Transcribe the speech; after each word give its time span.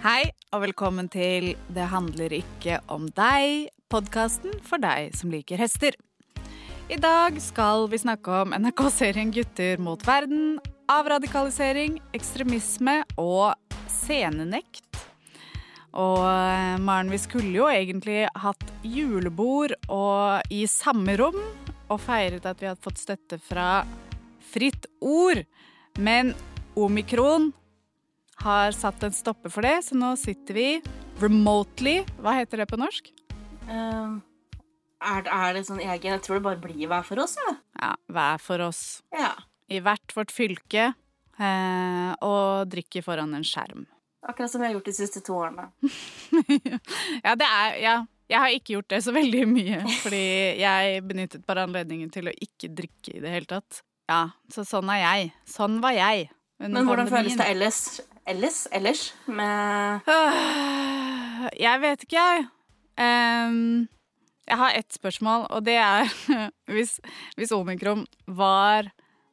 Hei, 0.00 0.30
og 0.56 0.62
velkommen 0.62 1.10
til 1.12 1.50
Det 1.76 1.84
handler 1.92 2.32
ikke 2.32 2.78
om 2.88 3.10
deg, 3.12 3.66
podkasten 3.92 4.54
for 4.64 4.80
deg 4.80 5.10
som 5.12 5.28
liker 5.28 5.60
hester. 5.60 5.92
I 6.88 6.96
dag 6.96 7.36
skal 7.44 7.84
vi 7.92 8.00
snakke 8.00 8.38
om 8.46 8.54
NRK-serien 8.56 9.28
Gutter 9.36 9.76
mot 9.76 10.00
verden, 10.08 10.56
avradikalisering, 10.88 11.98
ekstremisme 12.16 13.02
og 13.20 13.52
scenenekt. 13.92 15.02
Og 15.92 16.24
eh, 16.24 16.80
Maren, 16.80 17.12
vi 17.12 17.20
skulle 17.20 17.52
jo 17.52 17.68
egentlig 17.68 18.24
hatt 18.40 18.72
julebord 18.80 19.76
og 19.92 20.48
i 20.48 20.64
samme 20.64 21.20
rom 21.20 21.36
og 21.90 22.00
feiret 22.00 22.48
at 22.48 22.56
vi 22.56 22.72
hadde 22.72 22.88
fått 22.88 23.04
støtte 23.04 23.36
fra 23.36 23.82
Fritt 24.48 24.88
Ord. 25.04 25.44
Men 26.00 26.32
omikron 26.72 27.52
har 28.40 28.72
satt 28.76 29.02
en 29.04 29.14
stopper 29.14 29.52
for 29.52 29.66
det, 29.66 29.76
så 29.86 29.96
nå 29.98 30.14
sitter 30.20 30.56
vi 30.56 30.66
remotely. 31.20 32.00
Hva 32.22 32.34
heter 32.38 32.62
det 32.62 32.68
på 32.70 32.78
norsk? 32.80 33.10
Uh, 33.68 34.18
er, 35.00 35.28
er 35.28 35.54
det 35.56 35.66
sånn 35.68 35.82
egen 35.84 36.14
Jeg 36.16 36.22
tror 36.24 36.40
det 36.40 36.46
bare 36.48 36.60
blir 36.62 36.88
hver 36.90 37.06
for 37.06 37.22
oss, 37.22 37.36
jeg. 37.40 37.56
Ja, 37.80 37.94
hver 38.10 38.42
for 38.42 38.66
oss. 38.66 38.82
Ja. 39.14 39.34
I 39.70 39.82
hvert 39.84 40.16
vårt 40.16 40.32
fylke. 40.34 40.92
Uh, 41.40 42.12
og 42.20 42.68
drikker 42.72 43.04
foran 43.04 43.32
en 43.36 43.46
skjerm. 43.46 43.86
Akkurat 44.28 44.52
som 44.52 44.60
jeg 44.60 44.70
har 44.70 44.76
gjort 44.76 44.88
de 44.90 44.96
siste 44.96 45.22
to 45.24 45.36
årene. 45.40 45.70
ja, 47.26 47.36
det 47.36 47.50
er 47.50 47.76
Ja. 47.84 47.98
Jeg 48.30 48.38
har 48.38 48.52
ikke 48.54 48.76
gjort 48.76 48.92
det 48.92 49.00
så 49.02 49.10
veldig 49.10 49.40
mye, 49.50 49.78
fordi 50.04 50.26
jeg 50.60 51.00
benyttet 51.02 51.42
bare 51.48 51.64
anledningen 51.66 52.12
til 52.14 52.30
å 52.30 52.34
ikke 52.36 52.68
drikke 52.78 53.16
i 53.16 53.22
det 53.24 53.32
hele 53.32 53.48
tatt. 53.50 53.80
Ja, 54.06 54.20
så 54.54 54.62
sånn 54.62 54.86
er 54.94 55.00
jeg. 55.00 55.32
Sånn 55.50 55.80
var 55.82 55.96
jeg. 55.96 56.28
Men 56.62 56.86
hvordan 56.86 57.10
føles 57.10 57.34
det 57.40 57.48
ellers? 57.50 57.80
Ellers? 58.30 58.68
Ellers? 58.70 59.14
Med 59.26 60.00
Øh, 60.06 61.48
Jeg 61.58 61.80
vet 61.82 62.02
ikke, 62.06 62.16
jeg. 62.16 62.46
Um, 63.00 63.88
jeg 64.46 64.56
har 64.58 64.74
ett 64.78 64.92
spørsmål, 64.94 65.46
og 65.50 65.64
det 65.66 65.74
er 65.74 66.10
hvis, 66.74 67.00
hvis 67.36 67.52
omikron 67.52 68.06
var 68.26 68.90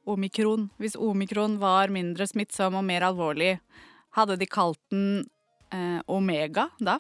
Omikron. 0.07 0.69
Hvis 0.79 0.95
omikron 0.95 1.57
var 1.59 1.91
mindre 1.91 2.27
smittsom 2.27 2.77
og 2.79 2.83
mer 2.87 3.03
alvorlig, 3.09 3.59
hadde 4.15 4.37
de 4.39 4.47
kalt 4.47 4.79
den 4.89 5.25
eh, 5.73 5.99
omega 6.07 6.69
da? 6.79 6.97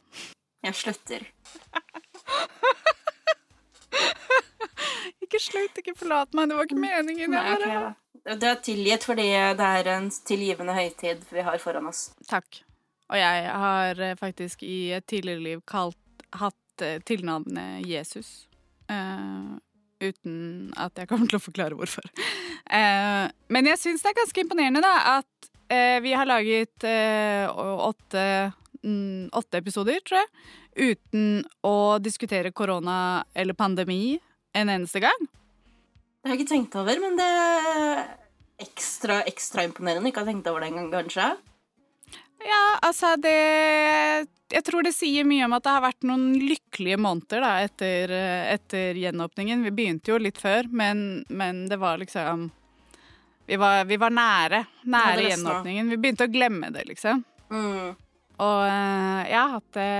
Jeg 0.65 0.75
slutter. 0.75 1.23
Ikke 5.23 5.39
slutt, 5.43 5.79
ikke 5.79 5.95
forlat 5.97 6.35
meg, 6.35 6.47
det 6.49 6.55
var 6.55 6.67
ikke 6.67 6.79
meningen. 6.79 7.33
Nei, 7.33 7.55
okay. 7.55 7.95
Du 8.35 8.43
er 8.47 8.57
tilgitt 8.59 9.05
fordi 9.07 9.29
det 9.31 9.67
er 9.79 9.87
en 9.93 10.09
tilgivende 10.27 10.75
høytid 10.75 11.23
vi 11.31 11.45
har 11.47 11.61
foran 11.63 11.87
oss. 11.87 12.09
Takk. 12.27 12.63
Og 13.07 13.19
jeg 13.19 13.51
har 13.63 14.01
eh, 14.03 14.17
faktisk 14.19 14.65
i 14.67 14.91
et 14.97 15.07
tidligere 15.07 15.43
liv 15.43 15.63
kalt, 15.69 15.97
hatt 16.35 16.83
eh, 16.83 16.99
tilnavnet 17.07 17.85
Jesus. 17.87 18.47
Uh, 18.87 19.59
uten 19.99 20.69
at 20.79 20.95
jeg 20.95 21.09
kommer 21.09 21.27
til 21.27 21.39
å 21.39 21.43
forklare 21.43 21.75
hvorfor. 21.75 22.05
Uh, 22.67 23.27
men 23.51 23.67
jeg 23.71 23.79
syns 23.81 24.03
det 24.03 24.11
er 24.11 24.19
ganske 24.21 24.43
imponerende 24.43 24.83
da, 24.83 24.93
at 25.17 25.49
uh, 25.71 25.97
vi 26.03 26.13
har 26.15 26.27
laget 26.27 26.87
åtte, 26.87 28.23
mm, 28.83 29.27
åtte 29.35 29.59
episoder, 29.59 29.99
tror 30.07 30.21
jeg, 30.21 30.31
uten 30.93 31.41
å 31.67 31.97
diskutere 32.03 32.53
korona 32.55 33.25
eller 33.35 33.57
pandemi 33.59 34.17
en 34.55 34.71
eneste 34.71 35.03
gang. 35.03 35.27
Det 36.27 36.33
har 36.33 36.41
jeg 36.41 36.43
ikke 36.43 36.51
tenkt 36.57 36.73
over, 36.75 36.97
men 36.99 37.13
det 37.15 37.25
er 37.39 37.99
ekstra, 38.59 39.21
ekstra 39.29 39.63
imponerende. 39.63 40.09
Ikke 40.09 40.25
har 40.25 40.27
tenkt 40.27 40.49
over 40.51 40.59
det 40.59 40.73
engang, 40.73 40.89
kanskje. 40.91 41.27
Ja, 42.43 42.63
altså 42.83 43.13
det 43.15 43.31
Jeg 44.51 44.63
tror 44.67 44.83
det 44.83 44.91
sier 44.91 45.23
mye 45.23 45.47
om 45.47 45.55
at 45.55 45.63
det 45.63 45.71
har 45.71 45.85
vært 45.85 46.03
noen 46.03 46.33
lykkelige 46.35 46.97
måneder 46.99 47.45
da, 47.45 47.53
etter, 47.63 48.11
etter 48.57 48.99
gjenåpningen. 48.99 49.63
Vi 49.69 49.73
begynte 49.79 50.11
jo 50.11 50.19
litt 50.19 50.43
før, 50.43 50.67
men, 50.67 51.23
men 51.31 51.63
det 51.71 51.79
var 51.79 52.03
liksom 52.03 52.49
vi 53.47 53.55
var, 53.63 53.87
vi 53.87 53.95
var 54.03 54.11
nære. 54.11 54.63
Nære 54.83 55.29
gjenåpningen. 55.29 55.95
Vi 55.95 56.01
begynte 56.03 56.27
å 56.27 56.35
glemme 56.35 56.75
det, 56.75 56.83
liksom. 56.91 57.23
Mm. 57.55 57.95
Og 58.43 58.61
eh, 58.67 59.21
jeg 59.31 59.39
har 59.39 59.55
hatt 59.55 59.79
det 59.79 59.91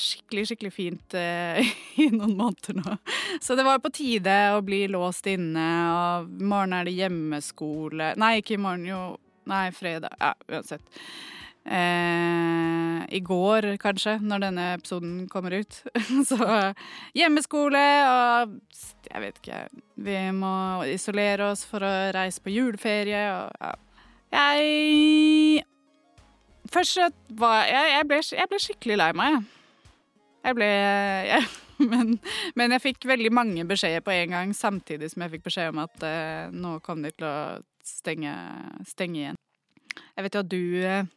skikkelig, 0.00 0.46
skikkelig 0.50 0.72
fint 0.74 1.16
eh, 1.18 1.72
i 2.02 2.08
noen 2.12 2.36
måneder 2.38 2.78
nå. 2.80 2.96
Så 3.42 3.56
det 3.58 3.66
var 3.66 3.82
på 3.84 3.92
tide 3.94 4.36
å 4.56 4.62
bli 4.64 4.84
låst 4.90 5.28
inne, 5.30 5.66
og 5.94 6.30
i 6.40 6.48
morgen 6.52 6.76
er 6.76 6.88
det 6.88 6.96
hjemmeskole 6.98 8.14
Nei, 8.20 8.38
ikke 8.40 8.56
i 8.56 8.62
morgen, 8.62 8.88
jo. 8.88 9.02
Nei, 9.50 9.68
fredag. 9.74 10.14
Ja, 10.20 10.34
uansett. 10.52 10.82
Eh, 11.64 13.14
I 13.14 13.20
går, 13.20 13.76
kanskje, 13.82 14.16
når 14.24 14.44
denne 14.46 14.66
episoden 14.78 15.28
kommer 15.28 15.58
ut. 15.60 15.82
Så 16.28 16.38
hjemmeskole 17.16 17.82
og 18.06 18.56
jeg 19.10 19.22
vet 19.24 19.38
ikke 19.40 19.60
Vi 20.04 20.18
må 20.36 20.54
isolere 20.88 21.50
oss 21.52 21.64
for 21.68 21.84
å 21.84 21.92
reise 22.16 22.42
på 22.42 22.52
juleferie 22.54 23.22
og 23.34 23.54
ja. 23.60 23.72
Jeg 24.30 25.64
Først 26.70 27.00
var 27.34 27.64
jeg, 27.66 27.94
jeg, 27.96 28.06
ble, 28.06 28.20
jeg 28.38 28.50
ble 28.50 28.60
skikkelig 28.62 29.00
lei 29.00 29.10
meg, 29.18 29.32
jeg. 29.34 29.59
Jeg 30.40 30.56
ble 30.56 30.68
jeg, 30.68 31.46
men, 31.92 32.16
men 32.58 32.76
jeg 32.76 32.84
fikk 32.84 33.06
veldig 33.10 33.32
mange 33.34 33.66
beskjeder 33.68 34.04
på 34.04 34.14
en 34.14 34.36
gang, 34.36 34.56
samtidig 34.56 35.12
som 35.12 35.24
jeg 35.24 35.34
fikk 35.36 35.46
beskjed 35.50 35.72
om 35.74 35.84
at 35.84 36.06
eh, 36.06 36.50
nå 36.52 36.78
kom 36.84 37.04
de 37.04 37.12
til 37.14 37.28
å 37.28 37.36
stenge, 37.86 38.34
stenge 38.88 39.22
igjen. 39.22 39.40
Jeg 40.16 40.26
vet 40.26 40.36
jo 40.36 40.44
at 40.44 40.50
du 40.50 40.64
eh, 40.86 41.08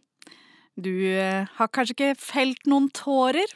Du 0.74 0.94
eh, 1.06 1.50
har 1.58 1.70
kanskje 1.70 1.94
ikke 1.94 2.14
felt 2.18 2.64
noen 2.66 2.88
tårer? 2.96 3.52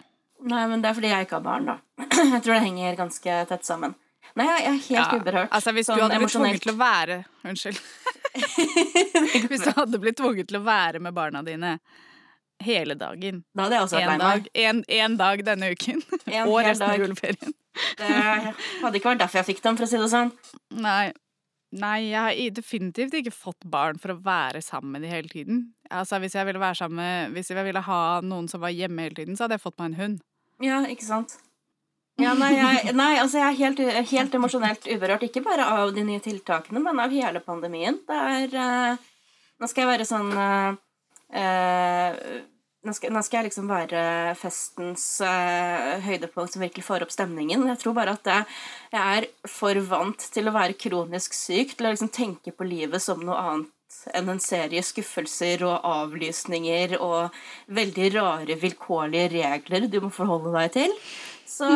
Nei, 0.47 0.67
men 0.69 0.83
det 0.83 0.91
er 0.91 0.97
fordi 0.99 1.09
jeg 1.09 1.25
ikke 1.25 1.39
har 1.39 1.47
barn, 1.47 1.71
da. 1.71 1.79
Jeg 2.35 2.43
tror 2.45 2.53
det 2.53 2.65
henger 2.67 2.99
ganske 2.99 3.37
tett 3.49 3.65
sammen. 3.65 3.95
Nei, 4.37 4.45
jeg 4.45 4.65
er 4.67 4.75
helt 4.83 5.21
uberørt. 5.23 5.49
Altså, 5.55 5.71
hvis 5.73 5.87
sånn 5.87 5.97
du 5.97 6.03
hadde 6.03 6.19
blitt 6.19 6.33
tvunget 6.35 6.61
til 6.61 6.73
å 6.73 6.77
være 6.77 7.15
Unnskyld. 7.47 7.79
hvis 9.49 9.63
du 9.63 9.71
hadde 9.73 9.99
blitt 10.03 10.19
tvunget 10.19 10.49
til 10.51 10.59
å 10.59 10.65
være 10.67 11.01
med 11.01 11.15
barna 11.15 11.41
dine 11.47 11.77
hele 12.63 12.95
dagen 12.97 13.43
Da 13.55 13.67
hadde 13.67 13.77
jeg 13.77 13.85
også 13.85 13.99
vært 13.99 14.03
En 14.03 14.09
lei 14.09 14.17
meg. 14.17 14.25
dag, 14.47 14.49
en, 14.63 14.81
en 14.97 15.15
dag 15.19 15.45
denne 15.45 15.69
uken. 15.75 16.01
En 16.25 16.49
og 16.49 16.59
resten 16.65 16.89
av 16.89 16.99
juleferien. 17.01 17.55
Det 17.99 18.11
hadde 18.81 18.99
ikke 18.99 19.11
vært 19.13 19.23
derfor 19.23 19.41
jeg 19.41 19.49
fikk 19.51 19.63
dem, 19.65 19.77
for 19.77 19.85
å 19.85 19.89
si 19.91 20.01
det 20.01 20.11
sånn. 20.13 20.33
Nei. 20.81 21.13
Nei, 21.77 21.97
jeg 22.07 22.15
har 22.15 22.55
definitivt 22.55 23.15
ikke 23.19 23.33
fått 23.35 23.65
barn 23.67 23.97
for 23.99 24.13
å 24.13 24.21
være 24.23 24.61
sammen 24.63 24.95
med 24.95 25.03
de 25.03 25.09
hele 25.11 25.27
tiden. 25.27 25.65
Altså, 25.91 26.15
hvis 26.23 26.37
jeg 26.37 26.47
ville 26.47 26.61
være 26.61 26.79
sammen 26.79 27.01
med, 27.01 27.33
hvis 27.35 27.51
jeg 27.51 27.65
ville 27.67 27.83
ha 27.83 27.99
noen 28.23 28.47
som 28.47 28.63
var 28.63 28.71
hjemme 28.71 29.03
hele 29.03 29.17
tiden, 29.19 29.35
så 29.35 29.45
hadde 29.45 29.57
jeg 29.57 29.65
fått 29.65 29.75
meg 29.81 29.91
en 29.91 29.99
hund. 29.99 30.23
Ja, 30.63 30.79
ikke 30.87 31.05
sant? 31.05 31.35
Ja, 32.17 32.31
nei, 32.33 32.53
jeg, 32.55 32.95
nei, 32.97 33.11
altså 33.21 33.37
jeg 33.37 33.51
er 33.51 33.59
helt, 33.59 33.81
helt 34.09 34.37
emosjonelt 34.39 34.87
uberørt. 34.89 35.27
Ikke 35.27 35.43
bare 35.45 35.67
av 35.75 35.91
de 35.93 36.05
nye 36.07 36.23
tiltakene, 36.23 36.81
men 36.81 37.03
av 37.03 37.13
hele 37.13 37.43
pandemien. 37.45 37.99
Det 38.07 38.21
er 38.31 38.55
uh, 38.57 39.05
Nå 39.57 39.69
skal 39.69 39.83
jeg 39.83 39.89
være 39.89 40.05
sånn 40.05 40.27
eh, 40.37 40.75
eh, 41.33 42.41
nå, 42.87 42.95
skal, 42.95 43.13
nå 43.13 43.23
skal 43.25 43.41
jeg 43.41 43.49
liksom 43.49 43.69
være 43.69 44.01
festens 44.39 45.05
uh, 45.25 45.97
høydepunkt 46.05 46.53
som 46.53 46.63
virkelig 46.63 46.85
får 46.87 47.05
opp 47.05 47.13
stemningen. 47.13 47.65
Jeg 47.73 47.81
tror 47.83 47.97
bare 47.97 48.15
at 48.17 48.29
jeg, 48.31 48.45
jeg 48.93 49.21
er 49.21 49.29
for 49.51 49.81
vant 49.89 50.27
til 50.33 50.47
å 50.47 50.55
være 50.55 50.77
kronisk 50.79 51.35
syk, 51.37 51.75
til 51.75 51.89
å 51.89 51.95
liksom 51.95 52.13
tenke 52.15 52.55
på 52.55 52.67
livet 52.67 53.03
som 53.03 53.23
noe 53.23 53.41
annet 53.41 53.73
enn 54.15 54.29
en 54.29 54.41
serie 54.43 54.83
skuffelser 54.83 55.63
og 55.65 55.85
avlysninger 55.87 56.97
og 56.99 57.35
veldig 57.73 58.09
rare 58.17 58.57
vilkårlige 58.59 59.31
regler 59.33 59.87
du 59.91 60.01
må 60.03 60.11
forholde 60.13 60.53
deg 60.55 60.73
til. 60.75 60.95
Så, 61.47 61.67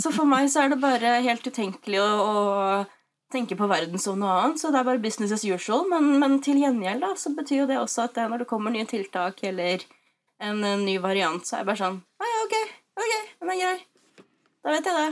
så 0.00 0.12
for 0.12 0.28
meg 0.28 0.48
så 0.50 0.64
er 0.64 0.72
det 0.72 0.80
bare 0.82 1.18
helt 1.24 1.44
utenkelig 1.46 2.00
å, 2.02 2.08
å 2.08 2.99
tenke 3.32 3.56
på 3.56 3.68
verden 3.70 4.00
som 4.02 4.18
noe 4.20 4.34
annet. 4.42 4.60
Så 4.60 4.72
det 4.72 4.80
er 4.80 4.88
bare 4.88 5.02
business 5.02 5.32
as 5.34 5.46
usual. 5.46 5.86
Men, 5.90 6.12
men 6.22 6.38
til 6.44 6.60
gjengjeld 6.62 7.04
da, 7.04 7.14
så 7.18 7.32
betyr 7.36 7.62
jo 7.62 7.70
det 7.70 7.78
også 7.80 8.08
at 8.08 8.18
det, 8.18 8.28
når 8.30 8.44
det 8.44 8.50
kommer 8.50 8.74
nye 8.74 8.88
tiltak 8.90 9.42
eller 9.46 9.86
en, 10.40 10.62
en 10.64 10.84
ny 10.84 10.98
variant, 11.02 11.46
så 11.46 11.56
er 11.56 11.62
jeg 11.62 11.70
bare 11.70 11.82
sånn 11.82 11.98
Å 12.00 12.28
ja, 12.28 12.44
ok, 12.44 12.76
ok, 13.00 13.16
den 13.42 13.54
er 13.54 13.64
grei. 13.64 13.78
Da 14.60 14.74
vet 14.74 14.90
jeg 14.90 15.00
det. 15.00 15.10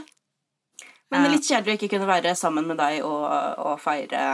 Men 1.09 1.25
det 1.25 1.29
er 1.29 1.35
litt 1.37 1.49
kjedelig 1.49 1.73
å 1.73 1.79
ikke 1.79 1.93
kunne 1.95 2.11
være 2.11 2.35
sammen 2.37 2.69
med 2.69 2.81
deg 2.81 3.01
og, 3.07 3.25
og 3.65 3.81
feire 3.81 4.25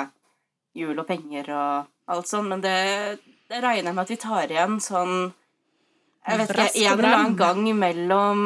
jul 0.74 0.98
og 0.98 1.06
penger 1.06 1.52
og 1.54 2.10
alt 2.10 2.28
sånn, 2.28 2.48
men 2.50 2.64
det, 2.64 2.74
det 3.50 3.60
regner 3.62 3.92
jeg 3.92 3.94
med 3.94 4.02
at 4.02 4.10
vi 4.10 4.18
tar 4.20 4.50
igjen 4.50 4.80
sånn 4.82 5.14
Jeg 6.26 6.40
vet 6.40 6.50
ikke, 6.50 6.66
en 6.82 6.96
eller 6.96 7.12
annen 7.12 7.36
gang 7.38 7.68
mellom 7.78 8.40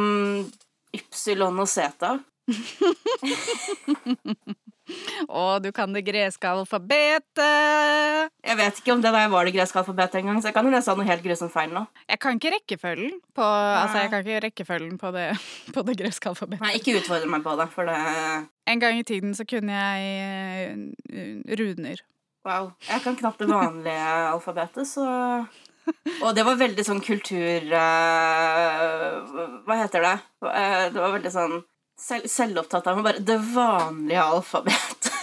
ypsilon 0.99 1.63
og 1.63 1.71
zeta. 1.71 2.19
Å, 5.29 5.59
du 5.63 5.71
kan 5.75 5.93
det 5.95 6.03
greske 6.07 6.49
alfabetet! 6.49 8.33
Jeg 8.45 8.59
vet 8.59 8.81
ikke 8.81 8.95
om 8.95 9.03
det 9.05 9.13
der 9.15 9.31
var 9.33 9.49
det 9.49 9.55
greske 9.57 9.81
alfabetet 9.81 10.21
engang, 10.23 10.41
så 10.41 10.51
jeg 10.51 10.57
kan 10.57 10.69
jo 10.69 10.75
ha 10.75 10.97
noe 10.99 11.09
helt 11.09 11.25
grusomt 11.25 11.53
feil 11.55 11.73
nå. 11.75 11.85
Jeg 12.09 12.23
kan 12.23 12.41
ikke 12.41 12.55
rekkefølgen 12.57 13.17
på 13.37 13.47
Altså, 13.49 14.03
jeg 14.03 14.13
kan 14.13 14.25
ikke 14.25 14.43
rekkefølgen 14.49 14.99
på 15.01 15.13
det, 15.17 15.27
på 15.77 15.87
det 15.89 15.97
greske 16.01 16.33
alfabetet. 16.33 16.65
Nei, 16.65 16.77
ikke 16.81 16.99
utfordre 17.01 17.31
meg 17.31 17.45
på 17.47 17.57
det, 17.61 17.69
for 17.75 17.89
det 17.89 17.99
En 18.69 18.83
gang 18.83 19.01
i 19.01 19.07
tiden 19.07 19.35
så 19.37 19.47
kunne 19.49 19.73
jeg 19.73 20.01
eh, 21.13 21.57
runer. 21.61 22.05
Wow. 22.47 22.73
Jeg 22.89 23.03
kan 23.05 23.17
knapt 23.19 23.43
det 23.43 23.49
vanlige 23.51 24.13
alfabetet, 24.33 24.89
så 24.89 25.05
Og 26.23 26.35
det 26.37 26.45
var 26.45 26.59
veldig 26.61 26.85
sånn 26.85 27.01
kultur 27.05 27.73
Uh, 27.73 29.09
Hva 29.67 29.77
heter 29.83 30.05
det? 30.05 30.17
Uh, 30.45 30.87
det 30.93 31.01
var 31.01 31.15
veldig 31.17 31.33
sånn 31.33 31.59
selv, 31.99 32.27
selvopptatt 32.31 32.87
av 32.91 33.03
bare 33.05 33.19
det 33.21 33.39
vanlige 33.55 34.23
alfabetet. 34.23 35.15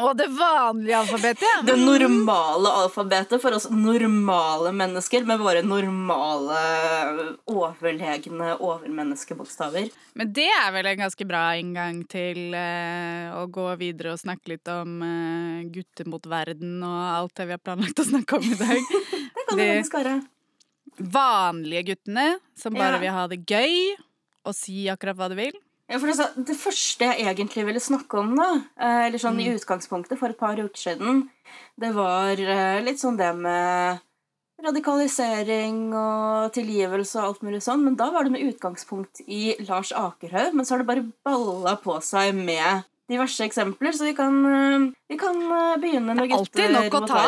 Og 0.00 0.14
det 0.16 0.28
vanlige 0.32 0.96
alfabetet, 0.96 1.42
ja. 1.44 1.56
Det 1.66 1.74
normale 1.76 2.70
alfabetet 2.86 3.42
for 3.42 3.52
oss 3.52 3.66
normale 3.68 4.70
mennesker 4.72 5.26
med 5.28 5.42
våre 5.42 5.60
normale, 5.66 6.60
overlegne 7.50 8.54
overmenneskebokstaver. 8.62 9.90
Men 10.16 10.32
det 10.32 10.46
er 10.48 10.70
vel 10.72 10.88
en 10.92 11.02
ganske 11.04 11.26
bra 11.28 11.42
inngang 11.60 12.00
til 12.08 12.54
eh, 12.56 13.28
å 13.36 13.44
gå 13.52 13.66
videre 13.82 14.14
og 14.14 14.22
snakke 14.22 14.54
litt 14.54 14.70
om 14.72 14.96
eh, 15.04 15.68
gutter 15.74 16.08
mot 16.08 16.30
verden 16.32 16.78
og 16.86 17.00
alt 17.18 17.34
det 17.36 17.50
vi 17.50 17.56
har 17.58 17.64
planlagt 17.64 18.00
å 18.00 18.08
snakke 18.08 18.40
om 18.40 18.46
i 18.54 18.56
dag. 18.60 18.94
Det 19.40 19.46
kan 19.50 19.58
Det- 19.58 19.68
faktisk 19.74 19.98
være. 19.98 20.14
Vanlige 21.00 21.82
guttene 21.90 22.26
som 22.58 22.74
bare 22.76 22.96
Ja. 22.96 23.00
vil 23.02 23.10
ha 23.18 23.26
det 23.30 23.38
gøy 23.48 23.96
og 24.46 24.54
si 24.54 24.84
akkurat 24.92 25.16
hva 25.18 25.28
de 25.32 25.36
vil. 25.38 25.56
Ja, 25.90 25.98
for 25.98 26.12
altså, 26.12 26.28
det 26.46 26.54
første 26.54 27.08
jeg 27.08 27.24
egentlig 27.26 27.64
ville 27.66 27.80
snakke 27.82 28.20
om, 28.20 28.36
da, 28.38 28.50
eh, 28.78 29.08
eller 29.08 29.18
sånn 29.18 29.40
i 29.42 29.48
utgangspunktet 29.50 30.20
for 30.20 30.30
et 30.30 30.38
par 30.38 30.60
uker 30.60 30.78
siden, 30.78 31.24
det 31.82 31.90
var 31.96 32.38
eh, 32.38 32.78
litt 32.86 33.02
sånn 33.02 33.18
det 33.18 33.32
med 33.34 33.98
radikalisering 34.62 35.88
og 35.96 36.52
tilgivelse 36.54 37.18
og 37.18 37.26
alt 37.26 37.42
mulig 37.42 37.62
sånn, 37.64 37.82
men 37.88 37.96
da 37.98 38.10
var 38.14 38.28
det 38.28 38.36
med 38.36 38.46
utgangspunkt 38.52 39.24
i 39.26 39.56
Lars 39.66 39.90
Akerhaug, 39.96 40.54
men 40.54 40.68
så 40.68 40.76
har 40.76 40.84
det 40.84 40.90
bare 40.92 41.08
balla 41.26 41.74
på 41.82 41.96
seg 42.04 42.38
med 42.38 42.86
diverse 43.10 43.44
eksempler, 43.44 43.92
så 43.96 44.06
vi 44.06 44.14
kan, 44.14 44.36
eh, 44.46 44.86
vi 45.10 45.18
kan 45.18 45.40
eh, 45.42 45.76
begynne 45.82 46.14
med 46.14 46.22
Det 46.22 46.30
er 46.30 46.36
alltid 46.38 46.74
nok 46.76 46.96
å 47.00 47.02
ta. 47.10 47.24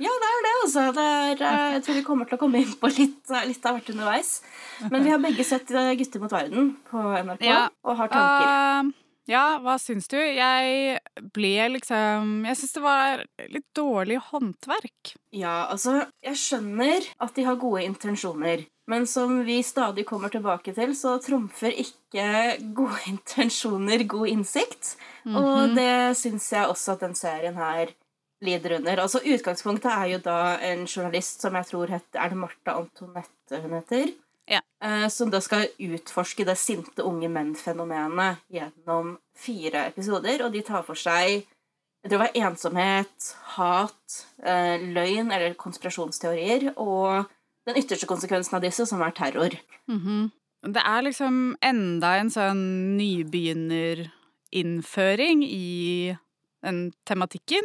Ja, 0.00 0.14
det 0.22 0.30
er 0.30 0.42
det, 0.46 0.54
altså. 0.62 0.86
Det 0.96 1.04
er, 1.04 1.44
eh, 1.50 1.68
jeg 1.76 1.84
tror 1.84 1.98
vi 1.98 2.06
kommer 2.06 2.28
til 2.28 2.38
å 2.38 2.40
komme 2.40 2.62
inn 2.62 2.72
på 2.80 2.90
litt, 2.96 3.34
litt 3.50 3.68
av 3.68 3.76
hvert 3.76 3.92
underveis. 3.92 4.32
Men 4.88 5.04
vi 5.04 5.12
har 5.12 5.22
begge 5.22 5.44
sett 5.44 5.68
Gutter 5.68 6.22
mot 6.22 6.32
verden 6.32 6.76
på 6.88 7.04
NRK, 7.20 7.44
Ja. 7.44 7.68
og 7.84 7.96
har 7.96 8.08
tanker. 8.08 8.88
Uh, 8.88 8.92
ja, 9.30 9.58
hva 9.62 9.76
syns 9.78 10.08
du? 10.10 10.16
Jeg 10.18 10.98
ble 11.32 11.68
liksom 11.76 12.44
Jeg 12.48 12.58
syns 12.58 12.72
det 12.74 12.82
var 12.82 13.22
litt 13.52 13.68
dårlig 13.76 14.18
håndverk. 14.32 15.14
Ja, 15.30 15.68
altså, 15.70 16.08
jeg 16.24 16.40
skjønner 16.40 17.06
at 17.20 17.34
de 17.36 17.44
har 17.46 17.60
gode 17.60 17.84
intensjoner. 17.86 18.66
Men 18.90 19.06
som 19.06 19.44
vi 19.46 19.60
stadig 19.62 20.04
kommer 20.08 20.32
tilbake 20.32 20.74
til, 20.74 20.94
så 20.98 21.16
trumfer 21.22 21.74
ikke 21.84 22.26
gode 22.74 22.98
intensjoner 23.12 24.04
god 24.10 24.32
innsikt. 24.32 24.96
Og 25.28 25.76
det 25.76 26.16
syns 26.18 26.50
jeg 26.52 26.70
også 26.70 26.96
at 26.96 27.04
den 27.06 27.14
serien 27.18 27.58
her 27.60 27.92
lider 28.42 28.76
under. 28.80 29.04
Altså, 29.04 29.22
Utgangspunktet 29.22 29.92
er 29.92 30.08
jo 30.16 30.18
da 30.24 30.40
en 30.66 30.84
journalist 30.86 31.44
som 31.44 31.54
jeg 31.54 31.68
tror 31.70 31.92
heter 31.94 32.18
Er 32.18 32.32
det 32.32 32.40
Martha 32.42 32.74
Antonette 32.80 33.62
hun 33.62 33.76
heter? 33.78 34.10
Ja. 34.50 34.58
Eh, 34.82 35.06
som 35.08 35.30
da 35.30 35.38
skal 35.40 35.70
utforske 35.78 36.44
det 36.44 36.58
sinte 36.58 37.04
unge 37.06 37.30
menn-fenomenet 37.30 38.42
gjennom 38.50 39.14
fire 39.38 39.86
episoder. 39.92 40.42
Og 40.42 40.50
de 40.56 40.64
tar 40.66 40.82
for 40.86 40.98
seg 40.98 41.44
jeg 42.02 42.10
tror 42.10 42.18
det 42.18 42.24
var 42.24 42.48
ensomhet, 42.48 43.26
hat, 43.54 44.14
eh, 44.42 44.82
løgn 44.90 45.30
eller 45.30 45.52
konspirasjonsteorier 45.54 46.72
og 46.74 47.28
den 47.66 47.76
ytterste 47.78 48.06
konsekvensen 48.10 48.56
av 48.58 48.62
disse, 48.64 48.86
som 48.88 49.02
er 49.02 49.12
terror. 49.16 49.52
Mhm. 49.88 50.30
Det 50.62 50.82
er 50.86 51.02
liksom 51.02 51.56
enda 51.60 52.16
en 52.20 52.30
sånn 52.30 52.96
nybegynnerinnføring 52.96 55.42
i 55.42 56.16
den 56.62 56.92
tematikken. 57.04 57.62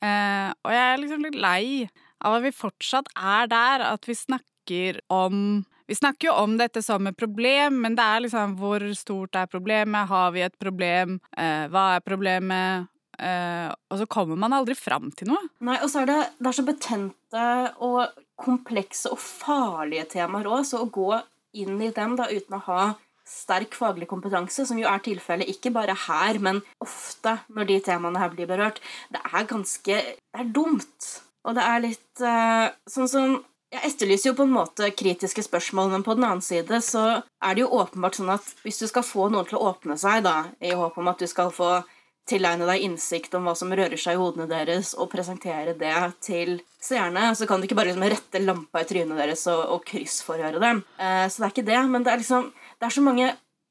Eh, 0.00 0.52
og 0.62 0.70
jeg 0.70 0.92
er 0.92 0.98
liksom 1.02 1.22
litt 1.24 1.34
lei 1.34 1.88
av 2.22 2.34
at 2.38 2.42
vi 2.44 2.50
fortsatt 2.54 3.08
er 3.16 3.46
der, 3.50 3.80
at 3.92 4.06
vi 4.06 4.14
snakker 4.14 5.00
om 5.10 5.64
Vi 5.86 5.94
snakker 5.94 6.26
jo 6.26 6.32
om 6.34 6.56
dette 6.58 6.82
som 6.82 7.06
et 7.06 7.16
problem, 7.16 7.80
men 7.80 7.94
det 7.94 8.02
er 8.02 8.20
liksom 8.24 8.56
hvor 8.58 8.82
stort 8.98 9.36
er 9.38 9.46
problemet? 9.46 10.08
Har 10.08 10.32
vi 10.34 10.40
et 10.42 10.58
problem? 10.58 11.20
Eh, 11.38 11.68
hva 11.70 11.94
er 11.94 12.00
problemet? 12.02 12.88
Eh, 13.18 13.70
og 13.90 14.00
så 14.00 14.06
kommer 14.10 14.38
man 14.40 14.54
aldri 14.56 14.76
fram 14.78 15.10
til 15.16 15.32
noe. 15.32 15.40
Nei, 15.64 15.78
Og 15.82 15.90
så 15.92 16.02
er 16.02 16.10
det, 16.10 16.20
det 16.38 16.50
er 16.50 16.58
så 16.58 16.66
betente 16.66 17.46
og 17.84 18.22
komplekse 18.36 19.12
og 19.12 19.20
farlige 19.22 20.10
temaer 20.18 20.48
òg, 20.50 20.62
så 20.68 20.82
å 20.84 20.90
gå 20.92 21.10
inn 21.56 21.80
i 21.80 21.92
dem 21.96 22.16
da 22.18 22.28
uten 22.28 22.58
å 22.58 22.64
ha 22.68 22.80
sterk 23.26 23.74
faglig 23.74 24.06
kompetanse, 24.10 24.66
som 24.68 24.78
jo 24.78 24.86
er 24.86 25.02
tilfellet 25.02 25.50
ikke 25.50 25.72
bare 25.74 25.96
her, 26.06 26.38
men 26.38 26.60
ofte 26.84 27.38
når 27.50 27.70
de 27.72 27.78
temaene 27.88 28.22
her 28.22 28.30
blir 28.30 28.46
berørt, 28.46 28.78
det 29.10 29.22
er 29.24 29.48
ganske 29.50 29.96
Det 29.96 30.44
er 30.44 30.52
dumt. 30.54 31.10
Og 31.46 31.54
det 31.56 31.64
er 31.64 31.82
litt 31.82 32.22
uh, 32.22 32.70
sånn 32.90 33.10
som 33.10 33.36
jeg 33.72 33.82
etterlyser 33.88 34.30
jo 34.30 34.36
på 34.38 34.44
en 34.46 34.54
måte 34.54 34.88
kritiske 34.94 35.42
spørsmål, 35.42 35.90
men 35.90 36.04
på 36.06 36.14
den 36.14 36.26
annen 36.28 36.44
side 36.44 36.78
så 36.86 37.22
er 37.42 37.56
det 37.56 37.64
jo 37.64 37.72
åpenbart 37.80 38.18
sånn 38.18 38.30
at 38.36 38.46
hvis 38.62 38.78
du 38.78 38.86
skal 38.86 39.04
få 39.06 39.26
noen 39.32 39.48
til 39.48 39.58
å 39.58 39.72
åpne 39.72 39.96
seg, 39.98 40.22
da, 40.26 40.52
i 40.62 40.70
håp 40.76 40.98
om 41.00 41.10
at 41.10 41.22
du 41.22 41.26
skal 41.30 41.50
få 41.54 41.80
tilegne 42.26 42.66
deg 42.68 42.84
innsikt 42.86 43.34
om 43.38 43.46
hva 43.46 43.54
som 43.58 43.70
rører 43.70 43.98
seg 44.00 44.16
i 44.16 44.20
hodene 44.20 44.48
deres, 44.50 44.92
og 44.98 45.10
presentere 45.12 45.76
det 45.78 45.94
til 46.24 46.58
seerne, 46.82 47.30
så 47.38 47.46
kan 47.48 47.60
du 47.60 47.68
ikke 47.68 47.78
bare 47.78 47.92
liksom 47.92 48.06
rette 48.10 48.42
lampa 48.42 48.82
i 48.82 48.88
trynet 48.88 49.18
deres 49.20 49.46
og, 49.52 49.62
og 49.76 49.84
kryssforhøre 49.86 50.62
dem. 50.62 50.82
Eh, 50.98 51.26
så 51.30 51.42
det 51.42 51.48
er 51.48 51.54
ikke 51.54 51.68
det, 51.70 51.82
men 51.90 52.06
det 52.06 52.14
er 52.14 52.22
liksom 52.24 52.52
Det 52.76 52.84
er 52.84 52.92
så 52.92 53.00
mange 53.00 53.30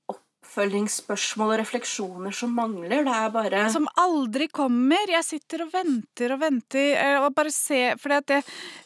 oppfølgingsspørsmål 0.09 1.51
og 1.53 1.59
refleksjoner 1.61 2.33
som 2.33 2.55
mangler. 2.57 3.03
Det 3.05 3.13
er 3.13 3.29
bare 3.33 3.67
Som 3.73 3.85
aldri 4.01 4.47
kommer. 4.47 5.11
Jeg 5.11 5.27
sitter 5.27 5.65
og 5.65 5.73
venter 5.73 6.33
og 6.33 6.41
venter 6.41 6.95
eh, 6.95 7.19
og 7.19 7.35
bare 7.37 7.53
ser 7.53 7.99
For 8.01 8.15
det, 8.15 8.41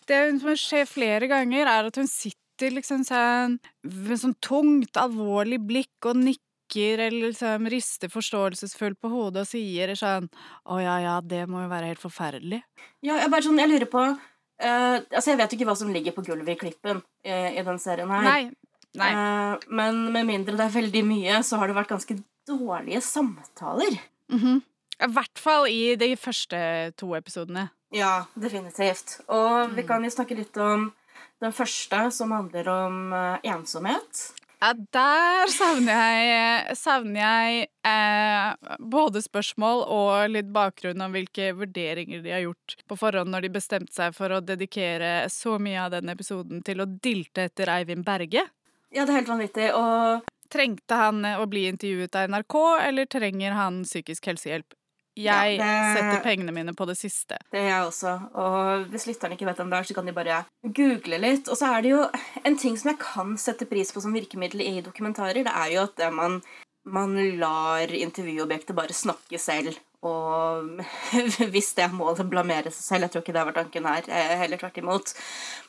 det 0.10 0.20
som 0.42 0.60
skjer 0.60 0.90
flere 0.90 1.32
ganger, 1.32 1.70
er 1.70 1.88
at 1.88 2.02
hun 2.02 2.10
sitter 2.10 2.76
liksom 2.76 3.06
sånn 3.08 3.60
med 3.88 4.20
sånn 4.20 4.36
tungt, 4.44 4.98
alvorlig 5.00 5.62
blikk 5.64 6.10
og 6.10 6.20
nikker 6.20 6.49
eller 6.78 7.30
liksom 7.30 7.68
rister 7.70 8.10
forståelsesfullt 8.10 9.00
på 9.02 9.10
hodet 9.10 9.42
og 9.42 9.48
sier 9.48 9.96
sånn 9.96 10.30
Å 10.66 10.80
ja, 10.82 11.00
ja, 11.02 11.22
det 11.22 11.48
må 11.50 11.64
jo 11.64 11.70
være 11.70 11.88
helt 11.94 12.02
forferdelig. 12.04 12.62
Ja, 13.02 13.18
jeg 13.18 13.30
bare 13.32 13.42
sånn, 13.44 13.60
jeg 13.60 13.70
lurer 13.70 13.90
på 13.90 14.18
Uh, 14.60 15.00
Altså, 15.16 15.30
jeg 15.32 15.38
vet 15.40 15.54
jo 15.54 15.56
ikke 15.56 15.68
hva 15.70 15.76
som 15.80 15.88
ligger 15.94 16.12
på 16.12 16.22
gulvet 16.28 16.50
i 16.52 16.60
klippen 16.60 16.98
uh, 17.00 17.50
i 17.56 17.62
den 17.64 17.78
serien 17.80 18.10
her. 18.12 18.26
Nei. 18.26 18.52
Nei. 19.00 19.12
Uh, 19.16 19.54
men 19.72 20.12
med 20.12 20.26
mindre 20.28 20.58
det 20.60 20.66
er 20.66 20.74
veldig 20.74 21.04
mye, 21.08 21.38
så 21.48 21.56
har 21.62 21.72
det 21.72 21.78
vært 21.78 21.94
ganske 21.94 22.18
dårlige 22.50 23.00
samtaler. 23.00 23.96
Mhm. 24.28 24.60
I 25.00 25.08
hvert 25.16 25.40
fall 25.40 25.70
i 25.72 25.96
de 25.96 26.10
første 26.20 26.60
to 27.00 27.14
episodene. 27.16 27.70
Ja, 27.96 28.26
definitivt. 28.36 29.22
Og 29.30 29.70
Mm. 29.70 29.76
vi 29.78 29.84
kan 29.88 30.04
jo 30.04 30.10
snakke 30.10 30.36
litt 30.36 30.58
om 30.58 30.92
den 31.40 31.54
første, 31.56 32.12
som 32.12 32.32
handler 32.32 32.68
om 32.68 33.14
ensomhet. 33.48 34.34
Ja, 34.60 34.74
der 34.76 35.52
savner 35.54 36.00
jeg, 36.20 36.76
savner 36.76 37.22
jeg 37.22 37.68
eh, 37.88 38.74
både 38.92 39.22
spørsmål 39.24 39.86
og 39.88 40.34
litt 40.34 40.50
bakgrunn 40.52 41.00
om 41.06 41.16
hvilke 41.16 41.54
vurderinger 41.56 42.20
de 42.26 42.34
har 42.36 42.44
gjort 42.44 42.76
på 42.92 42.98
forhånd 43.00 43.32
når 43.32 43.48
de 43.48 43.54
bestemte 43.56 43.96
seg 43.96 44.18
for 44.18 44.36
å 44.36 44.42
dedikere 44.44 45.30
så 45.32 45.56
mye 45.64 45.86
av 45.86 45.94
den 45.96 46.12
episoden 46.12 46.60
til 46.68 46.84
å 46.84 46.90
dilte 46.92 47.48
etter 47.48 47.72
Eivind 47.72 48.04
Berge. 48.08 48.44
Ja, 48.92 49.06
det 49.06 49.14
er 49.14 49.22
helt 49.22 49.32
vanvittig. 49.32 49.72
Og 49.78 50.28
Trengte 50.50 50.98
han 50.98 51.22
å 51.38 51.46
bli 51.46 51.68
intervjuet 51.70 52.16
av 52.18 52.32
NRK, 52.34 52.56
eller 52.88 53.06
trenger 53.06 53.54
han 53.54 53.84
psykisk 53.86 54.32
helsehjelp? 54.32 54.74
Jeg 55.20 55.58
Ja, 55.58 55.64
det- 55.64 55.98
setter 55.98 56.24
pengene 56.24 56.54
mine 56.56 56.74
på 56.74 56.86
det 56.88 56.96
siste. 56.98 57.38
det 57.52 57.60
er 57.60 57.68
jeg 57.70 57.88
også. 57.90 58.14
Og 58.36 58.86
hvis 58.94 59.06
lytterne 59.10 59.36
ikke 59.36 59.46
vet 59.50 59.60
om 59.60 59.70
det 59.70 59.80
er, 59.80 59.84
så 59.90 59.96
kan 59.96 60.06
de 60.06 60.14
bare 60.16 60.46
google 60.64 61.18
litt. 61.20 61.50
Og 61.50 61.58
så 61.60 61.74
er 61.78 61.82
det 61.82 61.92
jo 61.92 62.10
en 62.46 62.58
ting 62.58 62.78
som 62.78 62.92
jeg 62.92 63.00
kan 63.00 63.36
sette 63.38 63.68
pris 63.70 63.92
på 63.92 64.02
som 64.02 64.14
virkemiddel 64.14 64.62
i 64.62 64.82
dokumentarer, 64.82 65.44
det 65.44 65.54
er 65.54 65.74
jo 65.76 65.84
at 65.84 65.96
det 66.00 66.12
man, 66.14 66.42
man 66.86 67.16
lar 67.38 67.88
intervjuobjektet 67.92 68.76
bare 68.76 68.96
snakke 68.96 69.38
selv. 69.40 69.76
Og 70.02 70.80
hvis 71.52 71.74
det 71.76 71.84
er 71.84 71.92
målet, 71.92 72.30
blamere 72.30 72.72
seg 72.72 72.84
selv. 72.86 73.02
Jeg 73.02 73.12
tror 73.12 73.22
ikke 73.26 73.34
det 73.36 73.46
var 73.50 73.58
tanken 73.64 73.86
her. 73.86 74.04
eh, 74.08 74.38
Heller 74.40 74.58
tvert 74.58 74.78
imot. 74.78 75.14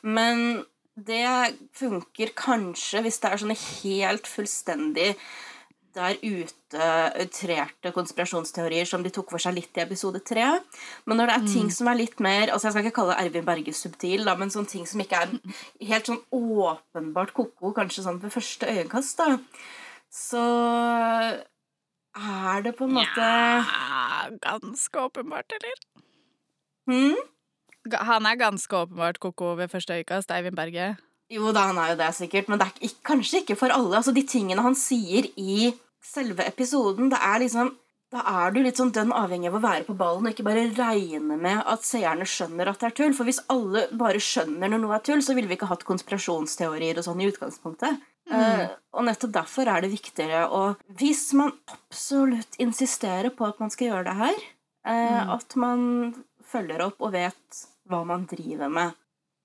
Men 0.03 0.63
det 0.95 1.57
funker 1.73 2.31
kanskje 2.35 3.01
hvis 3.03 3.19
det 3.19 3.31
er 3.31 3.37
sånne 3.41 3.57
helt 3.83 4.27
fullstendig 4.27 5.15
der 5.95 6.17
ute 6.21 6.87
outrerte 7.19 7.91
konspirasjonsteorier 7.95 8.87
som 8.87 9.03
de 9.03 9.11
tok 9.13 9.33
for 9.33 9.43
seg 9.43 9.57
litt 9.57 9.77
i 9.77 9.83
episode 9.83 10.21
tre. 10.27 10.47
Men 11.05 11.19
når 11.19 11.31
det 11.31 11.35
er 11.35 11.49
ting 11.51 11.71
som 11.73 11.89
er 11.91 11.99
litt 11.99 12.21
mer 12.23 12.51
altså 12.51 12.69
Jeg 12.69 12.75
skal 12.75 12.87
ikke 12.87 12.97
kalle 13.01 13.19
Ervin 13.19 13.47
Berge 13.47 13.73
subtil, 13.75 14.25
da, 14.27 14.35
men 14.39 14.53
sånne 14.53 14.71
ting 14.71 14.87
som 14.89 15.03
ikke 15.03 15.23
er 15.25 15.35
helt 15.91 16.09
sånn 16.11 16.21
åpenbart 16.31 17.35
ko-ko, 17.37 17.73
kanskje 17.75 18.05
sånn 18.07 18.21
ved 18.23 18.33
første 18.33 18.69
øyekast, 18.71 19.19
da, 19.19 19.37
så 20.11 20.45
er 22.15 22.65
det 22.65 22.75
på 22.79 22.87
en 22.87 22.97
måte 22.99 23.27
Ja, 23.27 24.31
ganske 24.43 25.05
åpenbart, 25.05 25.53
eller? 25.59 25.85
Hmm? 26.89 27.21
Han 27.91 28.27
er 28.29 28.35
ganske 28.39 28.83
åpenbart 28.83 29.19
ko-ko 29.23 29.55
ved 29.59 29.71
første 29.71 29.95
øyekast, 29.99 30.31
Eivind 30.31 30.59
Berge. 30.59 30.95
Jo 31.31 31.53
da, 31.55 31.69
han 31.69 31.79
er 31.79 31.93
jo 31.93 31.99
det, 32.01 32.09
sikkert, 32.17 32.49
men 32.51 32.59
det 32.59 32.67
er 32.67 32.89
ikke, 32.89 33.03
kanskje 33.13 33.43
ikke 33.43 33.59
for 33.59 33.73
alle. 33.73 33.95
Altså, 33.99 34.13
De 34.15 34.25
tingene 34.27 34.65
han 34.65 34.75
sier 34.75 35.29
i 35.39 35.71
selve 36.03 36.43
episoden, 36.49 37.11
det 37.11 37.21
er 37.23 37.43
liksom 37.43 37.71
da 38.11 38.21
er 38.27 38.51
du 38.51 38.59
litt 38.59 38.75
sånn 38.75 38.91
dønn 38.91 39.13
avhengig 39.15 39.47
av 39.47 39.55
å 39.55 39.63
være 39.63 39.85
på 39.87 39.93
ballen 39.95 40.25
og 40.27 40.33
ikke 40.33 40.43
bare 40.43 40.65
regne 40.75 41.37
med 41.39 41.61
at 41.71 41.85
seerne 41.87 42.25
skjønner 42.27 42.67
at 42.67 42.81
det 42.81 42.89
er 42.89 42.95
tull. 42.97 43.13
For 43.15 43.27
hvis 43.27 43.39
alle 43.53 43.85
bare 43.95 44.19
skjønner 44.19 44.67
når 44.73 44.81
noe 44.83 44.97
er 44.97 45.05
tull, 45.07 45.21
så 45.23 45.35
ville 45.37 45.47
vi 45.47 45.55
ikke 45.55 45.69
hatt 45.69 45.85
konspirasjonsteorier 45.87 46.99
og 46.99 47.07
sånn 47.07 47.21
i 47.23 47.29
utgangspunktet. 47.31 48.01
Mm. 48.27 48.35
Uh, 48.35 48.65
og 48.99 49.07
nettopp 49.07 49.31
derfor 49.39 49.71
er 49.71 49.83
det 49.83 49.93
viktigere 49.93 50.43
å 50.53 50.61
Hvis 50.99 51.23
man 51.39 51.55
absolutt 51.71 52.59
insisterer 52.61 53.31
på 53.33 53.47
at 53.47 53.63
man 53.63 53.71
skal 53.73 53.89
gjøre 53.89 54.09
det 54.11 54.17
her, 54.19 54.43
uh, 54.87 54.91
mm. 54.91 55.31
at 55.39 55.57
man 55.63 55.81
følger 56.51 56.83
opp 56.89 56.99
og 56.99 57.15
vet 57.15 57.63
hva 57.87 58.03
man 58.07 58.27
driver 58.27 58.71
med, 58.71 58.99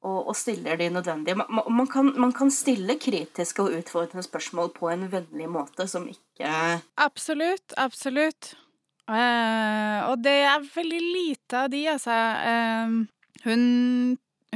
og, 0.07 0.29
og 0.31 0.37
stiller 0.39 0.79
de 0.79 0.89
nødvendige 0.93 1.37
man, 1.41 1.65
man, 1.69 1.89
kan, 1.91 2.13
man, 2.15 2.33
kan, 2.37 2.51
stille 2.55 2.99
kritiske 3.03 3.65
og 3.65 3.75
utfordrende 3.81 4.25
spørsmål 4.25 4.71
på 4.77 4.91
en 4.93 5.09
vennlig 5.13 5.49
måte 5.51 5.89
som 5.91 6.07
ikke 6.11 6.53
Absolutt. 7.01 7.75
Absolutt. 7.81 8.55
Uh, 9.07 10.03
og 10.11 10.23
det 10.25 10.35
er 10.45 10.65
veldig 10.75 11.01
lite 11.01 11.61
av 11.63 11.71
de, 11.73 11.83
altså. 11.93 12.17
Uh, 12.43 13.07
hun, 13.47 13.63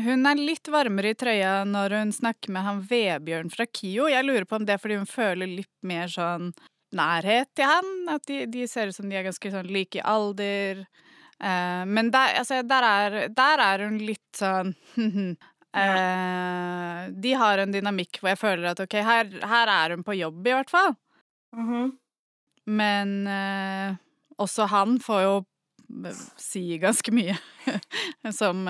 hun 0.01 0.27
er 0.27 0.43
litt 0.43 0.69
varmere 0.73 1.15
i 1.15 1.19
trøya 1.19 1.61
når 1.69 1.95
hun 2.01 2.13
snakker 2.15 2.53
med 2.53 2.67
han 2.67 2.83
Vebjørn 2.91 3.53
fra 3.55 3.67
KIO. 3.67 4.11
Jeg 4.11 4.27
lurer 4.27 4.49
på 4.49 4.59
om 4.59 4.67
det 4.67 4.77
er 4.77 4.83
fordi 4.83 4.99
hun 5.01 5.09
føler 5.09 5.51
litt 5.51 5.73
mer 5.87 6.11
sånn 6.11 6.51
nærhet 6.97 7.51
til 7.57 7.71
han. 7.71 7.93
At 8.13 8.27
de, 8.29 8.43
de 8.51 8.67
ser 8.69 8.91
ut 8.91 8.99
som 8.99 9.09
de 9.09 9.19
er 9.19 9.29
ganske 9.29 9.55
sånn 9.55 9.71
like 9.71 10.03
i 10.03 10.05
alder. 10.05 10.85
Uh, 11.41 11.87
men 11.89 12.11
der, 12.13 12.35
altså, 12.39 12.63
der, 12.63 12.85
er, 12.85 13.29
der, 13.33 13.63
er, 13.65 13.85
hun 13.87 13.97
litt 14.05 14.37
sånn 14.37 14.75
uh, 15.73 16.99
De 17.17 17.33
har 17.41 17.63
en 17.63 17.73
dynamikk 17.73 18.21
hvor 18.21 18.35
jeg 18.35 18.41
føler 18.43 18.67
at 18.75 18.83
ok, 18.85 18.99
her, 19.07 19.31
her 19.49 19.73
er 19.73 19.95
hun 19.97 20.05
på 20.05 20.19
jobb, 20.19 20.43
i 20.45 20.53
hvert 20.59 20.73
fall. 20.73 20.93
Mm 21.57 21.71
-hmm. 21.71 21.91
Men 22.67 23.27
uh, 23.27 23.97
også 24.37 24.69
han 24.69 25.01
får 25.01 25.23
jo 25.23 25.45
si 26.37 26.79
ganske 26.79 27.11
mye 27.13 27.39
som, 28.41 28.69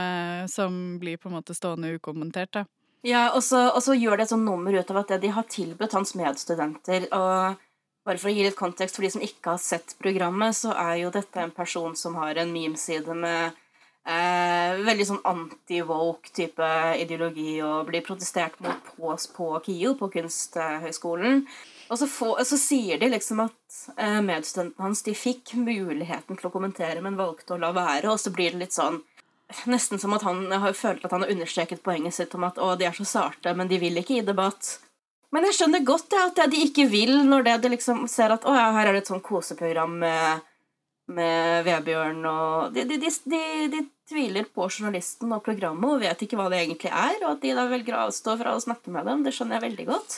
som, 0.49 0.99
blir 0.99 1.17
på 1.17 1.29
en 1.29 1.35
måte 1.35 1.55
stående 1.55 1.93
ukommentert, 1.95 2.53
da. 2.53 2.65
Ja, 3.03 3.31
og 3.35 3.43
så 3.43 3.95
gjør 3.95 4.17
det 4.17 4.23
et 4.23 4.29
sånt 4.29 4.45
nummer 4.45 4.73
ut 4.73 4.91
av 4.91 4.97
at 4.97 5.21
de 5.21 5.29
har 5.29 5.43
tilbudt 5.43 5.93
hans 5.93 6.15
medstudenter 6.15 7.13
og 7.13 7.61
bare 8.07 8.21
for 8.21 8.31
å 8.31 8.35
gi 8.35 8.45
litt 8.47 8.59
kontekst 8.59 8.97
for 8.97 9.05
de 9.05 9.13
som 9.13 9.25
ikke 9.25 9.55
har 9.55 9.63
sett 9.63 9.97
programmet, 10.01 10.57
så 10.57 10.73
er 10.73 11.03
jo 11.03 11.13
dette 11.15 11.43
en 11.43 11.53
person 11.55 11.97
som 11.99 12.17
har 12.21 12.41
en 12.41 12.53
memeside 12.53 13.17
med 13.17 13.59
eh, 14.09 14.81
veldig 14.87 15.07
sånn 15.09 15.21
anti-woke 15.29 16.33
type 16.37 16.71
ideologi 17.01 17.59
og 17.67 17.91
blir 17.91 18.05
protestert 18.07 18.57
mot 18.65 18.89
på, 18.97 19.13
på 19.37 19.51
KIO, 19.67 19.95
på 20.01 20.11
Kunsthøgskolen. 20.17 21.45
Og 21.91 21.99
så, 21.99 22.07
få, 22.07 22.33
så, 22.47 22.57
sier 22.61 23.01
de 23.03 23.11
liksom 23.11 23.45
at 23.45 23.79
eh, 23.97 24.21
medstudentene 24.25 24.87
hans 24.87 25.03
de 25.07 25.15
fikk 25.19 25.57
muligheten 25.59 26.39
til 26.39 26.49
å 26.49 26.55
kommentere, 26.55 27.03
men 27.03 27.19
valgte 27.19 27.57
å 27.57 27.61
la 27.61 27.73
være, 27.77 28.13
og 28.13 28.21
så 28.23 28.33
blir 28.35 28.55
det 28.55 28.67
litt 28.67 28.77
sånn 28.77 29.03
Nesten 29.67 29.99
som 29.99 30.13
at 30.15 30.23
han 30.23 30.45
har 30.63 30.77
følt 30.79 31.03
at 31.03 31.11
han 31.11 31.25
har 31.25 31.33
understreket 31.33 31.81
poenget 31.83 32.15
sitt 32.15 32.37
om 32.39 32.45
at 32.47 32.59
å, 32.63 32.69
de 32.79 32.87
er 32.87 32.95
så 32.95 33.03
sarte, 33.03 33.51
men 33.59 33.67
de 33.67 33.81
vil 33.83 33.99
ikke 33.99 34.21
i 34.21 34.23
debatt. 34.23 34.77
Men 35.31 35.47
jeg 35.47 35.57
skjønner 35.61 35.87
godt 35.87 36.15
ja, 36.17 36.27
at 36.27 36.41
de 36.51 36.63
ikke 36.67 36.89
vil, 36.91 37.21
når 37.29 37.47
det, 37.47 37.57
de 37.65 37.75
liksom 37.77 38.07
ser 38.11 38.35
at 38.35 38.47
å 38.49 38.55
ja, 38.57 38.71
her 38.75 38.91
er 38.91 38.97
det 38.97 39.05
et 39.05 39.11
sånn 39.13 39.23
koseprogram 39.23 39.93
med, 40.03 40.47
med 41.15 41.63
Vebjørn 41.69 42.25
og 42.27 42.75
de, 42.75 42.87
de, 42.91 42.99
de, 43.71 43.85
tviler 44.11 44.49
på 44.51 44.67
journalisten 44.67 45.31
og 45.31 45.45
programmet 45.47 45.87
og 45.87 46.03
vet 46.03 46.25
ikke 46.27 46.39
hva 46.41 46.49
det 46.51 46.65
egentlig 46.65 46.91
er, 46.91 47.21
og 47.23 47.37
at 47.37 47.45
de 47.45 47.55
da 47.55 47.69
velger 47.71 47.95
å 47.95 48.09
avstå 48.09 48.35
fra 48.41 48.57
å 48.57 48.65
snakke 48.65 48.91
med 48.91 49.07
dem, 49.07 49.23
det 49.23 49.37
skjønner 49.37 49.61
jeg 49.61 49.67
veldig 49.69 49.87
godt. 49.93 50.17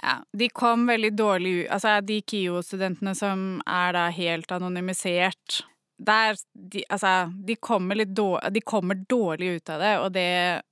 Ja, 0.00 0.14
de 0.32 0.48
kom 0.56 0.86
veldig 0.88 1.10
dårlig 1.12 1.50
ut 1.58 1.72
Altså, 1.74 1.98
de 2.00 2.22
KIO-studentene 2.24 3.12
som 3.18 3.42
er 3.68 3.92
da 3.92 4.06
helt 4.16 4.52
anonymisert 4.56 5.60
der 6.00 6.36
de, 6.52 6.84
Altså, 6.88 7.32
de 7.46 7.56
kommer 7.56 7.98
litt 7.98 8.14
dårlig, 8.16 8.52
de 8.54 8.62
kommer 8.64 8.94
dårlig 9.08 9.52
ut 9.56 9.72
av 9.72 9.82
det, 9.84 9.92
og 10.00 10.08
det 10.14 10.30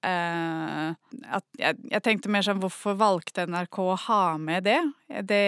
eh, 0.09 0.89
at 1.37 1.47
jeg, 1.61 1.79
jeg, 1.93 2.03
tenkte 2.05 2.33
mer 2.33 2.47
sånn 2.47 2.63
Hvorfor 2.63 2.97
valgte 2.99 3.47
NRK 3.49 3.79
å 3.85 3.99
ha 4.07 4.23
med 4.41 4.67
det? 4.69 4.81
Det, 5.29 5.45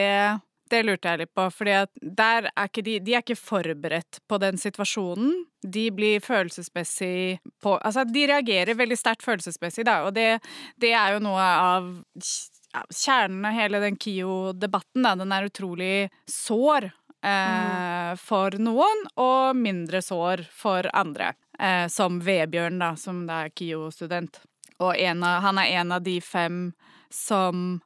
det 0.70 0.82
lurte 0.84 1.12
jeg 1.12 1.22
litt 1.22 1.34
på, 1.36 1.48
fordi 1.54 1.78
de 2.00 2.84
De 3.00 3.14
er 3.14 3.22
ikke 3.22 3.38
forberedt 3.38 4.20
på 4.28 4.38
den 4.42 4.60
situasjonen. 4.60 5.44
De 5.62 5.88
blir 5.94 6.22
følelsesmessig 6.24 7.40
på 7.62 7.76
Altså, 7.78 8.04
de 8.04 8.28
reagerer 8.30 8.78
veldig 8.78 9.00
sterkt 9.00 9.26
følelsesmessig, 9.26 9.86
da, 9.88 10.02
og 10.06 10.14
det, 10.16 10.38
det 10.80 10.94
er 10.94 11.16
jo 11.16 11.24
noe 11.24 11.40
av 11.42 11.92
kjernen 12.94 13.44
av 13.48 13.56
hele 13.56 13.80
den 13.82 13.96
KIO-debatten, 13.98 15.02
da. 15.02 15.16
Den 15.18 15.32
er 15.34 15.48
utrolig 15.48 15.94
sår 16.30 16.92
eh, 17.22 18.12
for 18.20 18.56
noen, 18.62 19.04
og 19.20 19.56
mindre 19.58 20.02
sår 20.04 20.44
for 20.54 20.88
andre. 20.96 21.34
Eh, 21.60 21.86
som 21.92 22.20
Vebjørn, 22.24 22.78
da, 22.80 22.94
som 22.96 23.26
da 23.28 23.44
er 23.44 23.52
KIO-student. 23.54 24.40
Og 24.80 24.96
av, 24.96 25.40
han 25.44 25.60
er 25.60 25.76
en 25.80 25.92
av 25.92 26.04
de 26.04 26.16
fem 26.24 26.70
som 27.12 27.80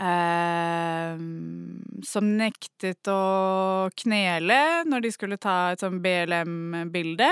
eh, 0.00 1.20
Som 2.06 2.32
nektet 2.40 3.10
å 3.12 3.90
knele 4.02 4.58
når 4.88 5.04
de 5.04 5.12
skulle 5.14 5.38
ta 5.38 5.70
et 5.70 5.84
sånn 5.84 6.00
BLM-bilde. 6.02 7.28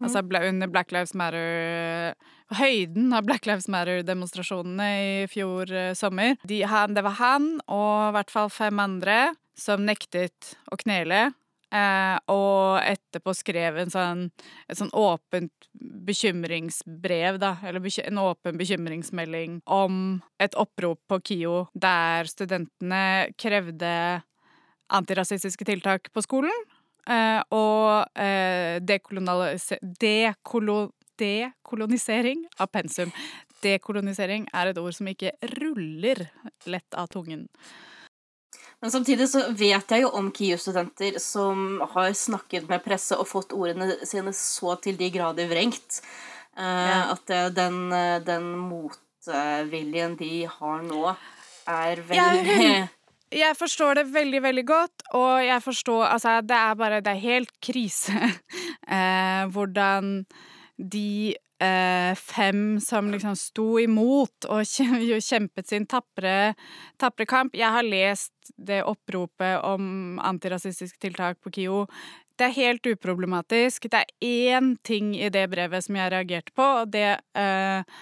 Mm. 0.00 0.06
Altså 0.06 0.24
under 0.48 0.70
Black 0.72 0.92
Lives 0.96 1.12
Matter 1.14 2.14
Høyden 2.56 3.12
av 3.14 3.26
Black 3.28 3.44
Lives 3.46 3.68
Matter-demonstrasjonene 3.70 4.88
i 4.98 5.26
fjor 5.30 5.70
eh, 5.70 5.92
sommer. 5.94 6.34
De, 6.42 6.62
han, 6.66 6.96
det 6.96 7.04
var 7.06 7.20
han 7.20 7.52
og 7.68 8.08
i 8.08 8.14
hvert 8.16 8.32
fall 8.32 8.50
fem 8.50 8.80
andre 8.82 9.20
som 9.60 9.84
nektet 9.86 10.54
å 10.72 10.78
knele. 10.80 11.30
Eh, 11.70 12.16
og 12.32 12.80
etterpå 12.82 13.30
skrev 13.38 13.76
en 13.78 13.92
sånn, 13.92 14.24
et 14.66 14.78
sånn 14.80 14.90
åpent 14.96 15.68
bekymringsbrev, 15.78 17.38
da, 17.38 17.52
eller 17.62 17.84
en 18.02 18.18
åpen 18.24 18.58
bekymringsmelding 18.58 19.60
om 19.70 20.18
et 20.42 20.56
opprop 20.58 20.98
på 21.06 21.20
KIO 21.30 21.68
der 21.78 22.26
studentene 22.26 23.30
krevde 23.38 23.92
antirasistiske 24.90 25.68
tiltak 25.68 26.10
på 26.10 26.24
skolen. 26.26 26.66
Eh, 27.06 27.38
og 27.54 28.18
eh, 28.18 28.82
dekolo, 28.82 30.80
dekolonisering 31.20 32.44
av 32.58 32.72
pensum. 32.74 33.14
Dekolonisering 33.62 34.48
er 34.56 34.72
et 34.72 34.80
ord 34.80 34.96
som 34.96 35.08
ikke 35.10 35.36
ruller 35.54 36.26
lett 36.66 36.98
av 36.98 37.10
tungen. 37.12 37.46
Men 38.80 38.92
samtidig 38.92 39.26
så 39.28 39.42
vet 39.52 39.92
jeg 39.92 40.04
jo 40.06 40.12
om 40.16 40.30
KIU-studenter 40.32 41.18
som 41.20 41.82
har 41.92 42.12
snakket 42.16 42.68
med 42.70 42.84
presse 42.84 43.18
og 43.18 43.28
fått 43.28 43.52
ordene 43.52 43.98
sine 44.08 44.32
så 44.36 44.76
til 44.80 44.96
de 45.00 45.10
grader 45.12 45.50
vrengt 45.50 46.00
uh, 46.56 46.62
ja. 46.64 47.02
at 47.12 47.34
den, 47.56 47.82
den, 48.24 48.48
motviljen 48.70 50.16
de 50.16 50.46
har 50.48 50.80
nå, 50.86 51.12
er 51.68 52.00
veldig 52.08 52.56
jeg, 52.56 52.88
jeg 53.42 53.58
forstår 53.58 54.00
det 54.00 54.06
veldig, 54.14 54.42
veldig 54.48 54.66
godt, 54.66 55.04
og 55.12 55.44
jeg 55.44 55.62
forstår 55.62 56.06
Altså, 56.14 56.40
det 56.40 56.56
er 56.56 56.74
bare 56.74 57.00
Det 57.04 57.12
er 57.12 57.22
helt 57.22 57.52
krise 57.62 58.16
eh, 58.96 59.44
hvordan 59.52 60.24
de 60.80 61.36
eh, 61.60 62.14
fem 62.14 62.80
som 62.80 63.10
liksom 63.12 63.36
sto 63.36 63.78
imot 63.80 64.48
og 64.48 64.64
kjempet 65.30 65.68
sin 65.68 65.86
tapre, 65.86 66.54
tapre, 67.00 67.26
kamp. 67.28 67.56
Jeg 67.56 67.70
har 67.76 67.86
lest 67.86 68.54
det 68.56 68.82
oppropet 68.88 69.60
om 69.66 70.18
antirasistiske 70.24 71.00
tiltak 71.02 71.40
på 71.44 71.52
KIO. 71.54 71.84
Det 72.40 72.48
er 72.48 72.56
helt 72.56 72.86
uproblematisk. 72.88 73.90
Det 73.92 74.00
er 74.00 74.56
én 74.56 74.72
ting 74.86 75.12
i 75.18 75.28
det 75.28 75.44
brevet 75.52 75.84
som 75.84 75.98
jeg 75.98 76.12
reagerte 76.14 76.56
på, 76.56 76.64
og 76.82 76.94
det 76.94 77.20
eh, 77.36 78.00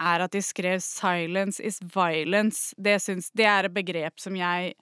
er 0.00 0.24
at 0.24 0.32
de 0.32 0.42
skrev 0.42 0.80
'silence 0.80 1.60
is 1.60 1.80
violence'. 1.80 2.72
Det, 2.78 3.00
syns, 3.02 3.30
det 3.34 3.44
er 3.44 3.66
et 3.66 3.74
begrep 3.74 4.20
som 4.20 4.36
jeg 4.36 4.74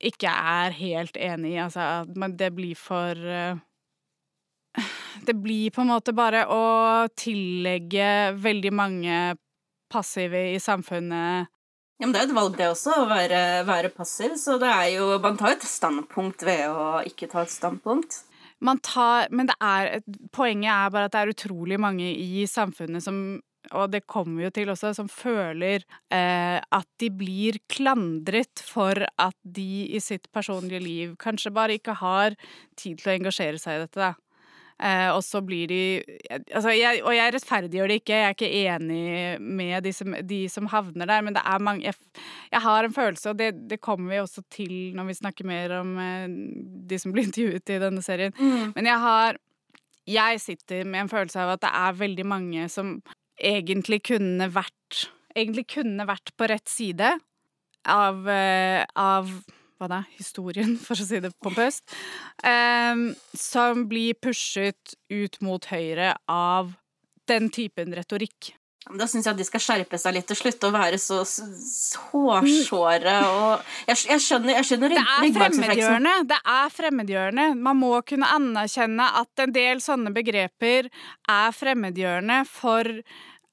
ikke 0.00 0.28
er 0.28 0.70
helt 0.70 1.16
enig 1.16 1.54
i. 1.54 1.62
Altså, 1.62 2.04
det 2.38 2.54
blir 2.54 2.74
for 2.74 3.14
uh, 3.14 3.58
det 5.22 5.36
blir 5.38 5.70
på 5.74 5.84
en 5.84 5.92
måte 5.94 6.14
bare 6.16 6.44
å 6.50 6.64
tillegge 7.16 8.34
veldig 8.40 8.72
mange 8.74 9.18
passive 9.92 10.48
i 10.54 10.60
samfunnet 10.62 11.50
ja, 11.94 12.08
men 12.08 12.12
Det 12.12 12.20
er 12.20 12.26
et 12.26 12.34
valg, 12.34 12.54
det 12.58 12.66
også, 12.66 12.94
å 13.04 13.08
være, 13.08 13.40
være 13.68 13.90
passiv. 13.94 14.34
Så 14.40 14.58
det 14.58 14.66
er 14.66 14.88
jo 14.96 15.14
Man 15.22 15.38
tar 15.38 15.54
et 15.54 15.66
standpunkt 15.68 16.42
ved 16.42 16.66
å 16.66 17.00
ikke 17.06 17.28
ta 17.30 17.44
et 17.44 17.54
standpunkt. 17.54 18.24
Man 18.64 18.80
tar 18.82 19.30
Men 19.30 19.50
det 19.50 19.56
er 19.62 20.02
poenget 20.34 20.72
er 20.72 20.90
bare 20.90 21.08
at 21.08 21.14
det 21.14 21.22
er 21.22 21.34
utrolig 21.34 21.78
mange 21.80 22.10
i 22.10 22.46
samfunnet 22.50 23.04
som 23.04 23.40
og 23.72 23.94
det 23.94 24.02
kommer 24.04 24.42
vi 24.42 24.44
jo 24.44 24.50
til 24.52 24.70
også, 24.74 24.90
som 24.92 25.06
føler 25.08 25.86
eh, 26.12 26.58
at 26.60 26.88
de 27.00 27.08
blir 27.08 27.56
klandret 27.72 28.60
for 28.60 29.06
at 29.16 29.36
de 29.40 29.86
i 29.96 30.00
sitt 30.04 30.28
personlige 30.36 30.82
liv 30.84 31.14
kanskje 31.16 31.54
bare 31.54 31.78
ikke 31.78 31.94
har 31.96 32.36
tid 32.76 33.00
til 33.00 33.08
å 33.08 33.14
engasjere 33.14 33.62
seg 33.62 33.78
i 33.78 33.86
dette. 33.86 34.10
da. 34.10 34.12
Eh, 34.82 35.08
og 35.14 35.20
så 35.22 35.38
blir 35.46 35.68
de 35.70 35.80
altså 36.50 36.72
jeg, 36.74 36.98
Og 37.06 37.14
jeg 37.14 37.30
rettferdiggjør 37.30 37.92
det 37.92 37.98
ikke, 38.00 38.16
jeg 38.18 38.26
er 38.26 38.32
ikke 38.34 38.48
enig 38.58 39.04
med 39.38 39.84
de 39.86 39.92
som, 39.94 40.16
de 40.26 40.40
som 40.50 40.66
havner 40.72 41.06
der, 41.06 41.22
men 41.22 41.36
det 41.36 41.44
er 41.46 41.62
mange 41.62 41.86
Jeg, 41.86 41.94
jeg 42.50 42.62
har 42.64 42.82
en 42.82 42.96
følelse, 42.96 43.30
og 43.30 43.38
det, 43.38 43.52
det, 43.70 43.78
kommer 43.80 44.10
vi 44.10 44.18
også 44.18 44.42
til 44.50 44.74
når 44.98 45.06
vi 45.06 45.18
snakker 45.20 45.46
mer 45.46 45.76
om 45.78 45.94
eh, 46.02 46.26
de 46.90 46.98
som 46.98 47.14
blir 47.14 47.28
intervjuet 47.28 47.70
i 47.70 47.80
denne 47.84 48.02
serien, 48.02 48.34
mm. 48.34 48.74
men 48.74 48.90
jeg 48.90 49.00
har 49.06 49.38
Jeg 50.10 50.40
sitter 50.40 50.84
med 50.84 51.04
en 51.04 51.08
følelse 51.08 51.40
av 51.40 51.54
at 51.54 51.62
det 51.62 51.70
er 51.70 52.00
veldig 52.02 52.26
mange 52.26 52.68
som 52.68 52.96
egentlig 53.38 54.02
kunne 54.10 54.50
vært 54.50 55.06
Egentlig 55.34 55.66
kunne 55.66 56.06
vært 56.06 56.30
på 56.38 56.46
rett 56.46 56.68
side 56.70 57.08
av, 57.90 58.20
uh, 58.22 58.82
av 58.94 59.30
hva 59.84 59.90
da, 59.90 60.02
historien, 60.16 60.76
for 60.84 60.96
å 60.96 61.06
si 61.06 61.20
det 61.22 61.34
pompøst, 61.44 61.84
um, 62.40 63.10
som 63.36 63.86
blir 63.90 64.18
pushet 64.18 64.98
ut 65.12 65.40
mot 65.44 65.72
høyre 65.72 66.14
av 66.30 66.74
den 67.28 67.48
typen 67.52 67.94
retorikk. 67.96 68.54
Da 68.84 69.06
syns 69.08 69.24
jeg 69.24 69.32
at 69.32 69.38
de 69.40 69.44
skal 69.48 69.62
skjerpe 69.64 69.96
seg 69.96 70.12
litt 70.12 70.28
og 70.28 70.36
slutte 70.36 70.68
å 70.68 70.74
være 70.74 70.98
så 71.00 71.22
hårsåre 72.10 73.14
og 73.30 73.70
Jeg, 73.88 73.96
jeg 74.10 74.20
skjønner, 74.20 74.52
jeg 74.58 74.68
skjønner 74.68 74.92
Det 74.92 75.00
er 75.00 75.30
fremmedgjørende. 75.38 76.12
Det 76.28 76.40
er 76.52 76.74
fremmedgjørende. 76.74 77.46
Man 77.64 77.80
må 77.80 77.94
kunne 78.04 78.28
anerkjenne 78.36 79.06
at 79.22 79.44
en 79.44 79.54
del 79.56 79.80
sånne 79.80 80.12
begreper 80.12 80.90
er 80.92 81.56
fremmedgjørende 81.56 82.42
for 82.50 82.92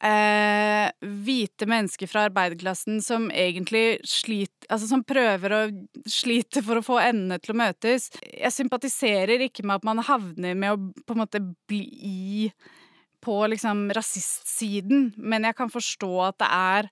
eh, 0.03 0.89
hvite 1.25 1.67
mennesker 1.69 2.09
fra 2.09 2.25
arbeiderklassen 2.29 3.01
som 3.05 3.29
egentlig 3.31 4.01
sliter 4.07 4.49
Altså 4.71 4.87
som 4.87 5.01
prøver 5.03 5.51
å 5.51 5.61
slite 6.07 6.61
for 6.63 6.79
å 6.79 6.85
få 6.85 6.95
endene 7.03 7.35
til 7.43 7.51
å 7.51 7.57
møtes. 7.59 8.05
Jeg 8.23 8.55
sympatiserer 8.55 9.41
ikke 9.43 9.65
med 9.67 9.81
at 9.81 9.87
man 9.89 9.99
havner 10.07 10.55
med 10.55 10.71
å 10.71 10.77
på 11.03 11.11
en 11.11 11.19
måte 11.19 11.41
bli 11.67 12.47
på 13.19 13.35
liksom 13.51 13.89
rasistsiden, 13.91 15.09
men 15.17 15.49
jeg 15.49 15.57
kan 15.59 15.73
forstå 15.73 16.11
at 16.29 16.37
det 16.39 16.47
er 16.55 16.89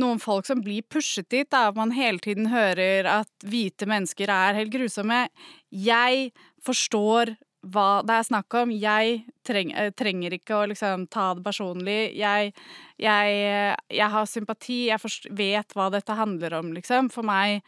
noen 0.00 0.22
folk 0.22 0.46
som 0.48 0.62
blir 0.64 0.86
pushet 0.88 1.28
dit, 1.28 1.48
da, 1.50 1.68
man 1.76 1.92
hele 1.94 2.22
tiden 2.22 2.48
hører 2.50 3.08
at 3.20 3.30
hvite 3.44 3.88
mennesker 3.90 4.30
er 4.32 4.58
helt 4.58 4.72
grusomme. 4.72 5.24
Jeg 5.68 6.30
forstår 6.64 7.34
hva 7.60 8.00
det 8.06 8.16
er 8.16 8.26
snakk 8.26 8.56
om. 8.62 8.72
Jeg 8.72 9.20
treng, 9.46 9.72
eh, 9.76 9.90
trenger 9.96 10.34
ikke 10.36 10.56
å 10.56 10.68
liksom 10.70 11.06
ta 11.12 11.32
det 11.36 11.44
personlig. 11.44 12.16
Jeg, 12.16 12.54
jeg, 13.00 13.76
jeg 13.92 14.10
har 14.14 14.28
sympati, 14.28 14.80
jeg 14.88 15.02
forst, 15.02 15.28
vet 15.36 15.76
hva 15.76 15.90
dette 15.92 16.16
handler 16.16 16.56
om, 16.60 16.72
liksom. 16.76 17.10
For 17.12 17.26
meg, 17.26 17.60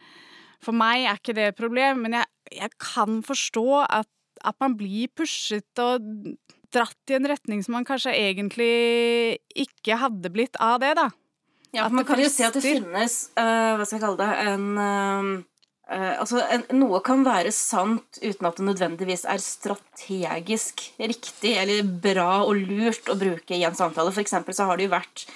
for 0.63 0.75
meg 0.77 1.05
er 1.05 1.21
ikke 1.21 1.37
det 1.37 1.47
et 1.51 1.59
problem, 1.59 2.05
men 2.07 2.17
jeg, 2.19 2.31
jeg 2.63 2.73
kan 2.81 3.21
forstå 3.25 3.67
at, 3.85 4.09
at, 4.43 4.57
man 4.63 4.77
blir 4.79 5.13
pushet 5.13 5.83
og 5.83 6.01
dratt 6.73 7.13
i 7.13 7.19
en 7.19 7.29
retning 7.29 7.61
som 7.61 7.77
man 7.77 7.85
kanskje 7.85 8.15
egentlig 8.17 9.37
ikke 9.53 9.99
hadde 10.01 10.33
blitt 10.33 10.57
av 10.57 10.81
det, 10.81 10.95
da. 10.97 11.11
Ja, 11.73 11.87
for 11.87 11.97
man 11.97 12.05
kan 12.05 12.21
jo 12.21 12.29
se 12.29 12.45
at 12.45 12.53
det 12.53 12.61
finnes, 12.65 13.31
uh, 13.33 13.73
hva 13.77 13.85
skal 13.85 13.97
vi 13.97 14.03
kalle 14.03 14.21
det, 14.21 14.33
en 14.53 14.69
uh 14.77 15.52
Uh, 15.91 16.13
altså, 16.15 16.39
en, 16.47 16.63
Noe 16.79 17.01
kan 17.03 17.25
være 17.27 17.51
sant 17.51 18.21
uten 18.21 18.47
at 18.47 18.59
det 18.59 18.67
nødvendigvis 18.69 19.25
er 19.27 19.41
strategisk 19.43 20.85
riktig 20.95 21.57
eller 21.59 21.83
bra 21.83 22.45
og 22.45 22.55
lurt 22.55 23.11
å 23.11 23.17
bruke 23.19 23.57
i 23.57 23.65
en 23.67 23.75
samtale. 23.75 24.13
For 24.15 24.23
eksempel 24.23 24.55
så 24.55 24.69
har 24.69 24.79
det 24.79 24.87
jo 24.87 24.95
vært 24.95 25.27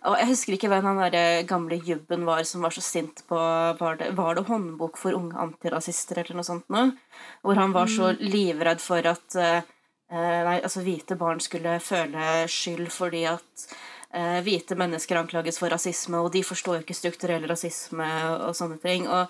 og 0.00 0.16
Jeg 0.16 0.30
husker 0.30 0.54
ikke 0.56 0.70
hvem 0.72 0.86
den 0.86 1.12
der 1.12 1.42
gamle 1.48 1.76
jubben 1.84 2.24
var 2.24 2.46
som 2.48 2.62
var 2.64 2.72
så 2.72 2.80
sint 2.80 3.20
på 3.28 3.36
Var 3.36 3.98
det, 4.00 4.06
var 4.16 4.38
det 4.38 4.46
håndbok 4.48 4.96
for 4.96 5.16
unge 5.16 5.36
antirasister 5.36 6.22
eller 6.22 6.38
noe 6.38 6.46
sånt 6.46 6.72
noe? 6.72 6.94
Hvor 7.44 7.60
han 7.60 7.74
var 7.76 7.90
så 7.92 8.14
mm. 8.14 8.22
livredd 8.32 8.80
for 8.80 9.04
at 9.10 9.36
uh, 9.36 9.60
nei, 10.10 10.56
altså 10.56 10.80
hvite 10.86 11.18
barn 11.20 11.42
skulle 11.44 11.76
føle 11.84 12.46
skyld 12.48 12.88
fordi 12.94 13.26
at 13.28 13.66
uh, 14.16 14.40
hvite 14.46 14.78
mennesker 14.80 15.20
anklages 15.20 15.60
for 15.60 15.72
rasisme, 15.72 16.18
og 16.18 16.32
de 16.32 16.42
forstår 16.48 16.78
jo 16.78 16.84
ikke 16.86 16.96
strukturell 16.96 17.44
rasisme 17.50 18.08
og 18.48 18.56
sånne 18.56 18.80
ting. 18.82 19.04
og 19.08 19.28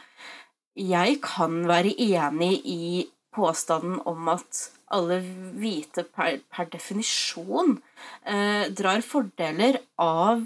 jeg 0.80 1.20
kan 1.24 1.64
være 1.68 1.94
enig 2.00 2.52
i 2.64 3.06
påstanden 3.34 4.00
om 4.08 4.28
at 4.32 4.68
alle 4.90 5.20
hvite 5.60 6.04
per, 6.10 6.40
per 6.50 6.70
definisjon 6.72 7.76
eh, 8.26 8.66
drar 8.74 9.04
fordeler 9.06 9.78
av 10.02 10.42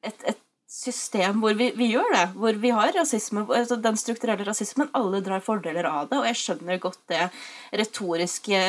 et, 0.00 0.22
et 0.24 0.40
system 0.68 1.40
hvor 1.42 1.56
vi, 1.58 1.70
vi, 1.76 1.90
gjør 1.94 2.12
det. 2.14 2.26
Hvor 2.36 2.60
vi 2.62 2.72
har 2.76 2.92
rasisme, 2.96 3.44
altså 3.56 3.78
den 3.82 3.98
strukturelle 4.00 4.46
rasismen. 4.48 4.90
Alle 4.96 5.20
drar 5.24 5.44
fordeler 5.44 5.88
av 5.88 6.08
det. 6.10 6.20
Og 6.20 6.28
jeg 6.30 6.40
skjønner 6.42 6.80
godt 6.82 7.00
det 7.12 7.26
retoriske 7.82 8.62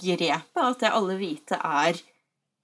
grepet, 0.00 0.64
at 0.64 0.82
det 0.82 0.94
alle 0.94 1.18
hvite 1.20 1.60
er 1.60 2.00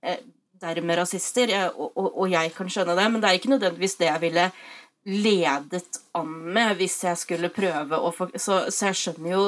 eh, 0.06 0.24
dermed 0.62 1.02
rasister. 1.02 1.52
Jeg, 1.54 1.74
og, 1.74 1.92
og, 1.94 2.10
og, 2.14 2.26
jeg 2.32 2.54
kan 2.56 2.72
skjønne 2.72 2.98
det, 2.98 3.06
men 3.12 3.22
det 3.22 3.30
er 3.30 3.40
ikke 3.40 3.54
nødvendigvis 3.54 3.98
det 4.00 4.10
jeg 4.10 4.24
ville 4.26 4.50
ledet 5.06 6.00
an 6.18 6.30
med 6.54 6.80
hvis 6.80 6.98
jeg 7.06 7.18
skulle 7.20 7.52
prøve 7.54 7.98
å 7.98 8.10
få 8.14 8.28
så, 8.34 8.64
så, 8.74 8.90
jeg 8.90 8.98
skjønner 9.00 9.30
jo 9.30 9.42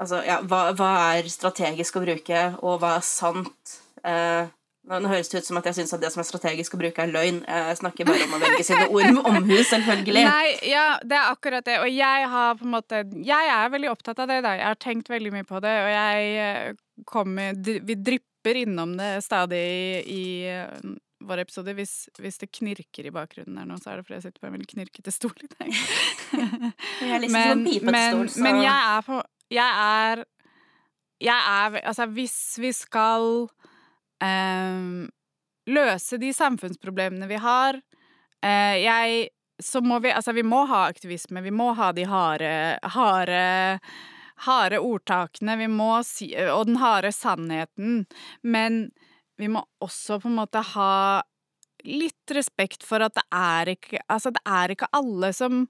altså, 0.00 0.22
ja, 0.26 0.40
hva, 0.42 0.70
hva, 0.76 0.94
er 1.14 1.28
strategisk 1.30 2.00
å 2.00 2.04
bruke, 2.04 2.46
og 2.64 2.80
hva 2.82 2.96
er 2.98 3.04
sant? 3.06 3.76
Eh, 4.02 4.48
nå, 4.88 4.96
nå, 4.96 5.10
høres 5.12 5.28
det 5.30 5.42
ut 5.42 5.50
som 5.50 5.60
at 5.60 5.68
jeg 5.68 5.78
syns 5.78 5.92
at 5.94 6.02
det 6.02 6.10
som 6.10 6.22
er 6.22 6.26
strategisk 6.26 6.74
å 6.74 6.80
bruke, 6.80 7.04
er 7.04 7.12
løgn. 7.12 7.42
Jeg 7.44 7.76
snakker 7.82 8.08
bare 8.08 8.24
om 8.26 8.38
å 8.38 8.40
velge 8.42 8.64
sine 8.66 8.86
ord 8.94 9.10
med 9.12 9.28
omhu, 9.28 9.58
selvfølgelig. 9.68 10.24
Nei, 10.26 10.54
ja, 10.70 10.86
det 11.04 11.18
er 11.18 11.28
akkurat 11.34 11.68
det. 11.68 11.76
Og 11.84 11.92
jeg 11.92 12.30
har 12.32 12.56
på 12.56 12.66
en 12.66 12.74
måte 12.74 13.02
Jeg 13.26 13.52
er 13.52 13.74
veldig 13.74 13.92
opptatt 13.92 14.24
av 14.24 14.32
det, 14.32 14.40
da. 14.46 14.56
Jeg 14.56 14.66
har 14.72 14.80
tenkt 14.80 15.12
veldig 15.12 15.34
mye 15.36 15.46
på 15.46 15.60
det, 15.62 15.76
og 15.84 15.92
jeg 15.92 16.32
eh, 16.46 17.04
kommer 17.06 17.60
Vi 17.60 17.98
drypper 18.08 18.62
innom 18.64 18.96
det 18.98 19.12
stadig 19.26 19.60
i, 19.60 20.24
i 20.48 20.96
vår 21.20 21.42
episode. 21.44 21.74
Hvis, 21.76 21.94
hvis, 22.18 22.38
det 22.42 22.50
knirker 22.56 23.06
i 23.06 23.12
bakgrunnen 23.14 23.58
her 23.60 23.68
nå, 23.68 23.78
så 23.80 23.92
er 23.92 24.00
det 24.00 24.06
fordi 24.06 24.18
jeg 24.18 24.26
sitter 24.28 24.42
på 24.42 24.48
en 24.48 24.56
veldig 24.56 24.68
knirkete 24.74 25.14
stol 25.14 25.46
i 25.46 25.50
dag. 25.52 25.80
liksom 27.22 27.36
men, 27.36 27.64
men, 27.88 28.28
stol, 28.28 28.44
men 28.46 28.60
jeg 28.64 28.76
er 28.76 29.06
på 29.06 29.22
Jeg 29.50 29.82
er 29.86 30.24
Jeg 31.20 31.50
er 31.56 31.80
Altså, 31.82 32.06
hvis 32.06 32.38
vi 32.62 32.72
skal 32.76 33.26
um, 34.22 35.10
løse 35.66 36.20
de 36.22 36.32
samfunnsproblemene 36.36 37.28
vi 37.30 37.40
har 37.40 37.80
uh, 37.80 38.76
Jeg 38.80 39.28
så 39.60 39.82
må 39.84 39.98
vi 40.00 40.14
Altså, 40.14 40.32
vi 40.32 40.42
må 40.46 40.64
ha 40.70 40.86
aktivisme. 40.88 41.42
Vi 41.44 41.52
må 41.52 41.74
ha 41.76 41.90
de 41.92 42.06
harde, 42.08 42.78
harde 42.94 43.42
harde 44.46 44.78
ordtakene, 44.80 45.56
vi 45.60 45.68
må 45.68 45.90
si, 46.06 46.30
og 46.48 46.66
den 46.70 46.78
harde 46.80 47.12
sannheten. 47.12 48.04
Men 48.42 48.86
vi 49.40 49.48
må 49.48 49.64
også 49.82 50.20
på 50.20 50.30
en 50.30 50.38
måte 50.42 50.62
ha 50.74 50.92
litt 51.86 52.34
respekt 52.36 52.84
for 52.84 53.02
at 53.04 53.14
det 53.16 53.24
er 53.32 53.72
ikke 53.74 54.02
Altså, 54.10 54.32
det 54.34 54.42
er 54.44 54.74
ikke 54.74 54.90
alle 54.96 55.32
som, 55.36 55.64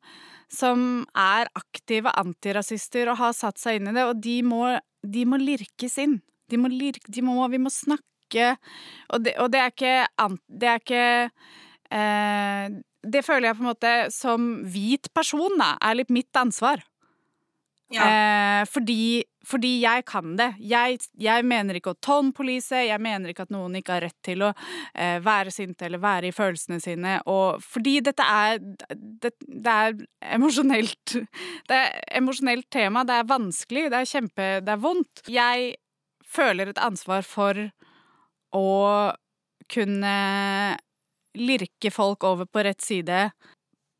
som 0.50 1.04
er 1.18 1.50
aktive 1.58 2.12
antirasister 2.18 3.12
og 3.12 3.20
har 3.20 3.36
satt 3.36 3.60
seg 3.62 3.78
inn 3.78 3.92
i 3.92 3.96
det, 3.96 4.06
og 4.08 4.20
de 4.22 4.40
må, 4.46 4.64
de 5.06 5.24
må 5.28 5.38
lirkes 5.40 5.98
inn. 6.02 6.18
De 6.50 6.58
må 6.58 6.70
lirke, 6.72 7.12
de 7.12 7.22
må, 7.22 7.38
vi 7.52 7.62
må 7.62 7.70
snakke 7.70 8.56
Og 9.10 9.22
det, 9.22 9.36
og 9.42 9.50
det 9.50 9.58
er 9.58 9.72
ikke 9.72 10.26
Det 10.46 10.68
er 10.70 10.80
ikke 10.80 11.04
eh, 11.94 12.66
Det 13.14 13.22
føler 13.26 13.48
jeg 13.48 13.58
på 13.58 13.64
en 13.64 13.70
måte 13.70 13.92
som 14.14 14.50
hvit 14.70 15.10
person, 15.14 15.54
da, 15.58 15.76
er 15.78 15.98
litt 15.98 16.10
mitt 16.14 16.34
ansvar. 16.38 16.82
Eh, 17.90 18.62
fordi, 18.70 19.24
fordi, 19.46 19.70
jeg 19.82 20.04
kan 20.06 20.36
det. 20.38 20.52
Jeg, 20.62 21.00
jeg 21.18 21.46
mener 21.48 21.78
ikke 21.78 21.94
å 21.94 21.98
tone-police, 22.02 22.84
jeg 22.86 23.02
mener 23.02 23.32
ikke 23.32 23.48
at 23.48 23.54
noen 23.54 23.74
ikke 23.80 23.96
har 23.96 24.04
rett 24.06 24.18
til 24.26 24.44
å 24.46 24.52
eh, 24.94 25.18
være 25.24 25.50
sinte 25.54 25.88
eller 25.88 26.02
være 26.02 26.30
i 26.30 26.34
følelsene 26.34 26.78
sine. 26.82 27.16
Og 27.30 27.62
fordi 27.64 27.98
dette 28.06 28.26
er 28.26 28.60
Det, 28.60 29.32
det 29.40 29.72
er 29.72 29.96
emosjonelt 30.36 31.16
Det 31.68 31.76
er 31.76 31.98
emosjonelt 32.20 32.68
tema, 32.70 33.04
det 33.04 33.20
er 33.20 33.30
vanskelig, 33.30 33.88
det 33.90 34.02
er 34.02 34.12
kjempe 34.12 34.50
Det 34.64 34.74
er 34.74 34.84
vondt. 34.84 35.24
Jeg 35.30 35.74
føler 36.30 36.70
et 36.70 36.78
ansvar 36.82 37.26
for 37.26 37.58
å 38.54 38.68
kunne 39.70 40.14
lirke 41.38 41.90
folk 41.94 42.24
over 42.26 42.46
på 42.50 42.62
rett 42.66 42.82
side 42.82 43.30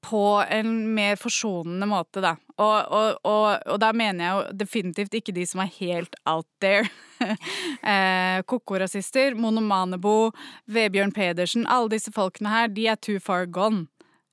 på 0.00 0.44
en 0.48 0.94
mer 0.94 1.18
forsonende 1.20 1.86
måte, 1.88 2.22
da. 2.24 2.34
Og, 2.60 2.92
og, 2.92 3.18
og, 3.24 3.46
og, 3.66 3.76
da 3.80 3.90
mener 3.96 4.24
jeg 4.24 4.34
jo 4.34 4.58
definitivt 4.62 5.16
ikke 5.16 5.34
de 5.36 5.46
som 5.48 5.62
er 5.64 5.72
helt 5.76 6.16
out 6.28 6.48
there. 6.62 6.88
eh, 7.92 8.40
Koko-rasister, 8.48 9.36
Monomanebo, 9.36 10.32
Vebjørn 10.72 11.12
Pedersen, 11.16 11.68
alle 11.68 11.92
disse 11.96 12.12
folkene 12.16 12.52
her, 12.52 12.72
de 12.72 12.88
er 12.92 13.00
too 13.00 13.20
far 13.22 13.48
gone. 13.48 13.86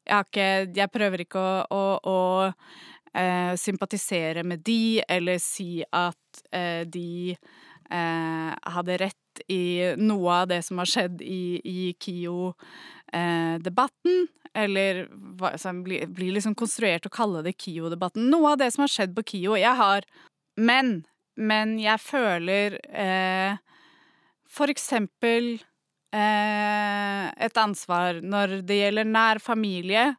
Jeg, 0.08 0.28
ikke, 0.30 0.50
jeg 0.78 0.92
prøver 0.94 1.24
ikke 1.26 1.40
å, 1.40 1.56
å, 1.68 1.86
å 2.00 3.18
eh, 3.18 3.54
sympatisere 3.60 4.44
med 4.48 4.64
de, 4.68 5.02
eller 5.04 5.42
si 5.44 5.82
at 5.84 6.44
eh, 6.56 6.84
de 6.88 7.36
eh, 7.36 8.52
hadde 8.76 9.00
rett 9.04 9.27
i 9.48 9.94
noe 9.98 10.32
av 10.44 10.48
det 10.52 10.62
som 10.66 10.78
har 10.82 10.90
skjedd 10.90 11.22
i, 11.22 11.62
i 11.64 11.94
KIO-debatten. 12.04 12.56
eller 14.58 15.08
som 15.62 15.84
blir, 15.86 16.08
blir 16.08 16.32
liksom 16.34 16.56
konstruert 16.58 17.06
å 17.06 17.14
kalle 17.14 17.42
det 17.46 17.54
KIO-debatten. 17.62 18.30
Noe 18.32 18.52
av 18.56 18.58
det 18.58 18.72
som 18.74 18.82
har 18.86 18.92
skjedd 18.94 19.14
på 19.16 19.24
KIO. 19.34 19.54
Jeg 19.60 19.76
har 19.78 20.02
Men 20.58 21.06
men 21.38 21.78
jeg 21.78 22.02
føler 22.02 22.80
eh, 22.90 23.58
for 24.50 24.74
eksempel 24.74 25.54
eh, 26.16 27.26
et 27.30 27.60
ansvar 27.62 28.24
når 28.26 28.62
det 28.68 28.80
gjelder 28.80 29.10
nær 29.10 29.42
familie, 29.44 30.10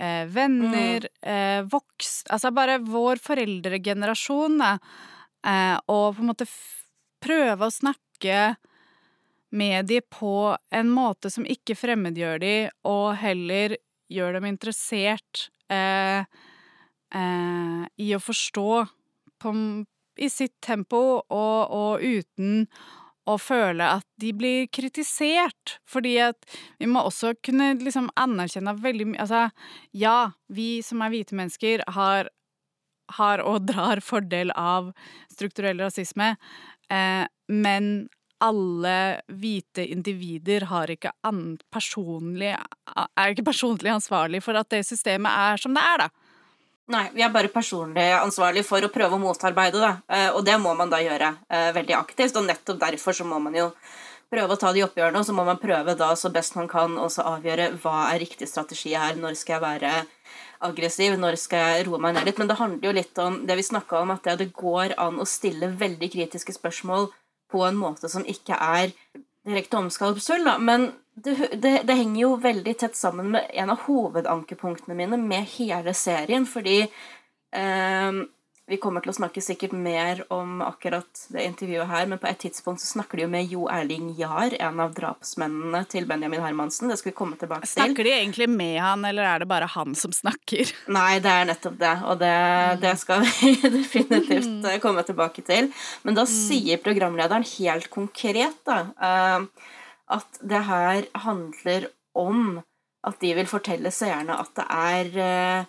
eh, 0.00 0.24
venner, 0.32 1.08
eh, 1.20 1.60
voks... 1.68 2.22
Altså 2.32 2.52
bare 2.56 2.78
vår 2.80 3.20
foreldregenerasjon. 3.24 4.62
Eh, 4.64 5.76
og 5.92 6.16
på 6.16 6.24
en 6.24 6.32
måte 6.32 6.48
prøve 7.24 7.68
å 7.68 7.74
snakke 7.74 8.54
med 9.54 9.86
de 9.86 10.00
på 10.00 10.56
en 10.74 10.90
måte 10.90 11.30
som 11.30 11.46
ikke 11.46 11.76
fremmedgjør 11.78 12.42
de, 12.42 12.54
og 12.90 13.14
heller 13.20 13.76
gjør 14.10 14.38
dem 14.38 14.48
interessert 14.50 15.46
eh, 15.72 16.26
eh, 17.14 17.84
i 18.02 18.10
å 18.16 18.22
forstå 18.22 18.68
på, 19.42 19.54
i 20.18 20.30
sitt 20.30 20.56
tempo 20.64 21.00
og, 21.22 21.56
og 21.70 22.02
uten 22.02 22.66
å 23.24 23.36
føle 23.40 23.86
at 23.98 24.06
de 24.20 24.32
blir 24.36 24.68
kritisert. 24.74 25.78
Fordi 25.88 26.16
at 26.26 26.56
vi 26.80 26.88
må 26.90 27.04
også 27.06 27.34
kunne 27.44 27.72
liksom 27.80 28.10
anerkjenne 28.20 28.76
veldig 28.82 29.10
mye 29.12 29.22
Altså, 29.24 29.46
ja, 29.96 30.34
vi 30.52 30.82
som 30.84 31.02
er 31.04 31.14
hvite 31.14 31.38
mennesker, 31.38 31.84
har, 31.96 32.28
har 33.18 33.44
og 33.44 33.64
drar 33.70 34.02
fordel 34.04 34.52
av 34.58 34.92
strukturell 35.32 35.80
rasisme, 35.80 36.34
eh, 36.92 37.24
men 37.48 38.08
alle 38.44 38.96
hvite 39.30 39.84
individer 39.86 40.66
har 40.68 40.90
ikke 40.92 41.12
personlig, 41.72 42.52
er 42.54 43.32
ikke 43.32 43.46
personlig 43.46 43.94
ansvarlig 43.94 44.42
for 44.44 44.58
at 44.58 44.68
det 44.74 44.82
systemet 44.86 45.30
er 45.30 45.60
som 45.62 45.76
det 45.76 45.84
er, 45.84 46.04
da. 46.04 46.24
Nei, 46.92 47.06
vi 47.14 47.22
er 47.24 47.32
bare 47.32 47.48
personlig 47.48 48.10
ansvarlig 48.12 48.60
for 48.68 48.84
å 48.84 48.90
prøve 48.92 49.16
å 49.16 49.22
motarbeide 49.22 49.80
det, 49.80 49.92
eh, 50.12 50.30
og 50.36 50.42
det 50.44 50.58
må 50.60 50.74
man 50.76 50.90
da 50.92 50.98
gjøre 51.00 51.30
eh, 51.48 51.70
veldig 51.72 51.96
aktivt. 51.96 52.36
Og 52.36 52.44
nettopp 52.44 52.82
derfor 52.82 53.16
så 53.16 53.24
må 53.24 53.38
man 53.40 53.56
jo 53.56 53.70
prøve 54.28 54.52
å 54.52 54.60
ta 54.60 54.72
de 54.74 54.82
oppgjørene, 54.84 55.22
og 55.22 55.24
så 55.24 55.32
må 55.36 55.46
man 55.48 55.60
prøve 55.62 55.94
da 55.96 56.10
så 56.18 56.28
best 56.34 56.58
man 56.58 56.68
kan 56.68 56.98
også 57.00 57.24
avgjøre 57.30 57.70
hva 57.80 58.10
er 58.10 58.20
riktig 58.20 58.50
strategi 58.50 58.92
her. 58.92 59.16
Når 59.16 59.38
skal 59.40 59.56
jeg 59.56 59.64
være 59.64 59.94
aggressiv? 60.64 61.16
Når 61.20 61.38
skal 61.40 61.62
jeg 61.62 61.86
roe 61.88 62.00
meg 62.02 62.16
ned 62.16 62.28
litt? 62.28 62.40
Men 62.40 62.50
det 62.50 62.58
handler 62.60 62.88
jo 62.88 62.96
litt 62.96 63.20
om 63.22 63.40
det 63.48 63.58
vi 63.58 63.66
snakka 63.66 64.02
om, 64.02 64.14
at 64.14 64.28
det 64.40 64.52
går 64.56 64.96
an 65.00 65.20
å 65.22 65.28
stille 65.28 65.72
veldig 65.80 66.10
kritiske 66.14 66.56
spørsmål 66.56 67.10
på 67.52 67.64
en 67.66 67.78
måte 67.78 68.10
som 68.10 68.26
ikke 68.26 68.58
er 68.58 68.92
direkte 69.44 69.78
omskalpsfull, 69.78 70.46
da. 70.46 70.56
Men 70.58 70.88
det, 71.14 71.36
det, 71.52 71.74
det, 71.86 71.94
henger 71.98 72.20
jo 72.22 72.30
veldig 72.42 72.74
tett 72.80 72.96
sammen 72.98 73.30
med 73.34 73.50
en 73.54 73.70
av 73.74 73.84
hovedankepunktene 73.86 74.96
mine 74.98 75.20
med 75.20 75.46
hele 75.56 75.94
serien, 75.94 76.46
fordi 76.48 76.80
eh, 76.84 78.22
vi 78.70 78.78
kommer 78.80 79.04
til 79.04 79.12
å 79.12 79.16
snakke 79.18 79.42
sikkert 79.44 79.74
mer 79.76 80.22
om 80.32 80.62
akkurat 80.64 81.24
det 81.34 81.44
intervjuet 81.44 81.88
her, 81.90 82.06
men 82.08 82.20
på 82.22 82.28
et 82.30 82.38
tidspunkt 82.46 82.80
så 82.80 82.88
snakker 82.94 83.20
de 83.20 83.26
jo 83.26 83.30
med 83.34 83.50
Jo 83.52 83.66
Erling 83.68 84.08
Jahr, 84.16 84.56
en 84.56 84.80
av 84.80 84.94
drapsmennene 84.96 85.82
til 85.92 86.08
Benjamin 86.08 86.40
Hermansen. 86.40 86.88
Det 86.88 86.96
skal 87.00 87.12
vi 87.12 87.16
komme 87.18 87.36
tilbake 87.40 87.68
til. 87.68 87.74
Snakker 87.76 88.08
de 88.08 88.14
egentlig 88.16 88.48
med 88.48 88.78
han, 88.80 89.04
eller 89.04 89.28
er 89.28 89.44
det 89.44 89.50
bare 89.52 89.68
han 89.74 89.96
som 89.98 90.14
snakker? 90.16 90.72
Nei, 90.96 91.20
det 91.24 91.32
er 91.32 91.48
nettopp 91.52 91.78
det, 91.82 91.94
og 92.08 92.20
det, 92.24 92.34
det 92.84 92.94
skal 93.02 93.24
vi 93.28 93.54
definitivt 93.78 94.68
eh, 94.70 94.80
komme 94.82 95.04
tilbake 95.04 95.44
til. 95.44 95.68
Men 96.08 96.16
da 96.16 96.24
mm. 96.24 96.34
sier 96.34 96.80
programlederen 96.84 97.44
helt 97.56 97.90
konkret, 97.92 98.62
da 98.64 98.80
uh, 98.96 99.72
at 100.12 100.40
det 100.40 100.60
her 100.68 101.06
handler 101.24 101.88
om 102.14 102.62
at 103.04 103.20
de 103.20 103.34
vil 103.36 103.48
fortelle 103.48 103.92
seerne 103.92 104.36
at 104.40 104.52
det 104.56 104.64
er 104.70 105.10
eh, 105.24 105.66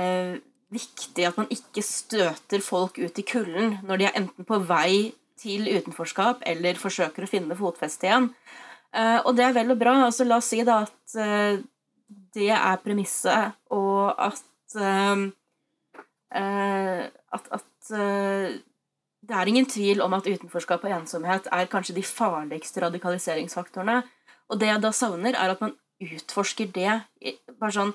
eh, 0.00 0.36
viktig 0.76 1.26
at 1.26 1.38
man 1.40 1.48
ikke 1.52 1.82
støter 1.84 2.62
folk 2.64 3.00
ut 3.00 3.18
i 3.18 3.24
kulden 3.26 3.78
når 3.86 4.00
de 4.00 4.08
er 4.08 4.18
enten 4.20 4.46
på 4.46 4.60
vei 4.68 5.14
til 5.40 5.66
utenforskap 5.68 6.44
eller 6.48 6.78
forsøker 6.80 7.26
å 7.26 7.30
finne 7.30 7.58
fotfeste 7.58 8.08
igjen. 8.08 8.30
Eh, 8.96 9.18
og 9.24 9.36
det 9.36 9.46
er 9.46 9.56
vel 9.56 9.74
og 9.74 9.80
bra. 9.80 9.96
Altså, 10.06 10.26
la 10.26 10.40
oss 10.40 10.50
si 10.52 10.62
da 10.66 10.82
at 10.86 11.16
eh, 11.20 11.58
det 12.36 12.52
er 12.54 12.82
premisset, 12.84 13.56
og 13.74 14.14
at 14.16 14.76
eh, 14.80 15.26
at, 16.36 17.46
at 17.54 17.90
det 19.26 19.34
er 19.34 19.48
ingen 19.48 19.66
tvil 19.68 20.02
om 20.04 20.14
at 20.16 20.26
utenforskap 20.26 20.84
og 20.84 20.92
ensomhet 20.98 21.46
er 21.54 21.70
kanskje 21.70 21.96
de 21.96 22.04
farligste 22.06 22.82
radikaliseringsfaktorene. 22.82 24.02
Og 24.50 24.60
det 24.60 24.68
jeg 24.68 24.82
da 24.82 24.92
savner, 24.94 25.34
er 25.34 25.54
at 25.54 25.62
man 25.62 25.74
utforsker 26.02 26.68
det 26.74 26.92
bare 27.56 27.72
sånn 27.72 27.94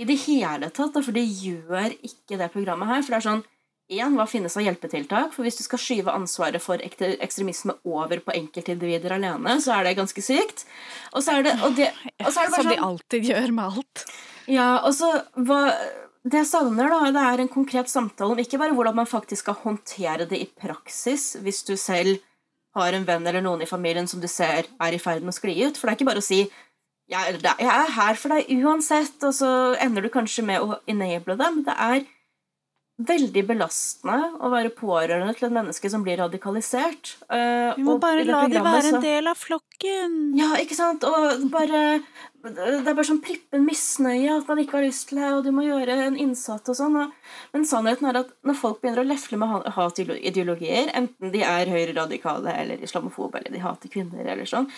i 0.00 0.06
det 0.08 0.16
hele 0.26 0.70
tatt, 0.74 0.96
for 0.98 1.14
det 1.14 1.24
gjør 1.24 1.92
ikke 2.02 2.38
det 2.40 2.50
programmet 2.54 2.90
her. 2.90 3.02
For 3.02 3.14
det 3.14 3.20
er 3.20 3.28
sånn 3.30 3.44
Én, 3.92 4.14
hva 4.16 4.24
finnes 4.24 4.54
av 4.56 4.64
hjelpetiltak? 4.64 5.34
For 5.34 5.44
hvis 5.44 5.58
du 5.58 5.62
skal 5.66 5.80
skyve 5.82 6.12
ansvaret 6.16 6.62
for 6.64 6.80
ekstremisme 6.80 7.74
over 7.84 8.22
på 8.24 8.32
enkeltindivider 8.32 9.12
alene, 9.12 9.58
så 9.60 9.74
er 9.76 9.84
det 9.84 9.98
ganske 9.98 10.24
sykt. 10.24 10.64
Og 11.12 11.20
så 11.20 11.34
er 11.34 11.44
det, 11.44 11.52
og 11.60 11.76
det, 11.76 11.90
og 12.16 12.30
så 12.32 12.46
er 12.46 12.48
det 12.48 12.54
bare 12.54 12.62
sånn 12.62 12.70
Som 12.70 12.72
de 12.72 12.86
alltid 12.86 13.28
gjør 13.28 13.52
med 13.58 13.76
alt. 13.76 14.04
Ja, 14.48 14.70
og 14.88 14.96
så 14.96 15.10
hva 15.36 15.60
det 16.24 16.40
jeg 16.40 16.48
savner, 16.48 16.88
da, 16.88 17.12
det 17.12 17.22
er 17.28 17.42
en 17.42 17.52
konkret 17.52 17.90
samtale 17.92 18.32
om 18.32 18.40
ikke 18.40 18.56
bare 18.62 18.72
hvordan 18.72 18.96
man 18.96 19.08
faktisk 19.08 19.44
skal 19.44 19.60
håndtere 19.60 20.24
det 20.30 20.40
i 20.40 20.48
praksis 20.48 21.34
hvis 21.44 21.60
du 21.68 21.74
selv 21.76 22.22
har 22.74 22.96
en 22.96 23.04
venn 23.04 23.28
eller 23.28 23.44
noen 23.44 23.62
i 23.62 23.68
familien 23.68 24.08
som 24.08 24.22
du 24.22 24.28
ser 24.32 24.64
er 24.64 24.96
i 24.96 25.02
ferd 25.02 25.20
med 25.20 25.34
å 25.34 25.36
skli 25.36 25.58
ut. 25.60 25.76
For 25.76 25.86
det 25.86 25.92
er 25.92 25.98
ikke 26.00 26.08
bare 26.08 26.24
å 26.24 26.24
si 26.24 26.40
jeg, 27.12 27.38
jeg 27.44 27.68
er 27.68 27.94
her 27.98 28.18
for 28.18 28.32
deg 28.32 28.50
uansett, 28.64 29.16
og 29.26 29.34
så 29.36 29.48
ender 29.82 30.04
du 30.04 30.12
kanskje 30.12 30.44
med 30.46 30.64
å 30.64 30.78
enable 30.90 31.36
dem. 31.40 31.62
Det 31.66 31.74
er 31.76 32.04
veldig 32.94 33.42
belastende 33.48 34.28
å 34.38 34.48
være 34.52 34.70
pårørende 34.70 35.32
til 35.34 35.48
et 35.48 35.54
menneske 35.56 35.88
som 35.90 36.04
blir 36.06 36.20
radikalisert. 36.20 37.16
Uh, 37.26 37.74
Vi 37.74 37.82
må 37.82 37.96
bare 37.98 38.22
la 38.22 38.44
dem 38.46 38.62
være 38.62 38.92
en 38.92 39.02
del 39.02 39.26
av 39.26 39.40
flokken. 39.40 40.14
Ja, 40.38 40.52
ikke 40.62 40.78
sant? 40.78 41.02
Og 41.02 41.48
bare 41.50 42.04
Det 42.44 42.52
er 42.60 42.92
bare 42.92 43.06
sånn 43.08 43.22
prippen 43.24 43.64
misnøye 43.66 44.36
at 44.36 44.46
man 44.46 44.60
ikke 44.62 44.76
har 44.76 44.84
lyst 44.84 45.08
til 45.08 45.18
det, 45.18 45.30
og 45.32 45.42
du 45.46 45.50
må 45.56 45.64
gjøre 45.64 45.96
en 46.04 46.18
innsats 46.20 46.70
og 46.70 46.76
sånn. 46.78 47.00
Men 47.54 47.66
sannheten 47.66 48.10
er 48.10 48.20
at 48.20 48.30
når 48.46 48.60
folk 48.60 48.82
begynner 48.82 49.02
å 49.02 49.08
lefle 49.08 49.40
med 49.40 49.66
hatideologier, 49.74 50.92
enten 50.94 51.32
de 51.34 51.42
er 51.42 51.72
høyreradikale 51.72 52.54
eller 52.62 52.84
islamofobe 52.84 53.40
eller 53.40 53.56
de 53.56 53.64
hater 53.64 53.90
kvinner 53.90 54.28
eller 54.28 54.46
sånn, 54.46 54.68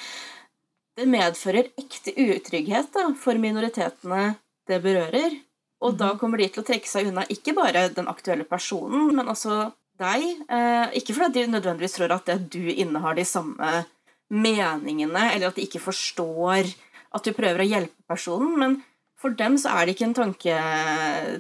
det 0.97 1.07
medfører 1.11 1.71
ekte 1.77 2.15
utrygghet 2.17 2.93
da, 2.95 3.11
for 3.21 3.39
minoritetene 3.41 4.37
det 4.69 4.81
berører. 4.85 5.37
Og 5.85 5.99
da 6.01 6.13
mhm. 6.13 6.21
kommer 6.21 6.41
de 6.41 6.49
til 6.49 6.65
å 6.65 6.67
trekke 6.67 6.89
seg 6.89 7.11
unna 7.11 7.27
ikke 7.33 7.55
bare 7.57 7.89
den 7.95 8.09
aktuelle 8.11 8.47
personen, 8.49 9.11
men 9.17 9.29
også 9.29 9.67
deg. 10.01 10.25
Eh, 10.49 10.97
ikke 11.01 11.17
fordi 11.17 11.45
de 11.45 11.53
nødvendigvis 11.53 11.99
tror 11.99 12.17
at 12.17 12.33
du 12.53 12.63
innehar 12.73 13.17
de 13.17 13.27
samme 13.29 13.85
meningene, 14.33 15.31
eller 15.35 15.51
at 15.51 15.59
de 15.59 15.67
ikke 15.67 15.85
forstår 15.85 16.73
at 17.15 17.25
du 17.25 17.33
prøver 17.37 17.63
å 17.63 17.69
hjelpe 17.69 18.09
personen, 18.11 18.57
men 18.59 18.79
for 19.21 19.37
dem 19.37 19.57
så 19.61 19.73
er 19.73 19.87
det 19.87 19.97
ikke 19.97 20.09
en 20.11 20.17
tanke, 20.17 20.57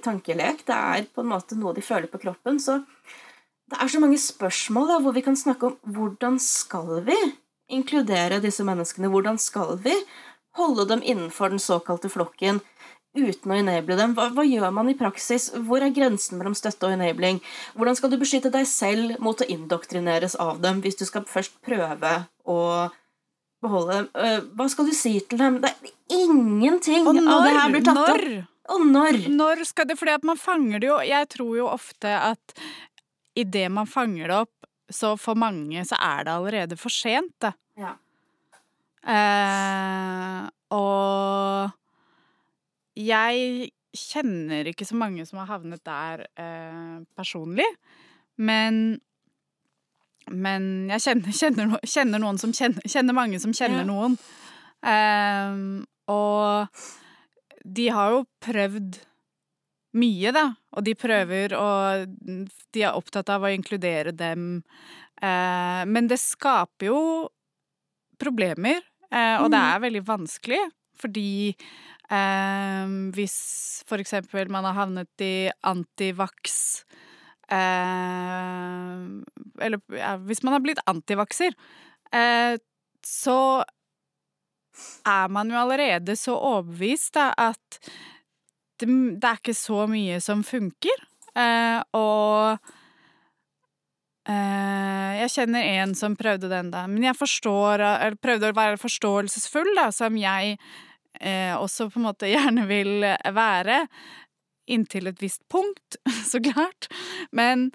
tankelek. 0.05 0.62
Det 0.69 0.77
er 0.77 1.09
på 1.12 1.25
en 1.25 1.33
måte 1.33 1.59
noe 1.59 1.75
de 1.77 1.85
føler 1.85 2.09
på 2.09 2.21
kroppen. 2.23 2.61
Så 2.62 2.79
det 3.71 3.81
er 3.83 3.90
så 3.92 4.01
mange 4.01 4.21
spørsmål 4.21 4.88
da, 4.92 5.01
hvor 5.05 5.16
vi 5.16 5.25
kan 5.27 5.37
snakke 5.37 5.73
om 5.73 5.97
hvordan 5.97 6.38
skal 6.40 7.03
vi 7.09 7.19
inkludere 7.72 8.40
disse 8.44 8.64
menneskene? 8.66 9.11
Hvordan 9.12 9.38
skal 9.42 9.76
vi 9.85 9.94
holde 10.57 10.87
dem 10.88 11.02
innenfor 11.05 11.52
den 11.52 11.62
såkalte 11.62 12.11
flokken? 12.12 12.62
uten 13.16 13.52
å 13.52 13.57
enable 13.57 13.96
dem. 13.98 14.14
Hva, 14.16 14.29
hva, 14.35 14.44
gjør 14.46 14.72
man 14.74 14.90
i 14.90 14.96
praksis? 14.98 15.48
Hvor 15.66 15.85
er 15.85 15.94
grensen 15.94 16.38
mellom 16.38 16.57
støtte 16.57 16.88
og 16.88 16.96
enabling? 16.96 17.40
Hvordan 17.76 17.98
skal 17.98 18.12
du 18.12 18.18
beskytte 18.20 18.52
deg 18.55 18.68
selv 18.70 19.16
mot 19.24 19.40
å 19.40 19.48
indoktrineres 19.57 20.37
av 20.42 20.61
dem 20.64 20.83
hvis 20.85 20.98
du 21.00 21.07
skal 21.09 21.26
først 21.29 21.57
prøve 21.66 22.18
å 22.44 22.59
beholde 23.64 24.00
dem? 24.00 24.11
Øh, 24.14 24.42
hva 24.59 24.68
skal 24.72 24.90
du 24.90 24.94
si 24.96 25.16
til 25.20 25.40
dem? 25.42 25.61
Det 25.64 25.72
er 25.72 25.94
ingenting 26.20 27.07
når, 27.09 27.22
av 27.24 27.46
det 27.46 27.55
her 27.57 27.72
blir 27.74 27.87
tatt 27.87 28.02
når? 28.02 28.26
opp. 28.26 28.52
Og 28.76 28.83
når? 28.90 29.20
Når 29.31 29.62
skal 29.68 29.87
det 29.87 29.94
Fordi 29.94 30.16
at 30.16 30.24
man 30.26 30.38
fanger 30.42 30.81
det 30.83 30.88
jo 30.88 30.96
Jeg 31.07 31.29
tror 31.31 31.52
jo 31.55 31.68
ofte 31.70 32.11
at 32.11 32.55
idet 33.38 33.68
man 33.70 33.87
fanger 33.87 34.26
det 34.26 34.38
opp, 34.40 34.56
så 34.92 35.14
for 35.18 35.38
mange 35.38 35.85
så 35.88 35.99
er 36.03 36.27
det 36.27 36.35
allerede 36.35 36.77
for 36.79 36.92
sent, 36.92 37.35
det. 37.42 37.53
Ja. 37.81 37.94
Eh, 39.07 40.44
og 40.75 41.70
jeg 42.99 43.70
kjenner 43.96 44.68
ikke 44.68 44.87
så 44.88 44.99
mange 44.99 45.27
som 45.29 45.40
har 45.40 45.51
havnet 45.51 45.85
der 45.87 46.27
eh, 46.37 47.03
personlig, 47.16 47.68
men 48.37 49.01
men 50.27 50.88
jeg 50.90 51.05
kjenner, 51.05 51.35
kjenner, 51.38 51.75
kjenner 51.87 52.18
noen 52.18 52.38
som 52.42 52.51
kjenner, 52.51 52.83
kjenner, 52.83 53.14
mange 53.14 53.38
som 53.38 53.53
kjenner 53.55 53.85
ja. 53.85 53.87
noen. 53.87 54.16
Eh, 54.83 55.61
og 56.11 56.66
de 57.62 57.87
har 57.94 58.14
jo 58.16 58.25
prøvd 58.42 58.99
mye, 59.96 60.32
da. 60.35 60.46
Og 60.76 60.85
de 60.87 60.94
prøver 60.98 61.54
å 61.56 61.68
De 62.06 62.85
er 62.85 62.96
opptatt 62.96 63.30
av 63.32 63.46
å 63.46 63.52
inkludere 63.52 64.12
dem. 64.16 64.62
Eh, 65.22 65.82
men 65.88 66.11
det 66.11 66.20
skaper 66.20 66.90
jo 66.90 67.00
problemer, 68.20 68.80
eh, 69.11 69.37
og 69.40 69.48
mm. 69.48 69.52
det 69.54 69.62
er 69.62 69.85
veldig 69.87 70.04
vanskelig. 70.06 70.62
Fordi 70.96 71.30
eh, 71.52 72.94
hvis 73.16 73.38
for 73.88 74.02
eksempel 74.02 74.50
man 74.52 74.68
har 74.68 74.78
havnet 74.78 75.24
i 75.24 75.48
antivax 75.68 76.54
eh, 77.52 79.02
Eller 79.66 79.82
ja, 79.92 80.14
hvis 80.24 80.42
man 80.46 80.56
har 80.56 80.64
blitt 80.64 80.80
antivakser, 80.88 81.56
eh, 82.12 82.56
så 83.06 83.38
er 85.09 85.30
man 85.32 85.50
jo 85.52 85.56
allerede 85.61 86.16
så 86.18 86.35
overbevist 86.37 87.14
da, 87.16 87.30
at 87.38 87.78
det, 88.80 88.88
det, 89.20 89.28
er 89.28 89.40
ikke 89.40 89.56
så 89.56 89.84
mye 89.90 90.20
som 90.24 90.42
funker. 90.46 91.04
Eh, 91.36 91.80
og 91.96 92.56
eh, 94.28 95.12
jeg 95.22 95.32
kjenner 95.34 95.70
en 95.82 95.96
som 95.98 96.16
prøvde 96.18 96.50
den, 96.52 96.72
da. 96.74 96.86
Men 96.90 97.08
jeg 97.10 97.18
forstår, 97.18 97.84
eller 97.84 98.20
prøvde 98.22 98.52
å 98.52 98.56
være 98.56 98.80
forståelsesfull, 98.82 99.74
da, 99.78 99.90
som 99.94 100.16
jeg 100.20 100.56
eh, 101.20 101.54
også 101.56 101.90
på 101.90 102.00
en 102.00 102.08
måte 102.08 102.32
gjerne 102.32 102.66
vil 102.70 103.06
være. 103.36 103.84
Inntil 104.72 105.12
et 105.12 105.22
visst 105.22 105.44
punkt, 105.52 106.00
så 106.32 106.42
klart. 106.42 106.90
Men 107.36 107.70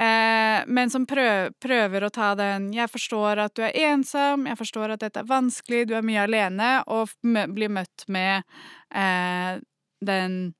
Eh, 0.00 0.64
men 0.66 0.90
som 0.92 1.06
prøv, 1.08 1.54
prøver 1.62 2.04
å 2.04 2.10
ta 2.12 2.34
den 2.36 2.68
'jeg 2.72 2.90
forstår 2.92 3.38
at 3.40 3.54
du 3.56 3.62
er 3.64 3.72
ensom, 3.94 4.44
jeg 4.46 4.58
forstår 4.58 4.92
at 4.92 5.00
dette 5.00 5.20
er 5.20 5.24
vanskelig, 5.30 5.88
du 5.88 5.94
er 5.96 6.04
mye 6.04 6.26
alene', 6.26 6.84
og 6.86 7.08
blir 7.24 7.72
møtt 7.72 8.04
med 8.06 8.44
eh, 8.92 9.56
den 10.00 10.54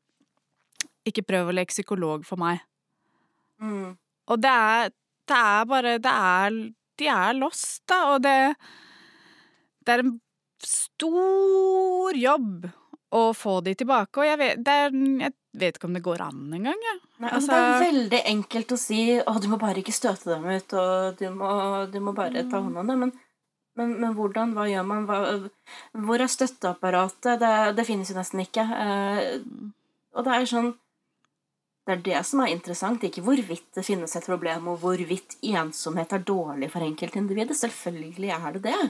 'ikke 1.07 1.27
prøv 1.27 1.51
å 1.51 1.55
leke 1.55 1.75
psykolog 1.75 2.25
for 2.27 2.37
meg'. 2.41 2.65
Mm. 3.61 3.97
Og 4.29 4.41
det 4.43 4.51
er, 4.51 4.91
det 5.29 5.37
er 5.37 5.65
bare 5.65 5.99
det 5.99 6.13
er, 6.13 6.73
De 6.97 7.07
er 7.13 7.33
lost, 7.37 7.83
da, 7.89 8.15
og 8.15 8.23
det 8.23 8.57
Det 9.85 9.95
er 9.95 10.03
en 10.03 10.21
stor 10.61 12.17
jobb 12.17 12.67
å 13.17 13.33
få 13.37 13.61
de 13.61 13.75
tilbake, 13.79 14.19
og 14.19 14.27
jeg 14.27 14.39
vet, 14.41 14.63
det 14.65 14.73
er, 14.73 14.97
jeg 15.21 15.33
vet 15.61 15.77
ikke 15.79 15.89
om 15.89 15.95
det 15.95 16.03
går 16.03 16.23
an 16.25 16.57
engang. 16.59 16.81
Ja. 16.89 16.95
Nei, 17.23 17.31
altså, 17.31 17.53
det 17.53 17.61
er 17.61 17.85
veldig 17.85 18.21
enkelt 18.33 18.75
å 18.75 18.79
si 18.81 19.01
å, 19.21 19.37
du 19.41 19.47
må 19.53 19.61
bare 19.63 19.81
ikke 19.81 19.95
støte 19.95 20.33
dem 20.33 20.49
ut, 20.51 20.75
og 20.75 21.21
du 21.21 21.29
må, 21.31 21.53
du 21.93 22.01
må 22.03 22.17
bare 22.17 22.45
ta 22.51 22.61
hånd 22.65 22.83
om 22.83 22.91
det. 22.91 22.99
Men, 23.05 23.15
men, 23.77 23.93
men, 24.01 24.17
hvordan? 24.17 24.55
Hva 24.57 24.67
gjør 24.71 24.89
man? 24.89 25.07
Hva, 25.09 25.21
hvor 26.07 26.23
er 26.23 26.33
støtteapparatet? 26.33 27.37
Det, 27.43 27.53
det, 27.77 27.87
finnes 27.89 28.11
jo 28.11 28.17
nesten 28.17 28.43
ikke. 28.45 28.65
Eh, 28.65 29.25
og 30.17 30.27
det 30.27 30.35
er 30.35 30.51
sånn 30.51 30.75
Det 31.87 31.95
er 31.95 32.05
det 32.07 32.21
som 32.27 32.41
er 32.43 32.51
interessant, 32.51 33.05
ikke 33.07 33.23
hvorvidt 33.23 33.69
det 33.77 33.85
finnes 33.87 34.17
et 34.19 34.25
problem, 34.27 34.73
og 34.73 34.81
hvorvidt 34.83 35.37
ensomhet 35.47 36.17
er 36.17 36.25
dårlig 36.27 36.73
for 36.73 36.83
enkeltindividet. 36.83 37.55
Selvfølgelig 37.61 38.33
er 38.35 38.57
det 38.57 38.65
det. 38.65 38.81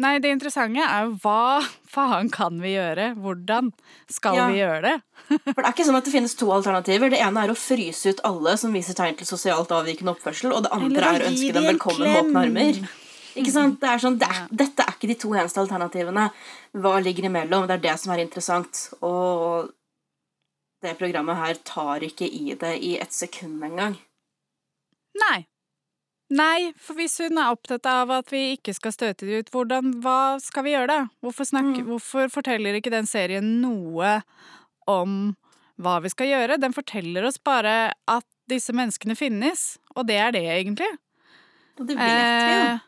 Nei, 0.00 0.16
det 0.22 0.30
interessante 0.32 0.82
er 0.82 1.08
jo 1.08 1.16
hva 1.20 1.60
faen 1.90 2.30
kan 2.32 2.56
vi 2.62 2.72
gjøre? 2.76 3.10
Hvordan 3.20 3.68
skal 4.10 4.38
ja. 4.38 4.46
vi 4.48 4.60
gjøre 4.62 4.80
det? 4.86 4.94
For 5.28 5.58
det 5.58 5.66
er 5.66 5.74
ikke 5.74 5.86
sånn 5.88 5.98
at 5.98 6.06
det 6.08 6.14
finnes 6.14 6.38
to 6.38 6.48
alternativer. 6.54 7.12
Det 7.12 7.20
ene 7.22 7.44
er 7.44 7.52
å 7.52 7.58
fryse 7.58 8.14
ut 8.14 8.22
alle 8.26 8.54
som 8.60 8.72
viser 8.74 8.96
tegn 8.98 9.18
til 9.18 9.28
sosialt 9.28 9.74
avvikende 9.74 10.14
oppførsel, 10.14 10.54
og 10.54 10.64
det 10.64 10.72
andre 10.76 11.12
er 11.12 11.26
å 11.26 11.30
ønske 11.32 11.54
dem 11.58 11.68
velkommen 11.74 12.06
med 12.06 12.20
åpne 12.22 12.44
armer. 12.46 12.82
Ikke 13.38 13.52
sant? 13.54 13.78
Det 13.80 13.88
er 13.88 14.02
sånn, 14.02 14.18
det 14.20 14.28
er, 14.28 14.48
dette 14.62 14.84
er 14.84 14.96
ikke 14.96 15.10
de 15.10 15.18
to 15.20 15.30
eneste 15.34 15.62
alternativene. 15.62 16.26
Hva 16.82 16.96
ligger 17.04 17.28
imellom? 17.28 17.68
Det 17.68 17.78
er 17.78 17.86
det 17.86 17.94
som 18.02 18.12
er 18.14 18.24
interessant. 18.24 18.82
Og 19.00 19.70
det 20.82 20.96
programmet 20.98 21.38
her 21.38 21.60
tar 21.66 22.04
ikke 22.04 22.26
i 22.26 22.56
det 22.58 22.74
i 22.82 22.96
et 23.00 23.14
sekund 23.14 23.62
engang. 23.64 23.96
Nei. 25.22 25.44
Nei, 26.32 26.72
for 26.80 26.96
hvis 26.96 27.18
hun 27.20 27.36
er 27.36 27.52
opptatt 27.52 27.84
av 27.88 28.10
at 28.14 28.30
vi 28.32 28.54
ikke 28.54 28.72
skal 28.72 28.94
støte 28.94 29.28
dem 29.28 29.42
ut, 29.42 29.50
hvordan, 29.52 29.92
hva 30.04 30.38
skal 30.40 30.64
vi 30.64 30.72
gjøre 30.72 30.88
da? 30.88 31.00
Hvorfor, 31.20 31.48
snakke, 31.48 31.82
mm. 31.82 31.90
hvorfor 31.90 32.32
forteller 32.32 32.78
ikke 32.78 32.92
den 32.94 33.08
serien 33.08 33.58
noe 33.60 34.22
om 34.88 35.34
hva 35.82 35.98
vi 36.04 36.12
skal 36.12 36.30
gjøre? 36.30 36.60
Den 36.62 36.72
forteller 36.76 37.28
oss 37.28 37.36
bare 37.36 37.92
at 38.08 38.26
disse 38.48 38.72
menneskene 38.76 39.16
finnes, 39.18 39.76
og 39.92 40.08
det 40.08 40.16
er 40.22 40.32
det, 40.34 40.46
egentlig. 40.54 40.88
Og 41.78 41.84
det 41.90 41.98
vet 42.00 42.08
vi 42.08 42.56
jo. 42.56 42.64
Eh, 42.64 42.80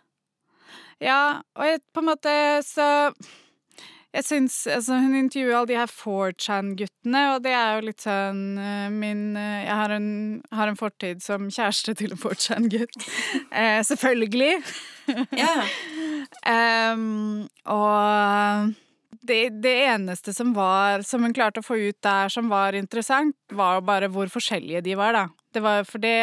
ja, 1.02 1.40
og 1.56 1.66
jeg, 1.70 1.82
på 1.94 2.02
en 2.02 2.10
måte 2.12 2.36
så 2.66 2.90
jeg 4.14 4.26
syns 4.28 4.56
altså, 4.70 4.98
Hun 5.02 5.16
intervjuer 5.18 5.56
alle 5.58 5.70
de 5.72 5.78
her 5.78 5.90
4chan-guttene, 5.90 7.22
og 7.34 7.42
det 7.44 7.54
er 7.56 7.72
jo 7.74 7.86
litt 7.88 8.04
sånn 8.04 8.42
uh, 8.60 8.86
min 8.92 9.34
uh, 9.34 9.64
Jeg 9.64 9.78
har 9.80 9.94
en, 9.96 10.08
har 10.54 10.70
en, 10.70 10.78
fortid 10.78 11.24
som 11.24 11.50
kjæreste 11.50 11.96
til 11.98 12.14
en 12.14 12.20
4chan-gutt. 12.20 13.08
eh, 13.62 13.80
selvfølgelig. 13.86 14.52
Ja. 15.34 15.56
um, 16.94 17.42
og 17.74 18.74
det, 19.24 19.40
det, 19.64 19.74
eneste 19.88 20.32
som 20.36 20.54
var 20.56 21.02
Som 21.04 21.26
hun 21.26 21.34
klarte 21.36 21.60
å 21.60 21.66
få 21.66 21.76
ut 21.80 21.98
der 22.04 22.30
som 22.32 22.48
var 22.52 22.76
interessant, 22.78 23.36
var 23.52 23.80
jo 23.80 23.86
bare 23.90 24.10
hvor 24.12 24.30
forskjellige 24.32 24.84
de 24.86 24.96
var, 25.00 25.16
da. 25.16 25.26
Det 25.54 25.64
var 25.64 25.84
For 25.88 26.02
det, 26.02 26.16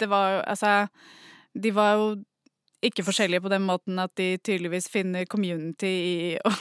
det 0.00 0.08
var 0.10 0.32
jo 0.32 0.40
Altså 0.54 0.74
De 1.54 1.72
var 1.74 1.94
jo 1.98 2.10
ikke 2.84 3.04
forskjellige 3.04 3.42
på 3.44 3.52
den 3.52 3.66
måten 3.68 3.98
at 4.00 4.12
de 4.16 4.38
tydeligvis 4.40 4.88
finner 4.92 5.26
community 5.28 5.90
i 5.90 6.14
å, 6.44 6.52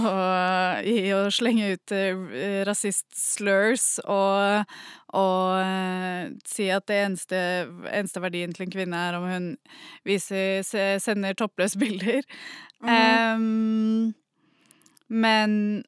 og, 0.00 0.88
i 0.94 1.12
å 1.14 1.20
slenge 1.34 1.74
ut 1.76 1.94
uh, 1.94 2.62
rasist-slurs 2.68 3.86
og, 4.02 4.72
og 5.14 5.60
uh, 5.62 6.32
si 6.48 6.66
at 6.74 6.88
det 6.90 6.98
eneste, 7.04 7.44
eneste, 7.92 8.24
verdien 8.24 8.54
til 8.54 8.66
en 8.66 8.74
kvinne 8.74 9.04
er 9.10 9.20
om 9.20 9.28
hun 9.30 9.52
viser, 10.08 10.66
sender 11.02 11.38
toppløse 11.38 11.78
bilder. 11.78 12.26
Mm 12.82 13.38
um, 13.38 14.12
men 15.12 15.84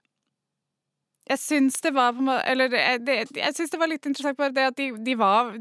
jeg 1.25 1.40
syns 1.40 1.81
det 1.81 1.94
var 1.97 2.12
Eller 2.44 2.68
det, 3.01 3.14
jeg 3.37 3.57
syns 3.57 3.73
det 3.73 3.81
var 3.81 3.88
litt 3.88 4.07
interessant 4.07 4.38
bare 4.38 4.53
det 4.53 4.66
at 4.68 4.77
de, 4.77 4.90
de 5.07 5.14
var 5.16 5.55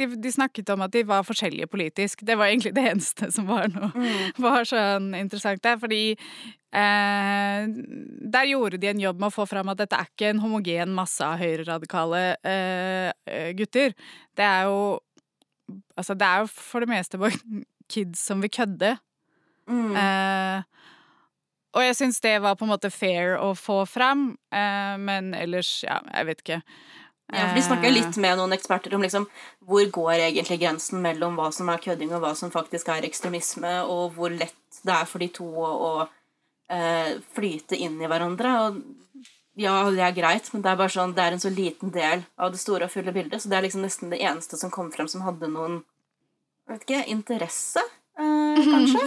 de, 0.00 0.08
de, 0.20 0.32
snakket 0.32 0.72
om 0.74 0.84
at 0.86 0.92
de 0.94 1.02
var 1.06 1.26
forskjellige 1.26 1.68
politisk. 1.70 2.24
Det 2.26 2.36
var 2.38 2.50
egentlig 2.50 2.72
det 2.76 2.86
eneste 2.90 3.30
som 3.34 3.48
var 3.50 3.68
noe 3.72 3.90
mm. 3.94 4.40
var 4.46 4.66
sånn 4.68 5.12
interessant 5.18 5.62
der. 5.66 5.76
Fordi 5.82 6.02
eh, 6.14 7.68
der 8.36 8.50
gjorde 8.50 8.80
de 8.80 8.90
en 8.92 9.04
jobb 9.04 9.20
med 9.20 9.30
å 9.30 9.36
få 9.40 9.46
fram 9.50 9.72
at 9.72 9.82
dette 9.82 9.98
er 9.98 10.10
ikke 10.10 10.32
en 10.32 10.42
homogen 10.44 10.96
masse 10.96 11.24
av 11.24 11.40
høyreradikale 11.42 12.24
eh, 12.40 13.52
gutter. 13.58 13.96
Det 14.36 14.48
er 14.48 14.66
jo 14.70 14.80
Altså, 15.94 16.16
det 16.18 16.26
er 16.26 16.40
jo 16.42 16.48
for 16.50 16.82
det 16.82 16.90
meste 16.90 17.18
bare 17.20 17.36
kids 17.92 18.18
som 18.26 18.40
vil 18.42 18.50
kødde. 18.50 18.96
Mm. 19.70 19.92
Eh, 19.94 20.62
og 21.78 21.84
jeg 21.84 21.96
syns 22.00 22.18
det 22.24 22.40
var 22.42 22.56
på 22.58 22.66
en 22.66 22.72
måte 22.72 22.90
fair 22.90 23.36
å 23.38 23.52
få 23.54 23.84
fram, 23.86 24.32
eh, 24.50 24.96
men 24.98 25.30
ellers, 25.38 25.84
ja, 25.86 26.00
jeg 26.10 26.26
vet 26.26 26.42
ikke. 26.42 26.58
Ja, 27.32 27.48
for 27.48 27.54
De 27.54 27.62
snakka 27.62 27.90
litt 27.92 28.16
med 28.22 28.38
noen 28.40 28.54
eksperter 28.56 28.94
om 28.96 29.04
liksom, 29.04 29.26
hvor 29.66 29.84
går 29.94 30.24
egentlig 30.26 30.60
grensen 30.62 31.02
mellom 31.04 31.36
hva 31.38 31.50
som 31.54 31.68
er 31.70 31.82
kødding 31.82 32.10
og 32.14 32.24
hva 32.24 32.32
som 32.38 32.50
faktisk 32.50 32.90
er 32.90 33.06
ekstremisme, 33.06 33.74
og 33.86 34.16
hvor 34.16 34.34
lett 34.34 34.80
det 34.82 34.96
er 34.96 35.06
for 35.06 35.22
de 35.22 35.28
to 35.34 35.46
å, 35.46 35.70
å 35.70 35.92
eh, 36.72 37.20
flyte 37.36 37.78
inn 37.78 38.00
i 38.00 38.10
hverandre. 38.10 38.56
Og 38.64 39.22
ja, 39.60 39.76
det 39.92 40.02
er 40.06 40.16
greit, 40.16 40.50
men 40.54 40.64
det 40.64 40.72
er 40.72 40.80
bare 40.80 40.94
sånn, 40.94 41.14
det 41.14 41.24
er 41.24 41.36
en 41.36 41.42
så 41.42 41.52
liten 41.52 41.94
del 41.94 42.26
av 42.40 42.52
det 42.54 42.62
store 42.62 42.88
og 42.88 42.94
fulle 42.94 43.14
bildet, 43.14 43.42
så 43.42 43.50
det 43.50 43.58
er 43.58 43.66
liksom 43.68 43.86
nesten 43.86 44.12
det 44.12 44.22
eneste 44.24 44.58
som 44.58 44.72
kom 44.74 44.90
frem 44.94 45.10
som 45.10 45.24
hadde 45.26 45.50
noen 45.52 45.82
vet 46.70 46.84
ikke, 46.86 47.02
interesse 47.10 47.82
eh, 48.18 48.62
kanskje. 48.66 49.06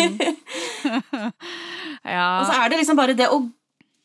ja. 2.14 2.28
Og 2.40 2.46
så 2.48 2.56
er 2.56 2.70
det 2.70 2.80
liksom 2.80 3.00
bare 3.00 3.16
det 3.18 3.28
å 3.32 3.42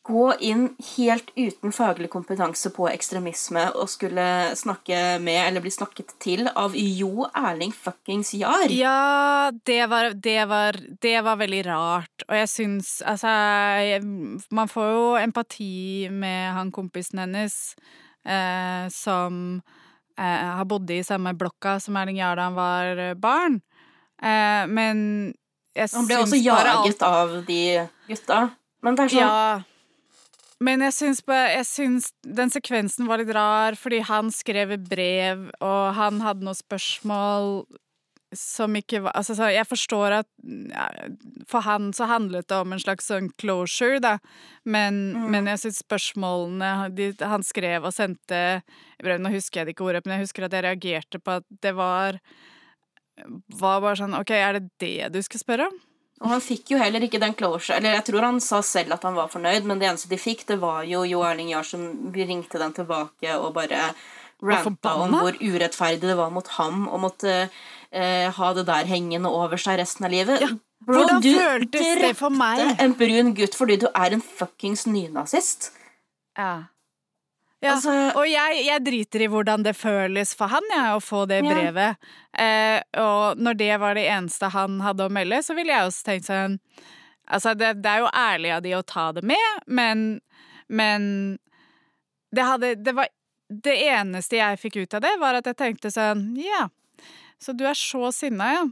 gå 0.06 0.26
inn 0.38 0.68
helt 0.96 1.30
uten 1.34 1.72
faglig 1.74 2.08
kompetanse 2.12 2.70
på 2.74 2.86
ekstremisme 2.92 3.64
og 3.74 3.88
skulle 3.90 4.26
snakke 4.58 5.18
med, 5.22 5.40
eller 5.48 5.64
bli 5.64 5.72
snakket 5.74 6.14
til, 6.22 6.46
av 6.46 6.76
Jo 6.78 7.26
Erling 7.32 7.74
fuckings 7.74 8.30
Jahr. 8.38 8.70
Ja, 8.70 9.50
det 9.66 9.80
var, 9.90 10.12
det 10.14 10.38
var, 10.50 10.78
det 11.02 11.16
var 11.26 11.40
veldig 11.42 11.62
rart. 11.66 12.26
Og 12.28 12.36
jeg 12.38 12.50
syns 12.52 12.94
Altså, 13.06 13.30
man 14.54 14.70
får 14.70 14.90
jo 14.92 15.04
empati 15.18 16.08
med 16.10 16.52
han 16.54 16.70
kompisen 16.74 17.24
hennes 17.24 17.56
eh, 18.26 18.86
som 18.94 19.60
eh, 20.18 20.50
har 20.58 20.66
bodd 20.70 20.90
i 20.94 21.02
samme 21.06 21.34
blokka 21.34 21.78
som 21.82 21.98
Erling 21.98 22.20
Jahr 22.22 22.38
da 22.38 22.50
han 22.50 22.58
var 22.58 23.06
barn. 23.18 23.60
Eh, 24.22 24.66
men 24.70 25.00
jeg 25.76 25.90
syns 25.90 25.98
Han 25.98 26.10
ble 26.12 26.20
også 26.24 26.40
jaget 26.40 27.02
alt... 27.02 27.08
av 27.10 27.40
de 27.48 27.62
gutta. 28.06 28.44
Men 28.86 28.94
det 28.94 29.08
er 29.08 29.16
sånn 29.16 29.26
ja. 29.26 29.64
Men 30.64 30.80
jeg 30.86 30.94
syns, 30.96 31.18
jeg 31.28 31.66
syns, 31.68 32.12
den 32.24 32.52
sekvensen 32.52 33.08
var 33.10 33.20
litt 33.20 33.32
rar, 33.36 33.76
fordi 33.76 34.00
han 34.08 34.30
skrev 34.32 34.72
et 34.78 34.86
brev, 34.88 35.50
og 35.60 35.82
han 35.98 36.22
hadde 36.24 36.46
noen 36.46 36.56
spørsmål 36.56 37.66
som 38.36 38.74
ikke 38.76 39.00
var 39.04 39.14
Altså, 39.16 39.36
jeg 39.54 39.66
forstår 39.68 40.14
at 40.18 40.28
ja, 40.42 40.86
for 41.48 41.64
han 41.64 41.92
så 41.94 42.08
handlet 42.10 42.48
det 42.50 42.58
om 42.58 42.74
en 42.74 42.82
slags 42.82 43.06
sånn 43.10 43.30
closure, 43.40 44.00
da, 44.02 44.16
men, 44.64 44.98
mm. 45.14 45.28
men 45.32 45.50
jeg 45.52 45.62
syns 45.62 45.80
spørsmålene 45.84 46.72
de, 46.96 47.12
han 47.22 47.46
skrev 47.46 47.86
og 47.86 47.94
sendte 47.94 48.42
brev, 49.02 49.20
Nå 49.22 49.32
husker 49.34 49.62
jeg 49.62 49.68
det 49.68 49.76
ikke 49.76 49.88
ordet, 49.88 50.04
men 50.04 50.16
jeg 50.16 50.26
husker 50.26 50.48
at 50.48 50.56
jeg 50.56 50.66
reagerte 50.66 51.22
på 51.22 51.38
at 51.40 51.46
det 51.62 51.76
var 51.76 52.20
var 53.56 53.80
bare 53.80 53.96
sånn 53.96 54.16
OK, 54.18 54.32
er 54.36 54.58
det 54.58 54.66
det 54.82 55.12
du 55.14 55.22
skal 55.24 55.40
spørre 55.40 55.70
om? 55.70 55.78
Og 56.24 56.30
han 56.32 56.40
fikk 56.40 56.72
jo 56.72 56.80
heller 56.80 57.04
ikke 57.04 57.20
den 57.20 57.34
closure 57.36 57.76
Eller 57.76 57.98
jeg 57.98 58.06
tror 58.06 58.24
han 58.24 58.38
sa 58.40 58.62
selv 58.64 58.94
at 58.96 59.02
han 59.04 59.16
var 59.18 59.28
fornøyd, 59.28 59.66
men 59.68 59.80
det 59.80 59.90
eneste 59.90 60.08
de 60.08 60.18
fikk, 60.20 60.46
det 60.48 60.56
var 60.62 60.86
jo 60.88 61.02
Jo 61.04 61.20
Erling 61.28 61.50
Jahr 61.52 61.66
som 61.66 61.82
ringte 62.14 62.60
den 62.62 62.72
tilbake 62.76 63.34
og 63.36 63.52
bare 63.58 63.90
ranta 64.42 64.94
om 65.00 65.16
hvor 65.16 65.36
urettferdig 65.40 66.08
det 66.08 66.16
var 66.16 66.32
mot 66.32 66.48
ham 66.58 66.86
å 66.92 67.00
måtte 67.00 67.34
eh, 67.46 68.28
ha 68.36 68.48
det 68.56 68.66
der 68.68 68.88
hengende 68.88 69.32
over 69.32 69.60
seg 69.60 69.78
resten 69.80 70.08
av 70.08 70.12
livet. 70.12 70.42
Ja, 70.44 70.50
Bro, 70.84 70.98
Hvordan 71.00 71.22
du 71.24 71.30
føltes 71.32 71.86
det 72.02 72.12
for 72.18 72.30
meg? 72.30 72.60
en 72.78 72.92
brun 72.98 73.32
gutt 73.34 73.56
fordi 73.56 73.78
du 73.80 73.86
er 73.88 74.12
en 74.12 74.22
fuckings 74.22 74.84
nynazist. 74.86 75.70
Ja. 76.36 76.68
Ja. 77.66 77.74
Altså- 77.76 78.16
og 78.16 78.26
jeg, 78.30 78.60
jeg 78.66 78.84
driter 78.86 79.24
i 79.26 79.28
hvordan 79.32 79.62
det 79.66 79.74
føles 79.76 80.34
for 80.38 80.48
han, 80.52 80.62
jeg, 80.72 80.92
å 80.96 81.02
få 81.04 81.24
det 81.28 81.42
Ja. 81.44 81.50
brevet. 81.54 81.96
Eh, 82.38 82.80
og 83.02 83.38
når 83.42 83.56
det 83.60 83.72
var 83.80 83.94
det 83.98 84.06
eneste 84.12 84.50
han 84.52 84.80
hadde 84.84 85.06
å 85.08 85.12
melde, 85.12 85.42
så 85.44 85.54
ville 85.58 85.72
jeg 85.74 85.88
også 85.90 86.04
tenkt 86.10 86.30
sånn 86.30 86.58
Altså, 87.28 87.56
det, 87.58 87.82
det 87.82 87.90
er 87.90 87.98
jo 88.04 88.10
ærlig 88.14 88.50
av 88.54 88.60
de 88.62 88.70
å 88.78 88.84
ta 88.86 89.08
det 89.16 89.24
med, 89.26 89.62
men, 89.66 90.20
men 90.70 91.38
det 92.34 92.44
hadde 92.46 92.74
Det 92.86 92.94
var 92.94 93.08
Det 93.50 93.74
eneste 93.90 94.38
jeg 94.38 94.58
fikk 94.62 94.76
ut 94.84 94.94
av 94.94 95.02
det, 95.02 95.14
var 95.22 95.34
at 95.38 95.46
jeg 95.50 95.56
tenkte 95.58 95.90
sånn 95.94 96.36
Ja, 96.38 96.68
så 97.42 97.52
du 97.56 97.64
er 97.66 97.74
så 97.78 98.12
sinna, 98.14 98.52
ja. 98.54 98.64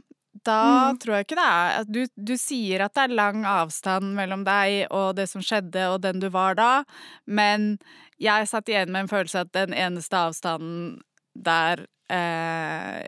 Da 0.45 0.55
Mm. 0.91 0.97
tror 0.99 1.13
jeg 1.15 1.25
ikke 1.25 1.37
det 1.39 1.45
er 1.47 1.85
du, 1.87 1.99
du 2.17 2.33
sier 2.37 2.81
at 2.83 2.93
det 2.93 3.03
er 3.05 3.13
lang 3.15 3.45
avstand 3.47 4.15
mellom 4.17 4.43
deg 4.43 4.87
og 4.91 5.15
det 5.15 5.29
som 5.31 5.41
skjedde, 5.41 5.85
og 5.93 6.01
den 6.03 6.19
du 6.19 6.27
var 6.29 6.55
da, 6.59 6.83
men 7.25 7.77
jeg 8.19 8.47
satt 8.47 8.69
igjen 8.71 8.91
med 8.91 9.05
en 9.05 9.11
følelse 9.11 9.41
at 9.45 9.51
den 9.55 9.73
eneste 9.73 10.17
avstanden 10.17 11.01
der 11.35 11.85
eh, 12.09 13.03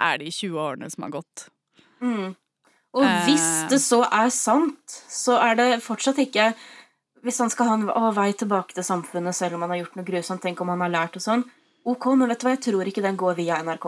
er 0.00 0.18
de 0.18 0.30
20 0.30 0.58
årene 0.60 0.88
som 0.90 1.04
har 1.06 1.10
gått. 1.20 1.48
Mm. 2.00 2.34
Og 2.94 3.02
Eh. 3.04 3.24
hvis 3.26 3.46
det 3.70 3.80
så 3.82 4.04
er 4.06 4.28
sant, 4.30 5.00
så 5.10 5.34
er 5.42 5.56
det 5.58 5.82
fortsatt 5.82 6.18
ikke 6.22 6.52
Hvis 7.24 7.38
han 7.40 7.48
skal 7.50 7.66
ha 7.66 7.74
en 7.74 7.86
vei 8.14 8.32
tilbake 8.36 8.74
til 8.76 8.84
samfunnet 8.84 9.34
selv 9.34 9.54
om 9.56 9.62
han 9.64 9.70
har 9.72 9.78
gjort 9.80 9.94
noe 9.96 10.04
grusomt, 10.04 10.42
tenk 10.44 10.60
om 10.60 10.68
han 10.68 10.82
har 10.84 10.90
lært 10.92 11.16
og 11.16 11.22
sånn. 11.24 11.44
Ok, 11.88 12.04
men 12.14 12.28
vet 12.28 12.38
du 12.40 12.44
hva, 12.46 12.52
jeg 12.52 12.60
tror 12.66 12.84
ikke 12.90 13.00
den 13.02 13.16
går 13.16 13.34
via 13.38 13.62
NRK. 13.64 13.86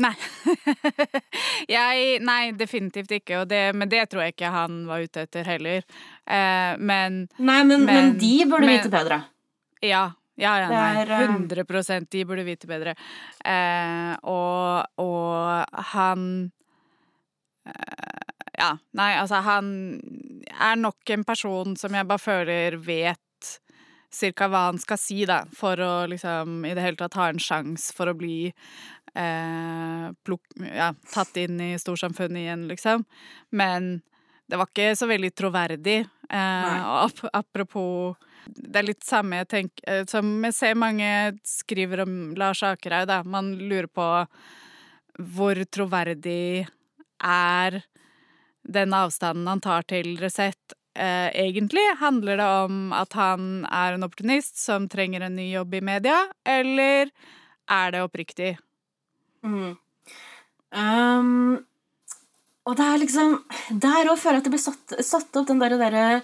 Nei. 0.00 0.14
jeg, 1.68 2.18
nei, 2.24 2.52
definitivt 2.56 3.12
ikke, 3.18 3.42
og 3.42 3.48
det, 3.50 3.60
men 3.76 3.90
det 3.92 4.06
tror 4.08 4.24
jeg 4.24 4.32
ikke 4.36 4.50
han 4.54 4.78
var 4.88 5.04
ute 5.04 5.26
etter 5.26 5.44
heller. 5.48 5.84
Eh, 6.24 6.72
men 6.80 7.26
Nei, 7.38 7.62
men, 7.64 7.84
men, 7.84 7.86
Men- 7.86 8.18
de 8.18 8.32
burde 8.48 8.66
men- 8.66 8.78
vite 8.80 8.92
bedre. 8.96 9.20
Ja. 9.84 10.08
Ja, 10.38 10.52
ja, 10.62 10.68
nei. 10.70 11.00
er, 11.02 11.10
eh, 11.10 11.30
100 11.34 12.06
de 12.10 12.24
burde 12.24 12.44
vite 12.46 12.68
bedre. 12.70 12.94
Eh, 13.44 14.12
og, 14.22 14.86
og 15.02 15.80
han 15.94 16.52
eh, 17.66 18.34
Ja, 18.58 18.76
nei, 18.98 19.12
altså, 19.18 19.40
han 19.42 19.72
er 20.50 20.78
nok 20.78 21.10
en 21.10 21.24
person 21.26 21.74
som 21.78 21.94
jeg 21.94 22.06
bare 22.06 22.22
føler 22.22 22.76
vet 22.78 23.18
cirka 24.14 24.48
hva 24.48 24.68
han 24.70 24.78
skal 24.80 24.98
si, 24.98 25.24
da, 25.28 25.42
for 25.54 25.78
å 25.82 25.92
liksom 26.10 26.62
i 26.66 26.72
det 26.74 26.82
hele 26.86 26.98
tatt 26.98 27.18
ha 27.18 27.28
en 27.30 27.42
sjanse 27.42 27.92
for 27.94 28.10
å 28.10 28.16
bli 28.18 28.48
eh, 28.48 30.06
pluk, 30.24 30.42
ja, 30.62 30.92
tatt 31.12 31.36
inn 31.42 31.60
i 31.60 31.72
storsamfunnet 31.78 32.40
igjen, 32.44 32.66
liksom. 32.70 33.04
Men 33.50 33.98
det 34.48 34.56
var 34.58 34.70
ikke 34.70 34.94
så 34.96 35.10
veldig 35.10 35.32
troverdig. 35.36 35.98
Eh, 36.30 36.78
og 36.78 37.10
ap 37.10 37.22
apropos 37.42 38.16
Det 38.46 38.80
er 38.80 38.86
litt 38.86 39.04
samme 39.04 39.42
jeg 39.42 39.48
tenker 39.50 39.90
eh, 39.90 40.04
Som 40.08 40.38
jeg 40.46 40.56
ser 40.56 40.78
mange 40.78 41.10
skriver 41.46 42.04
om 42.04 42.16
Lars 42.38 42.62
Akerhaug, 42.66 43.08
da. 43.10 43.22
Man 43.24 43.54
lurer 43.58 43.90
på 43.90 44.08
hvor 45.18 45.58
troverdig 45.74 46.68
er 47.18 47.80
den 48.62 48.94
avstanden 48.94 49.48
han 49.50 49.62
tar 49.64 49.86
til 49.90 50.12
Resett, 50.20 50.76
eh, 50.94 51.30
egentlig? 51.34 51.82
Handler 51.98 52.38
det 52.38 52.46
om 52.66 52.92
at 52.94 53.16
han 53.18 53.66
er 53.66 53.96
en 53.96 54.06
opportunist 54.06 54.60
som 54.60 54.86
trenger 54.88 55.26
en 55.26 55.36
ny 55.36 55.50
jobb 55.50 55.74
i 55.74 55.82
media, 55.90 56.20
eller 56.46 57.10
er 57.68 57.92
det 57.94 58.04
oppriktig? 58.04 58.52
Mm. 59.42 59.74
Um, 60.70 61.58
og 62.68 62.74
det 62.76 62.84
er 62.84 62.98
liksom 63.00 63.38
Der 63.80 64.10
òg 64.10 64.18
føler 64.20 64.36
jeg 64.36 64.42
at 64.42 64.48
det 64.48 64.52
blir 64.52 64.60
satt, 64.60 64.96
satt 65.06 65.38
opp 65.40 65.46
den 65.48 65.62
derre 65.62 65.78
der 65.80 66.20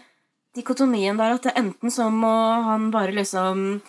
dikotomien 0.55 1.19
der 1.19 1.37
at 1.37 1.47
det 1.47 1.55
enten 1.59 1.93
så 1.93 2.09
må 2.13 2.35
han 2.69 2.91
bare 2.95 3.15
liksom 3.17 3.81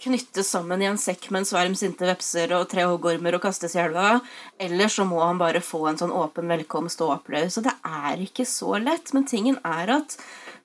knyttes 0.00 0.48
sammen 0.48 0.80
i 0.80 0.88
en 0.88 0.98
sekk 1.00 1.28
med 1.30 1.42
en 1.42 1.48
sverm 1.50 1.74
sinte 1.76 2.06
vepser 2.08 2.54
og 2.56 2.68
tre 2.70 2.86
hoggormer 2.88 3.36
og 3.36 3.42
kastes 3.44 3.76
i 3.76 3.82
elva, 3.82 4.20
eller 4.60 4.88
så 4.92 5.04
må 5.04 5.20
han 5.20 5.40
bare 5.40 5.60
få 5.64 5.82
en 5.90 6.00
sånn 6.00 6.14
åpen 6.16 6.48
velkomst 6.48 7.02
og 7.04 7.12
applaus. 7.18 7.58
Og 7.60 7.66
det 7.68 7.74
er 7.84 8.24
ikke 8.24 8.46
så 8.48 8.78
lett. 8.80 9.12
Men 9.16 9.28
tingen 9.28 9.60
er 9.60 9.92
at 10.00 10.16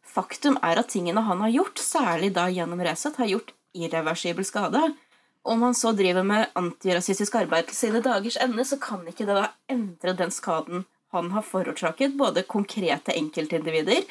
faktum 0.08 0.56
er 0.64 0.80
at 0.80 0.94
tingene 0.94 1.26
han 1.28 1.44
har 1.44 1.52
gjort, 1.52 1.84
særlig 1.84 2.32
da 2.38 2.48
gjennom 2.48 2.84
Resett, 2.88 3.20
har 3.20 3.32
gjort 3.34 3.52
irreversibel 3.76 4.48
skade. 4.48 4.94
Om 5.46 5.68
han 5.68 5.76
så 5.78 5.92
driver 5.94 6.24
med 6.26 6.56
antirasistisk 6.58 7.36
arbeid 7.38 7.68
til 7.70 7.78
sine 7.78 8.02
dagers 8.06 8.40
ende, 8.42 8.64
så 8.66 8.80
kan 8.82 9.04
ikke 9.06 9.28
det 9.28 9.36
da 9.36 9.50
endre 9.70 10.16
den 10.18 10.32
skaden 10.34 10.88
han 11.16 11.32
har 11.34 11.46
forårsaket 11.46 12.16
både 12.20 12.46
konkrete 12.48 13.16
enkeltindivider 13.16 14.06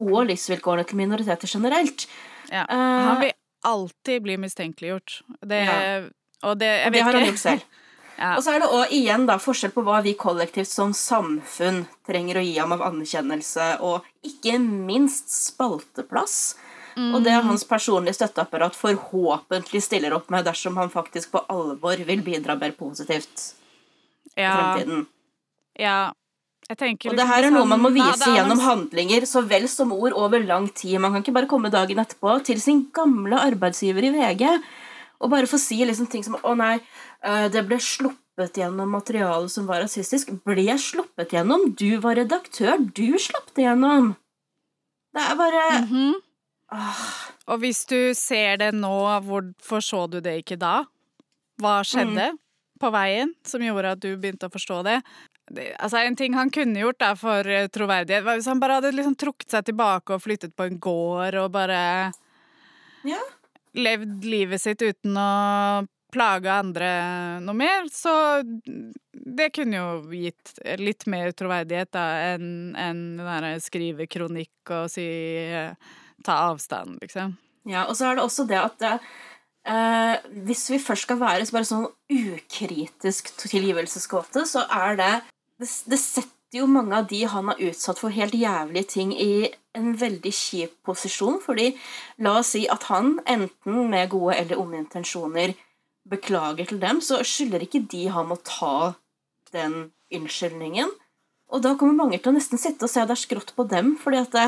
og 0.00 0.30
livsvilkårene 0.30 0.86
til 0.88 1.00
minoriteter 1.00 1.50
generelt. 1.50 2.06
Ja. 2.50 2.64
Eh, 2.64 3.04
Han 3.10 3.20
vil 3.24 3.32
alltid 3.66 4.22
bli 4.22 4.38
mistenkeliggjort. 4.40 5.20
Det, 5.40 5.64
Ja. 5.64 6.08
Og 6.42 6.56
det, 6.56 6.70
det 6.92 7.02
har 7.04 7.12
han 7.12 7.26
gjort 7.28 7.38
selv. 7.38 7.60
Ja. 8.20 8.34
Og 8.36 8.42
så 8.44 8.52
er 8.52 8.60
det 8.60 8.66
også 8.68 8.92
igjen 8.92 9.22
da 9.24 9.38
forskjell 9.40 9.70
på 9.72 9.80
hva 9.80 10.02
vi 10.04 10.12
kollektivt 10.12 10.68
som 10.68 10.90
samfunn 10.92 11.86
trenger 12.04 12.36
å 12.36 12.42
gi 12.44 12.58
ham 12.58 12.74
av 12.74 12.82
anerkjennelse, 12.84 13.78
og 13.80 14.04
ikke 14.20 14.58
minst 14.60 15.32
spalteplass. 15.32 16.58
Og 17.00 17.22
det 17.24 17.32
hans 17.46 17.64
personlige 17.64 18.18
støtteapparat 18.18 18.76
forhåpentlig 18.76 19.80
stiller 19.80 20.12
opp 20.12 20.28
med 20.28 20.44
dersom 20.44 20.76
han 20.76 20.92
faktisk 20.92 21.32
på 21.32 21.40
alvor 21.48 22.02
vil 22.04 22.20
bidra 22.26 22.58
mer 22.60 22.74
positivt 22.76 23.54
i 24.34 24.42
ja, 24.42 24.52
fremtiden. 24.58 25.06
ja. 25.80 26.12
Tenker 26.78 27.10
Og 27.10 27.16
det 27.16 27.24
liksom 27.24 27.34
her 27.34 27.44
er 27.48 27.50
noe 27.50 27.66
man 27.66 27.80
må 27.82 27.90
vise 27.90 28.06
Ja, 28.06 28.12
vise 28.14 28.28
er 28.30 28.36
gjennom 28.38 28.60
handlinger 28.62 29.26
så 29.26 29.42
vel 29.48 29.66
som 29.68 29.92
ord 29.92 30.12
over 30.12 30.38
lang 30.46 30.68
tid. 30.74 31.00
Man 31.00 31.12
kan 31.12 31.22
ikke 31.24 31.34
bare 31.34 31.48
komme 31.50 31.70
dagen 31.70 31.98
etterpå 31.98 32.36
til 32.46 32.60
sin 32.60 32.84
gamle 32.94 33.40
arbeidsgiver 33.42 34.04
i 34.06 34.12
VG 34.14 34.44
og 35.20 35.30
bare 35.30 35.46
få 35.50 35.58
si 35.58 35.76
liksom 35.84 36.08
ting 36.08 36.22
som 36.24 36.36
'Å 36.36 36.56
nei, 36.56 36.80
eh, 37.22 37.48
det 37.48 37.66
ble 37.66 37.76
sluppet 37.76 38.54
gjennom 38.54 38.88
materialet 38.88 39.50
som 39.50 39.66
var 39.66 39.82
rasistisk'. 39.82 40.30
Ble 40.44 40.78
sluppet 40.78 41.30
gjennom? 41.30 41.74
Du 41.76 41.98
var 41.98 42.14
redaktør. 42.16 42.78
Du 42.94 43.18
slapp 43.18 43.52
det 43.54 43.64
gjennom. 43.64 44.16
Det 45.12 45.22
er 45.22 45.36
bare 45.36 45.82
Mhm. 45.82 46.14
ah, 46.72 47.26
Og 47.48 47.60
hvis 47.60 47.84
du 47.86 48.14
ser 48.14 48.56
det 48.58 48.72
nå, 48.74 49.20
hvorfor 49.24 49.80
så 49.82 50.08
du 50.08 50.20
det 50.20 50.44
ikke 50.46 50.56
da? 50.58 50.84
Hva 51.60 51.82
skjedde 51.82 52.38
på 52.80 52.90
veien 52.92 53.34
som 53.44 53.60
gjorde 53.60 53.90
at 53.92 54.00
du 54.00 54.16
begynte 54.16 54.48
å 54.48 54.52
forstå 54.52 54.84
det? 54.84 55.02
Det 55.50 55.70
altså 55.82 56.00
En 56.06 56.16
ting 56.16 56.34
han 56.38 56.50
kunne 56.54 56.78
gjort 56.82 57.00
da 57.02 57.12
for 57.18 57.46
eh, 57.46 57.66
troverdighet, 57.72 58.24
var 58.26 58.38
hvis 58.38 58.48
han 58.50 58.60
bare 58.62 58.78
hadde 58.78 58.94
liksom 58.94 59.16
trukket 59.18 59.50
seg 59.50 59.66
tilbake 59.66 60.14
og 60.14 60.22
flyttet 60.22 60.54
på 60.56 60.68
en 60.68 60.78
gård 60.82 61.38
og 61.42 61.50
bare 61.54 61.80
Ja. 63.06 63.20
levd 63.74 64.24
livet 64.28 64.60
sitt 64.62 64.82
uten 64.82 65.16
å 65.18 65.86
plage 66.10 66.50
andre 66.50 66.88
noe 67.44 67.54
mer, 67.54 67.86
så 67.94 68.42
det 69.12 69.52
kunne 69.54 69.78
jo 69.78 69.90
gitt 70.10 70.56
litt 70.80 71.06
mer 71.06 71.30
troverdighet 71.38 71.92
da 71.94 72.04
enn 72.32 72.74
en, 72.74 73.02
derre 73.20 73.52
skrive 73.62 74.08
kronikk 74.10 74.72
og 74.74 74.88
si 74.90 75.06
eh, 75.06 75.74
ta 76.26 76.38
avstand, 76.50 76.98
liksom. 77.04 77.36
Ja, 77.68 77.84
og 77.86 77.94
så 77.98 78.08
er 78.10 78.18
det 78.18 78.24
også 78.24 78.46
det 78.50 78.58
at 78.58 78.78
det, 78.82 78.92
eh, 79.70 80.16
hvis 80.48 80.66
vi 80.72 80.80
først 80.82 81.06
skal 81.06 81.20
være 81.20 81.46
så 81.46 81.56
bare 81.56 81.68
sånn 81.70 81.86
ukritisk 82.10 83.30
tilgivelsesgåte, 83.44 84.42
så 84.50 84.64
er 84.66 84.98
det, 84.98 85.12
det 85.60 85.70
Det 85.90 85.98
setter 86.00 86.58
jo 86.58 86.66
mange 86.66 86.96
av 86.96 87.06
de 87.06 87.22
han 87.30 87.50
har 87.52 87.60
utsatt 87.62 88.00
for 88.02 88.10
helt 88.10 88.34
jævlige 88.34 88.88
ting, 88.96 89.12
i 89.14 89.50
en 89.76 89.92
veldig 89.94 90.32
kjip 90.34 90.72
posisjon. 90.86 91.38
Fordi 91.44 91.70
la 92.18 92.38
oss 92.40 92.54
si 92.56 92.66
at 92.68 92.88
han, 92.90 93.18
enten 93.26 93.90
med 93.92 94.10
gode 94.10 94.38
eller 94.40 94.58
onde 94.58 94.80
intensjoner, 94.82 95.54
beklager 96.10 96.66
til 96.66 96.80
dem, 96.82 96.98
så 97.04 97.20
skylder 97.22 97.62
ikke 97.66 97.84
de 97.92 98.08
ham 98.10 98.32
å 98.34 98.40
ta 98.42 98.94
den 99.54 99.92
unnskyldningen. 100.10 100.90
Og 101.50 101.62
da 101.62 101.74
kommer 101.78 101.98
mange 101.98 102.18
til 102.18 102.30
å 102.30 102.36
nesten 102.36 102.60
sitte 102.62 102.86
og 102.86 102.92
se 102.92 103.02
det 103.02 103.14
er 103.14 103.20
skrått 103.20 103.54
på 103.56 103.66
dem, 103.70 103.96
fordi 104.00 104.20
at 104.22 104.34
det, 104.34 104.46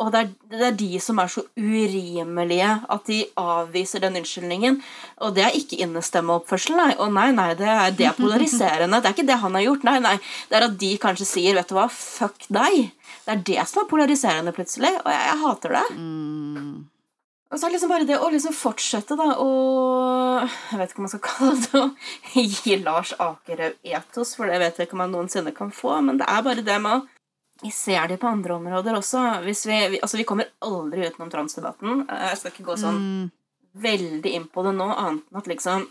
og 0.00 0.08
det 0.14 0.20
er, 0.20 0.28
det 0.48 0.62
er 0.64 0.76
de 0.80 1.00
som 1.02 1.18
er 1.20 1.28
så 1.28 1.42
urimelige 1.60 2.68
at 2.94 3.08
de 3.08 3.18
avviser 3.40 4.00
den 4.00 4.16
unnskyldningen. 4.20 4.78
Og 5.26 5.34
det 5.36 5.44
er 5.44 5.58
ikke 5.58 5.80
innestemmeoppførsel, 5.84 6.78
nei. 6.78 6.94
Å 6.96 7.08
nei, 7.12 7.26
nei, 7.36 7.50
det 7.58 7.68
er, 7.68 7.90
det 7.98 8.06
er 8.08 8.16
polariserende. 8.16 9.02
Det 9.02 9.10
er 9.10 9.18
ikke 9.18 9.28
det 9.28 9.40
han 9.42 9.58
har 9.58 9.66
gjort, 9.66 9.84
nei, 9.90 9.98
nei. 10.06 10.14
Det 10.48 10.56
er 10.56 10.66
at 10.70 10.78
de 10.80 10.94
kanskje 11.02 11.28
sier 11.28 11.58
'vet 11.58 11.68
du 11.68 11.76
hva, 11.76 11.88
fuck 11.92 12.48
deg'. 12.48 12.88
Det 13.26 13.34
er 13.34 13.44
det 13.50 13.68
som 13.68 13.82
er 13.82 13.90
polariserende, 13.92 14.56
plutselig. 14.56 14.94
Og 15.04 15.12
jeg, 15.12 15.20
jeg 15.28 15.42
hater 15.44 15.76
det. 15.76 15.84
Og 17.50 17.58
så 17.58 17.66
er 17.66 17.70
det 17.70 17.76
liksom 17.76 17.90
bare 17.90 18.06
det 18.06 18.16
å 18.22 18.30
liksom 18.30 18.54
fortsette, 18.54 19.16
da, 19.18 19.32
og 19.42 20.48
Jeg 20.70 20.78
vet 20.78 20.92
ikke 20.92 21.02
hva 21.02 21.06
man 21.08 21.12
skal 21.12 21.26
kalle 21.30 21.56
det 21.66 21.80
å 21.82 22.44
gi 22.64 22.76
Lars 22.80 23.12
Akerhaug 23.18 23.74
etos, 23.84 24.36
for 24.38 24.48
det 24.48 24.60
vet 24.62 24.78
jeg 24.78 24.88
ikke 24.88 24.96
om 24.96 25.04
han 25.04 25.16
noensinne 25.18 25.52
kan 25.52 25.74
få, 25.74 25.98
men 26.06 26.20
det 26.22 26.28
er 26.30 26.46
bare 26.46 26.64
det 26.64 26.78
med 26.80 27.02
å 27.02 27.19
Vi 27.60 27.70
ser 27.74 28.08
det 28.08 28.16
på 28.20 28.28
andre 28.30 28.54
områder 28.56 28.96
også. 28.96 29.22
Vi, 29.44 29.54
vi, 29.68 30.00
altså 30.00 30.16
vi 30.16 30.26
kommer 30.28 30.48
aldri 30.64 31.08
utenom 31.10 31.30
transdebatten. 31.32 32.06
Jeg 32.08 32.38
skal 32.40 32.54
ikke 32.54 32.68
gå 32.70 32.76
sånn 32.80 33.02
veldig 33.80 34.30
inn 34.34 34.46
på 34.50 34.64
det 34.66 34.74
nå, 34.76 34.86
annet 34.90 35.26
enn 35.28 35.40
at 35.40 35.50
liksom 35.50 35.88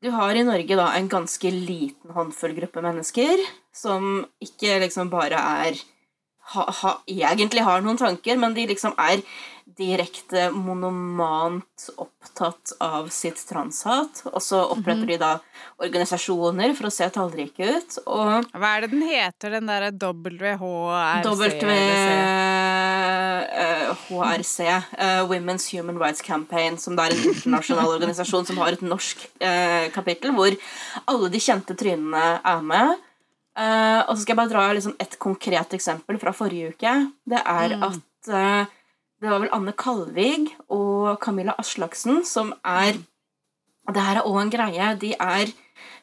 Du 0.00 0.08
har 0.14 0.32
i 0.32 0.44
Norge 0.46 0.76
da 0.78 0.86
en 0.96 1.08
ganske 1.12 1.50
liten 1.52 2.12
håndfull 2.16 2.54
gruppe 2.56 2.80
mennesker 2.80 3.42
som 3.76 4.22
ikke 4.40 4.78
liksom 4.86 5.10
bare 5.12 5.40
er 5.66 5.80
ha, 6.54 6.64
ha, 6.64 6.92
egentlig 7.06 7.62
har 7.66 7.82
noen 7.84 7.98
tanker, 8.00 8.38
men 8.40 8.54
de 8.56 8.64
liksom 8.70 8.94
er 8.98 9.20
direkte 9.78 10.48
monomant 10.54 11.88
opptatt 12.00 12.72
av 12.82 13.08
sitt 13.14 13.40
transhat. 13.48 14.22
Og 14.32 14.40
så 14.44 14.62
oppretter 14.72 15.06
de 15.08 15.18
da 15.20 15.32
organisasjoner 15.80 16.74
for 16.78 16.88
å 16.88 16.92
se 16.94 17.08
tallrike 17.12 17.68
ut. 17.76 17.98
Og 18.06 18.50
Hva 18.52 18.72
er 18.76 18.84
det 18.84 18.90
den 18.94 19.04
heter, 19.08 19.56
den 19.56 19.70
derre 19.70 19.90
WHRC? 19.94 21.26
WHRC, 24.10 24.58
uh, 24.70 25.22
Women's 25.30 25.68
Human 25.74 25.98
Rights 26.00 26.22
Campaign, 26.22 26.78
som 26.78 26.96
det 26.96 27.06
er 27.06 27.16
en 27.16 27.28
internasjonal 27.34 27.92
organisasjon 27.96 28.48
som 28.48 28.60
har 28.62 28.76
et 28.76 28.84
norsk 28.84 29.22
uh, 29.42 29.86
kapittel, 29.94 30.34
hvor 30.36 30.56
alle 31.10 31.30
de 31.32 31.40
kjente 31.42 31.76
trynene 31.78 32.26
er 32.38 32.66
med. 32.66 32.98
Uh, 33.58 34.06
og 34.06 34.14
så 34.14 34.22
skal 34.22 34.34
jeg 34.34 34.40
bare 34.40 34.52
dra 34.52 34.66
liksom, 34.76 34.94
et 35.02 35.16
konkret 35.20 35.74
eksempel 35.76 36.20
fra 36.22 36.32
forrige 36.36 36.74
uke. 36.74 36.94
Det 37.28 37.40
er 37.40 37.76
mm. 37.76 37.88
at 37.88 38.76
det 39.20 39.28
var 39.28 39.42
vel 39.42 39.52
Anne 39.52 39.72
Kalvig 39.76 40.48
og 40.72 41.18
Camilla 41.20 41.52
Aslaksen 41.60 42.22
som 42.24 42.54
er 42.64 42.96
Det 43.90 44.00
her 44.00 44.20
er 44.20 44.28
òg 44.28 44.38
en 44.38 44.52
greie. 44.52 44.86
De 45.02 45.10
er 45.12 45.50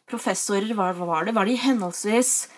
professorer, 0.10 0.74
hva 0.76 0.92
var 0.98 1.26
det? 1.26 1.34
Var 1.34 1.48
de 1.48 1.56
henholdsvis 1.62 2.50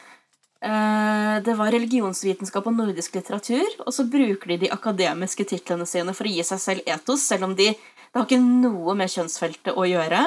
uh, 0.65 1.39
Det 1.45 1.55
var 1.55 1.71
religionsvitenskap 1.71 2.67
og 2.67 2.75
nordisk 2.75 3.15
litteratur, 3.15 3.67
og 3.85 3.93
så 3.93 4.07
bruker 4.09 4.51
de 4.51 4.65
de 4.65 4.73
akademiske 4.73 5.45
titlene 5.47 5.87
sine 5.87 6.15
for 6.17 6.27
å 6.27 6.33
gi 6.33 6.43
seg 6.43 6.63
selv 6.65 6.91
etos, 6.97 7.23
selv 7.23 7.47
om 7.47 7.55
de 7.55 7.71
Det 7.71 8.17
har 8.17 8.25
ikke 8.25 8.41
noe 8.41 8.97
med 8.97 9.11
kjønnsfeltet 9.13 9.77
å 9.77 9.85
gjøre. 9.85 10.23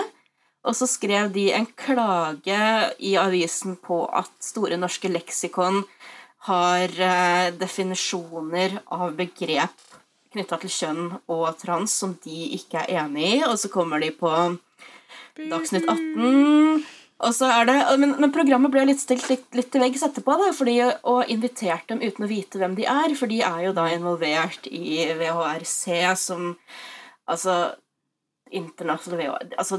Og 0.62 0.76
så 0.78 0.86
skrev 0.86 1.32
de 1.34 1.48
en 1.50 1.66
klage 1.66 2.64
i 3.02 3.16
avisen 3.18 3.74
på 3.82 4.04
at 4.06 4.30
Store 4.38 4.78
norske 4.78 5.10
leksikon 5.10 5.82
har 6.46 6.94
eh, 6.94 7.48
definisjoner 7.58 8.78
av 8.94 9.16
begrep 9.18 9.91
knytta 10.32 10.58
til 10.62 10.72
kjønn 10.72 11.04
og 11.32 11.46
trans 11.60 11.94
som 12.02 12.16
de 12.24 12.48
ikke 12.56 12.82
er 12.82 13.04
enig 13.04 13.28
i, 13.36 13.38
og 13.46 13.58
så 13.60 13.70
kommer 13.72 14.02
de 14.02 14.10
på 14.16 14.32
Dagsnytt 15.38 15.88
18. 15.88 16.82
Og 17.22 17.34
så 17.36 17.48
er 17.54 17.68
det, 17.68 17.76
men, 18.02 18.16
men 18.18 18.32
programmet 18.34 18.72
ble 18.74 18.82
litt 18.88 19.02
stilt 19.02 19.28
litt, 19.30 19.44
litt 19.54 19.68
til 19.70 19.84
veggs 19.84 20.02
etterpå, 20.08 20.34
da, 20.40 20.48
fordi, 20.56 20.74
og 21.08 21.30
invitert 21.30 21.86
dem 21.92 22.02
uten 22.02 22.26
å 22.26 22.30
vite 22.30 22.58
hvem 22.58 22.74
de 22.78 22.88
er, 22.90 23.14
for 23.18 23.30
de 23.30 23.38
er 23.46 23.60
jo 23.68 23.76
da 23.76 23.86
involvert 23.94 24.66
i 24.70 25.06
VHRC, 25.20 25.86
som 26.18 26.52
Altså 27.30 27.76
Internasjonal 28.50 29.20
VHR 29.20 29.52
Altså 29.62 29.78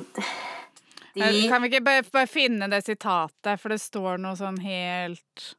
de... 1.13 1.49
Kan 1.51 1.61
vi 1.61 1.67
ikke 1.69 1.83
bare, 1.85 2.05
bare, 2.13 2.29
finne 2.31 2.69
det 2.71 2.79
sitatet, 2.87 3.59
for 3.61 3.73
det 3.73 3.81
står 3.83 4.21
noe 4.23 4.39
sånn 4.39 4.61
helt 4.63 5.49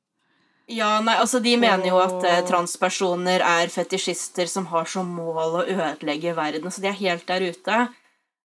Ja, 0.71 0.97
nei, 1.05 1.19
altså 1.21 1.43
de 1.45 1.53
mener 1.61 1.91
jo 1.91 1.99
at 2.01 2.25
eh, 2.25 2.41
transpersoner 2.49 3.43
er 3.45 3.73
fetisjister 3.73 4.49
som 4.49 4.71
har 4.71 4.89
som 4.89 5.11
mål 5.13 5.59
å 5.61 5.65
ødelegge 5.67 6.33
verden, 6.39 6.73
så 6.73 6.81
de 6.81 6.89
er 6.89 7.03
helt 7.03 7.27
der 7.29 7.45
ute. 7.53 7.81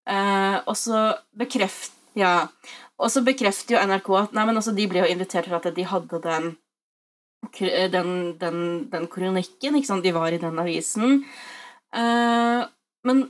Eh, 0.09 0.57
og 0.65 0.76
så 0.76 1.05
bekreft, 1.39 1.95
ja, 2.20 2.49
og 2.99 3.13
så 3.13 3.24
bekrefter 3.24 3.78
jo 3.78 3.86
NRK 3.88 4.09
at 4.20 4.36
nei, 4.36 4.45
men 4.49 4.59
altså, 4.59 4.76
de 4.76 4.89
ble 4.91 5.05
jo 5.05 5.13
invitert 5.13 5.47
til 5.47 5.55
at 5.55 5.70
de 5.76 5.88
hadde 5.88 6.24
den 6.26 6.57
den, 7.55 8.38
den, 8.38 8.59
den 8.91 9.07
kronikken, 9.07 9.78
ikke 9.80 9.88
sant, 9.88 10.03
de 10.03 10.11
var 10.11 10.36
i 10.36 10.41
den 10.41 10.59
avisen. 10.59 11.22
Eh, 11.95 12.61
men 13.07 13.22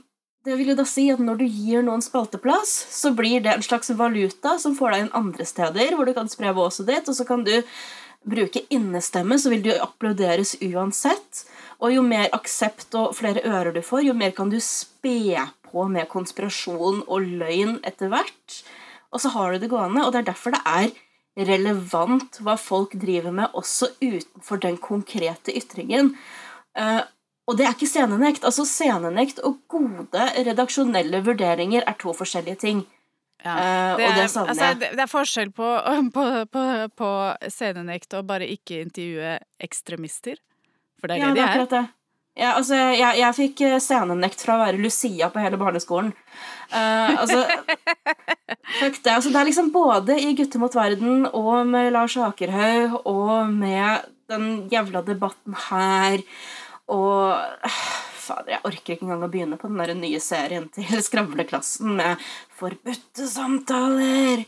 det 0.44 0.56
vil 0.56 0.72
jo 0.72 0.76
da 0.78 0.86
si 0.88 1.06
at 1.12 1.20
når 1.22 1.40
du 1.40 1.46
gir 1.46 1.84
noen 1.84 2.02
spalteplass, 2.04 2.72
så 2.90 3.12
blir 3.16 3.42
det 3.44 3.52
en 3.54 3.64
slags 3.64 3.92
valuta 3.96 4.56
som 4.58 4.74
får 4.76 4.94
deg 4.94 5.04
inn 5.04 5.16
andre 5.20 5.46
steder, 5.46 5.94
hvor 5.94 6.08
du 6.08 6.14
kan 6.16 6.30
spre 6.32 6.52
våset 6.56 6.88
ditt, 6.88 7.08
og 7.08 7.16
så 7.16 7.26
kan 7.28 7.44
du 7.46 7.54
bruke 8.26 8.62
innestemme, 8.68 9.38
så 9.38 9.50
vil 9.52 9.62
du 9.64 9.70
applauderes 9.76 10.56
uansett. 10.62 11.44
Og 11.80 11.94
jo 11.94 12.04
mer 12.04 12.28
aksept 12.36 12.94
og 12.98 13.14
flere 13.16 13.44
ører 13.46 13.72
du 13.74 13.80
får, 13.84 14.04
jo 14.08 14.16
mer 14.16 14.34
kan 14.36 14.52
du 14.52 14.58
spe 14.60 15.38
på 15.70 15.86
med 15.88 16.10
konspirasjon 16.10 17.04
og 17.06 17.30
løgn 17.40 17.78
etter 17.86 18.10
hvert. 18.12 18.58
Og 19.10 19.22
så 19.22 19.32
har 19.34 19.52
du 19.52 19.62
det 19.62 19.70
gående, 19.72 20.04
og 20.04 20.12
det 20.12 20.22
er 20.22 20.28
derfor 20.32 20.54
det 20.54 20.60
er 20.66 20.90
relevant 21.50 22.40
hva 22.44 22.56
folk 22.60 22.94
driver 23.00 23.32
med, 23.32 23.54
også 23.56 23.92
utenfor 24.02 24.60
den 24.60 24.76
konkrete 24.82 25.54
ytringen. 25.56 26.12
Uh, 26.76 27.02
og 27.48 27.56
det 27.58 27.66
er 27.66 27.74
ikke 27.74 27.88
scenenekt. 27.90 28.44
Altså 28.46 28.66
Scenenekt 28.68 29.40
og 29.46 29.58
gode 29.70 30.26
redaksjonelle 30.36 31.22
vurderinger 31.26 31.86
er 31.86 31.96
to 31.98 32.12
forskjellige 32.14 32.60
ting. 32.62 32.84
Ja, 33.44 33.54
eh, 33.56 33.96
det, 33.96 34.04
er, 34.04 34.16
det, 34.16 34.24
altså, 34.26 34.44
det, 34.80 34.90
det, 34.92 35.04
er 35.04 35.10
forskjell 35.10 35.52
på, 35.56 35.68
på, 36.16 36.26
på, 36.52 36.66
på, 37.00 37.14
scenenekt 37.48 38.18
og 38.18 38.28
bare 38.28 38.48
ikke 38.50 38.82
intervjue 38.84 39.38
ekstremister. 39.62 40.40
For 41.00 41.08
det 41.08 41.16
er 41.16 41.24
ja, 41.24 41.32
det 41.32 41.40
de 41.40 41.48
er. 41.48 41.66
Det. 41.70 41.86
Ja, 42.38 42.52
altså, 42.54 42.76
jeg, 42.76 43.18
jeg, 43.18 43.36
fikk 43.36 43.62
eh, 43.66 43.78
scenenekt 43.82 44.44
fra 44.44 44.56
å 44.56 44.62
være 44.62 44.80
Lucia 44.80 45.30
på 45.32 45.42
hele 45.42 45.58
barneskolen. 45.60 46.12
Uh, 46.70 47.16
altså, 47.18 47.42
fuck 48.80 49.00
det. 49.02 49.16
Altså, 49.16 49.32
det 49.32 49.40
er 49.40 49.48
liksom 49.48 49.72
både 49.74 50.16
i 50.20 50.30
Gutter 50.38 50.62
mot 50.62 50.76
verden 50.76 51.26
og 51.32 51.66
med 51.68 51.90
Lars 51.96 52.16
Akerhaug 52.20 53.00
og 53.02 53.50
med 53.50 54.06
den 54.30 54.50
jævla 54.70 55.02
debatten 55.02 55.56
her 55.68 56.22
og 56.90 57.70
Fader, 58.30 58.52
jeg 58.54 58.62
orker 58.68 58.94
ikke 58.94 59.06
engang 59.08 59.24
å 59.26 59.30
begynne 59.32 59.58
på 59.58 59.70
den 59.70 59.80
der 59.82 59.92
nye 59.98 60.20
serien 60.22 60.68
til 60.74 61.02
Skravleklassen 61.06 61.96
med 61.98 62.30
forbudte 62.60 63.26
samtaler. 63.26 64.44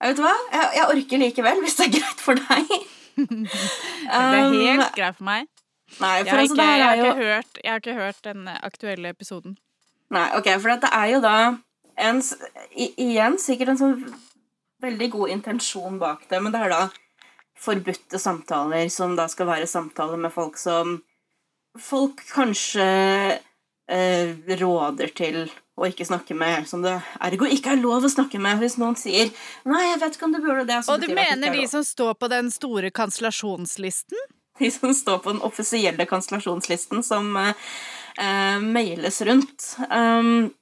Jeg 0.00 0.12
vet 0.12 0.20
du 0.20 0.24
hva? 0.24 0.34
Jeg, 0.52 0.70
jeg, 0.78 0.86
orker 0.94 1.22
likevel, 1.22 1.60
hvis 1.64 1.76
det 1.78 1.86
er 1.86 1.92
greit 1.98 2.24
for 2.24 2.40
deg. 2.40 2.72
det 3.20 4.22
er 4.22 4.48
helt 4.48 4.86
um, 4.88 4.96
greit 4.96 5.20
for 5.20 5.28
meg. 5.28 5.50
Nei, 6.00 6.16
for 6.24 6.26
jeg, 6.26 6.32
har 6.32 6.40
altså, 6.40 6.56
ikke, 6.56 6.64
jeg, 6.64 6.88
har 6.88 6.96
jo... 6.98 7.12
hørt, 7.20 7.60
jeg 7.60 7.70
har 7.70 7.82
ikke 7.82 7.98
hørt 8.00 8.20
den 8.24 8.48
aktuelle 8.54 9.12
episoden. 9.14 9.56
Nei, 10.14 10.26
ok, 10.38 10.50
for 10.62 10.74
det 10.80 10.90
er 10.90 11.08
jo 11.12 11.20
da 11.24 11.36
en, 12.04 12.20
Igjen 12.74 13.36
sikkert 13.40 13.74
en 13.74 13.80
sånn 13.80 13.96
veldig 14.84 15.08
god 15.12 15.32
intensjon 15.36 16.00
bak 16.00 16.24
det, 16.30 16.40
men 16.42 16.52
det 16.52 16.64
er 16.64 16.72
da 16.72 16.82
forbudte 17.64 18.18
samtaler 18.20 18.88
som 18.92 19.14
da 19.16 19.28
skal 19.30 19.48
være 19.48 19.68
samtaler 19.70 20.20
med 20.20 20.32
folk 20.34 20.58
som 20.60 20.98
folk 21.80 22.22
kanskje 22.30 22.86
eh, 23.90 24.34
råder 24.60 25.12
til 25.16 25.44
å 25.74 25.88
ikke 25.88 26.06
snakke 26.06 26.36
med 26.38 26.68
som 26.70 26.84
det 26.84 26.94
ergo 27.24 27.48
ikke 27.50 27.74
er 27.74 27.82
lov 27.82 28.06
å 28.06 28.10
snakke 28.12 28.38
med 28.42 28.60
hvis 28.62 28.76
noen 28.78 28.94
sier 28.98 29.30
'nei, 29.66 29.82
jeg 29.90 30.00
vet 30.04 30.16
ikke 30.16 30.28
om 30.28 30.36
du 30.36 30.40
burde 30.44 30.66
det'. 30.68 30.86
Og 30.88 31.00
du 31.02 31.10
mener 31.14 31.50
de 31.50 31.66
som 31.68 31.82
står 31.84 32.14
på 32.14 32.30
den 32.30 32.50
store 32.54 32.90
kansellasjonslisten? 32.94 34.18
De 34.58 34.70
som 34.70 34.94
står 34.94 35.18
på 35.18 35.32
den 35.32 35.42
offisielle 35.42 36.06
kansellasjonslisten 36.06 37.02
som 37.02 37.36
eh, 37.36 37.54
eh, 38.18 38.60
mailes 38.62 39.18
rundt. 39.26 39.74
Um, 39.90 40.52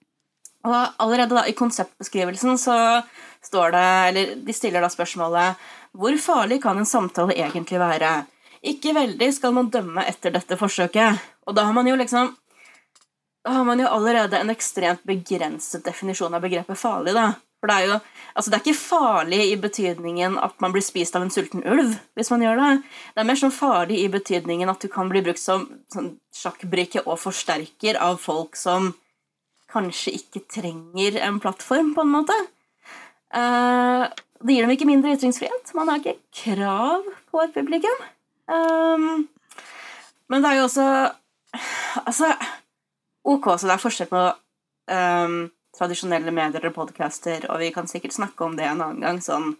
og 0.64 0.94
allerede 1.02 1.36
da 1.36 1.44
i 1.44 1.52
konseptbeskrivelsen 1.52 2.56
så 2.56 3.02
står 3.42 3.74
det, 3.74 3.88
eller 4.08 4.34
de 4.46 4.54
stiller 4.54 4.80
da 4.80 4.88
spørsmålet 4.88 5.60
'Hvor 5.92 6.16
farlig 6.18 6.62
kan 6.62 6.78
en 6.78 6.86
samtale 6.88 7.36
egentlig 7.36 7.78
være?' 7.78 8.24
Ikke 8.62 8.94
veldig 8.94 9.28
skal 9.34 9.54
man 9.56 9.70
dømme 9.74 10.04
etter 10.06 10.34
dette 10.34 10.58
forsøket. 10.58 11.18
Og 11.46 11.56
da 11.56 11.66
har 11.66 11.74
man 11.76 11.88
jo 11.88 11.98
liksom 11.98 12.36
Da 13.42 13.50
har 13.50 13.64
man 13.66 13.80
jo 13.80 13.88
allerede 13.90 14.38
en 14.38 14.52
ekstremt 14.52 15.02
begrenset 15.02 15.82
definisjon 15.82 16.34
av 16.34 16.44
begrepet 16.44 16.78
farlig, 16.78 17.10
da. 17.16 17.32
For 17.58 17.70
det 17.70 17.76
er 17.76 17.88
jo 17.88 17.96
Altså, 18.32 18.50
det 18.50 18.56
er 18.56 18.62
ikke 18.62 18.78
farlig 18.78 19.40
i 19.50 19.56
betydningen 19.60 20.38
at 20.40 20.54
man 20.62 20.72
blir 20.72 20.84
spist 20.84 21.16
av 21.18 21.24
en 21.24 21.30
sulten 21.30 21.60
ulv 21.68 21.98
hvis 22.16 22.30
man 22.32 22.44
gjør 22.46 22.60
det. 22.62 22.70
Det 23.12 23.20
er 23.20 23.28
mer 23.28 23.40
sånn 23.42 23.52
farlig 23.52 23.98
i 24.00 24.08
betydningen 24.08 24.72
at 24.72 24.80
du 24.80 24.88
kan 24.88 25.10
bli 25.12 25.20
brukt 25.26 25.42
som 25.42 25.66
sånn 25.92 26.14
sjakkbrikke 26.32 27.02
og 27.04 27.20
forsterker 27.20 27.98
av 28.00 28.16
folk 28.22 28.56
som 28.56 28.94
kanskje 29.72 30.14
ikke 30.16 30.46
trenger 30.48 31.18
en 31.20 31.38
plattform, 31.44 31.92
på 31.96 32.04
en 32.04 32.14
måte. 32.14 32.36
Uh, 33.32 34.08
det 34.44 34.56
gir 34.56 34.66
dem 34.66 34.74
ikke 34.74 34.88
mindre 34.88 35.14
ytringsfrihet. 35.16 35.72
Man 35.76 35.92
har 35.92 36.00
ikke 36.00 36.18
krav 36.42 37.06
på 37.32 37.44
et 37.44 37.54
publikum. 37.56 38.04
Um, 38.52 39.28
men 40.28 40.44
det 40.44 40.50
er 40.50 40.58
jo 40.60 40.66
også 40.66 40.86
Altså 42.02 42.28
Ok, 43.24 43.46
så 43.56 43.68
det 43.68 43.74
er 43.74 43.80
forskjell 43.80 44.08
på 44.10 44.22
um, 44.92 45.36
tradisjonelle 45.76 46.32
medier 46.34 46.66
og 46.68 46.74
podcaster, 46.74 47.46
og 47.48 47.60
vi 47.62 47.70
kan 47.72 47.86
sikkert 47.88 48.16
snakke 48.16 48.44
om 48.44 48.56
det 48.58 48.66
en 48.66 48.82
annen 48.82 49.04
gang, 49.04 49.20
sånn 49.22 49.54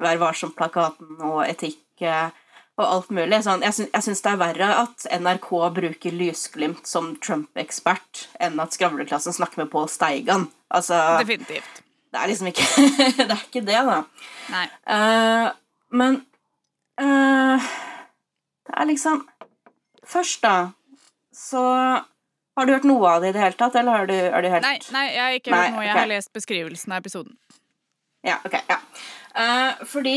Vær 0.00 0.20
varsom-plakaten 0.22 1.18
og 1.26 1.42
etikk 1.44 2.04
eh, 2.06 2.30
og 2.80 2.86
alt 2.86 3.10
mulig. 3.12 3.42
Sånn, 3.44 3.60
jeg, 3.66 3.76
syns, 3.76 3.90
jeg 3.92 4.06
syns 4.06 4.22
det 4.24 4.30
er 4.30 4.38
verre 4.40 4.68
at 4.86 5.04
NRK 5.20 5.50
bruker 5.76 6.16
lysglimt 6.16 6.88
som 6.88 7.10
Trump-ekspert, 7.20 8.24
enn 8.40 8.56
at 8.64 8.78
skravleklassen 8.78 9.36
snakker 9.36 9.60
med 9.60 9.68
Pål 9.74 9.90
Steigan. 9.92 10.48
Altså, 10.72 10.96
Definitivt. 11.20 11.82
Det 12.10 12.22
er 12.22 12.32
liksom 12.32 12.48
ikke 12.50 12.64
Det 13.18 13.28
er 13.28 13.44
ikke 13.44 13.64
det, 13.68 13.82
da. 13.90 13.98
Nei. 14.54 14.64
Uh, 14.88 15.46
men 16.00 16.18
uh, 17.02 17.70
det 18.70 18.78
er 18.78 18.90
liksom 18.90 19.26
Først, 20.06 20.40
da, 20.42 20.72
så 21.34 21.62
Har 22.56 22.66
du 22.66 22.72
hørt 22.72 22.88
noe 22.88 23.06
av 23.08 23.22
det 23.22 23.32
i 23.32 23.36
det 23.36 23.42
hele 23.42 23.58
tatt, 23.58 23.76
eller 23.78 24.02
har 24.02 24.10
du, 24.10 24.16
har 24.16 24.42
du 24.42 24.50
helt 24.50 24.66
Nei, 24.66 24.76
nei, 24.94 25.06
jeg 25.12 25.22
har 25.22 25.38
ikke 25.38 25.52
Nei, 25.54 25.62
hørt 25.62 25.76
noe. 25.76 25.84
Jeg 25.84 25.94
okay. 25.94 26.00
har 26.00 26.12
lest 26.14 26.32
beskrivelsen 26.36 26.94
av 26.94 27.02
episoden. 27.04 27.36
Ja, 28.26 28.36
ok, 28.44 28.56
ja. 28.68 28.76
Uh, 29.32 29.84
fordi 29.88 30.16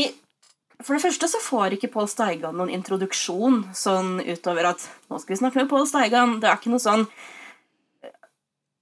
For 0.82 0.96
det 0.96 1.04
første 1.04 1.28
så 1.30 1.40
får 1.40 1.76
ikke 1.76 1.92
Pål 1.94 2.10
Steigan 2.10 2.58
noen 2.58 2.72
introduksjon 2.74 3.62
sånn 3.76 4.18
utover 4.24 4.72
at 4.74 4.82
nå 5.08 5.20
skal 5.22 5.36
vi 5.36 5.40
snakke 5.40 5.62
med 5.62 5.70
Pål 5.70 5.86
Steigan. 5.88 6.38
Det 6.42 6.50
er 6.50 6.58
ikke 6.58 6.74
noe 6.74 6.82
sånn 6.82 7.06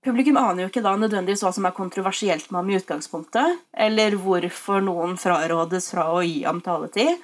Publikum 0.02 0.34
aner 0.40 0.64
jo 0.64 0.70
ikke 0.72 0.82
da 0.82 0.96
nødvendigvis 0.98 1.44
hva 1.44 1.52
som 1.54 1.66
er 1.68 1.76
kontroversielt 1.76 2.48
med 2.50 2.58
ham 2.58 2.70
i 2.72 2.78
utgangspunktet, 2.80 3.60
eller 3.70 4.16
hvorfor 4.18 4.82
noen 4.82 5.12
frarådes 5.14 5.92
fra 5.92 6.08
å 6.10 6.24
gi 6.26 6.40
ham 6.42 6.58
taletid. 6.64 7.20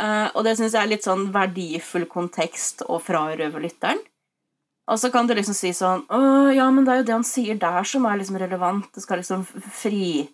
Eh, 0.00 0.28
og 0.34 0.46
det 0.46 0.56
syns 0.58 0.74
jeg 0.76 0.82
er 0.82 0.92
litt 0.94 1.06
sånn 1.06 1.28
verdifull 1.34 2.06
kontekst 2.08 2.84
å 2.88 3.00
frarøve 3.02 3.60
lytteren. 3.60 4.00
Og 4.90 4.98
så 4.98 5.10
kan 5.14 5.28
du 5.28 5.36
liksom 5.36 5.54
si 5.54 5.70
sånn 5.76 6.00
Å, 6.10 6.18
ja, 6.50 6.64
men 6.74 6.82
det 6.82 6.92
er 6.92 6.96
jo 6.98 7.06
det 7.06 7.14
han 7.14 7.26
sier 7.26 7.58
der 7.60 7.84
som 7.86 8.08
er 8.08 8.18
liksom 8.18 8.40
relevant. 8.40 8.88
Det 8.94 9.04
skal 9.04 9.20
liksom 9.20 9.44
fri 9.46 10.28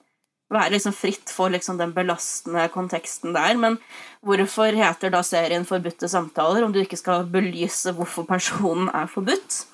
være 0.53 0.77
liksom 0.77 0.95
fritt 0.95 1.33
for 1.35 1.51
liksom 1.51 1.79
den 1.81 1.93
belastende 1.95 2.69
konteksten 2.73 3.35
der. 3.35 3.57
Men 3.59 3.79
hvorfor 4.25 4.77
heter 4.79 5.11
da 5.11 5.23
serien 5.27 5.67
'Forbudte 5.67 6.09
samtaler' 6.09 6.65
om 6.65 6.73
du 6.73 6.81
ikke 6.81 7.01
skal 7.01 7.27
belyse 7.27 7.93
hvorfor 7.93 8.27
personen 8.27 8.89
er 8.95 9.11
forbudt? 9.11 9.67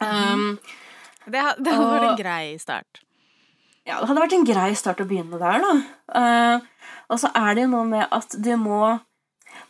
Um, 0.00 0.58
Det, 1.26 1.42
det 1.60 1.76
vært 1.76 2.08
en 2.08 2.16
grei 2.16 2.58
start. 2.58 3.02
Ja, 3.88 4.00
det 4.00 4.08
hadde 4.08 4.22
vært 4.22 4.34
en 4.36 4.48
grei 4.48 4.70
start 4.78 5.02
å 5.02 5.06
begynne 5.08 5.40
der, 5.40 5.62
da. 5.64 5.76
Uh, 6.10 6.90
og 7.10 7.20
så 7.22 7.30
er 7.36 7.54
det 7.56 7.64
jo 7.66 7.72
noe 7.74 7.86
med 7.88 8.04
at 8.10 8.36
du 8.38 8.52
må 8.60 8.98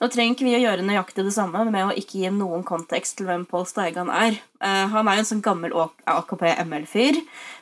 Nå 0.01 0.07
trenger 0.13 0.35
ikke 0.35 0.45
vi 0.45 0.53
å 0.59 0.61
gjøre 0.61 0.85
nøyaktig 0.85 1.23
det 1.25 1.33
samme 1.33 1.63
med 1.73 1.89
å 1.89 1.95
ikke 1.97 2.19
gi 2.21 2.29
noen 2.33 2.63
kontekst 2.69 3.17
til 3.17 3.27
hvem 3.29 3.47
Pål 3.49 3.65
Steigan 3.69 4.11
er. 4.13 4.37
Uh, 4.61 4.87
han 4.93 5.09
er 5.09 5.19
jo 5.19 5.23
en 5.25 5.29
sånn 5.31 5.43
gammel 5.45 5.73
AKP-ML-fyr 6.09 7.19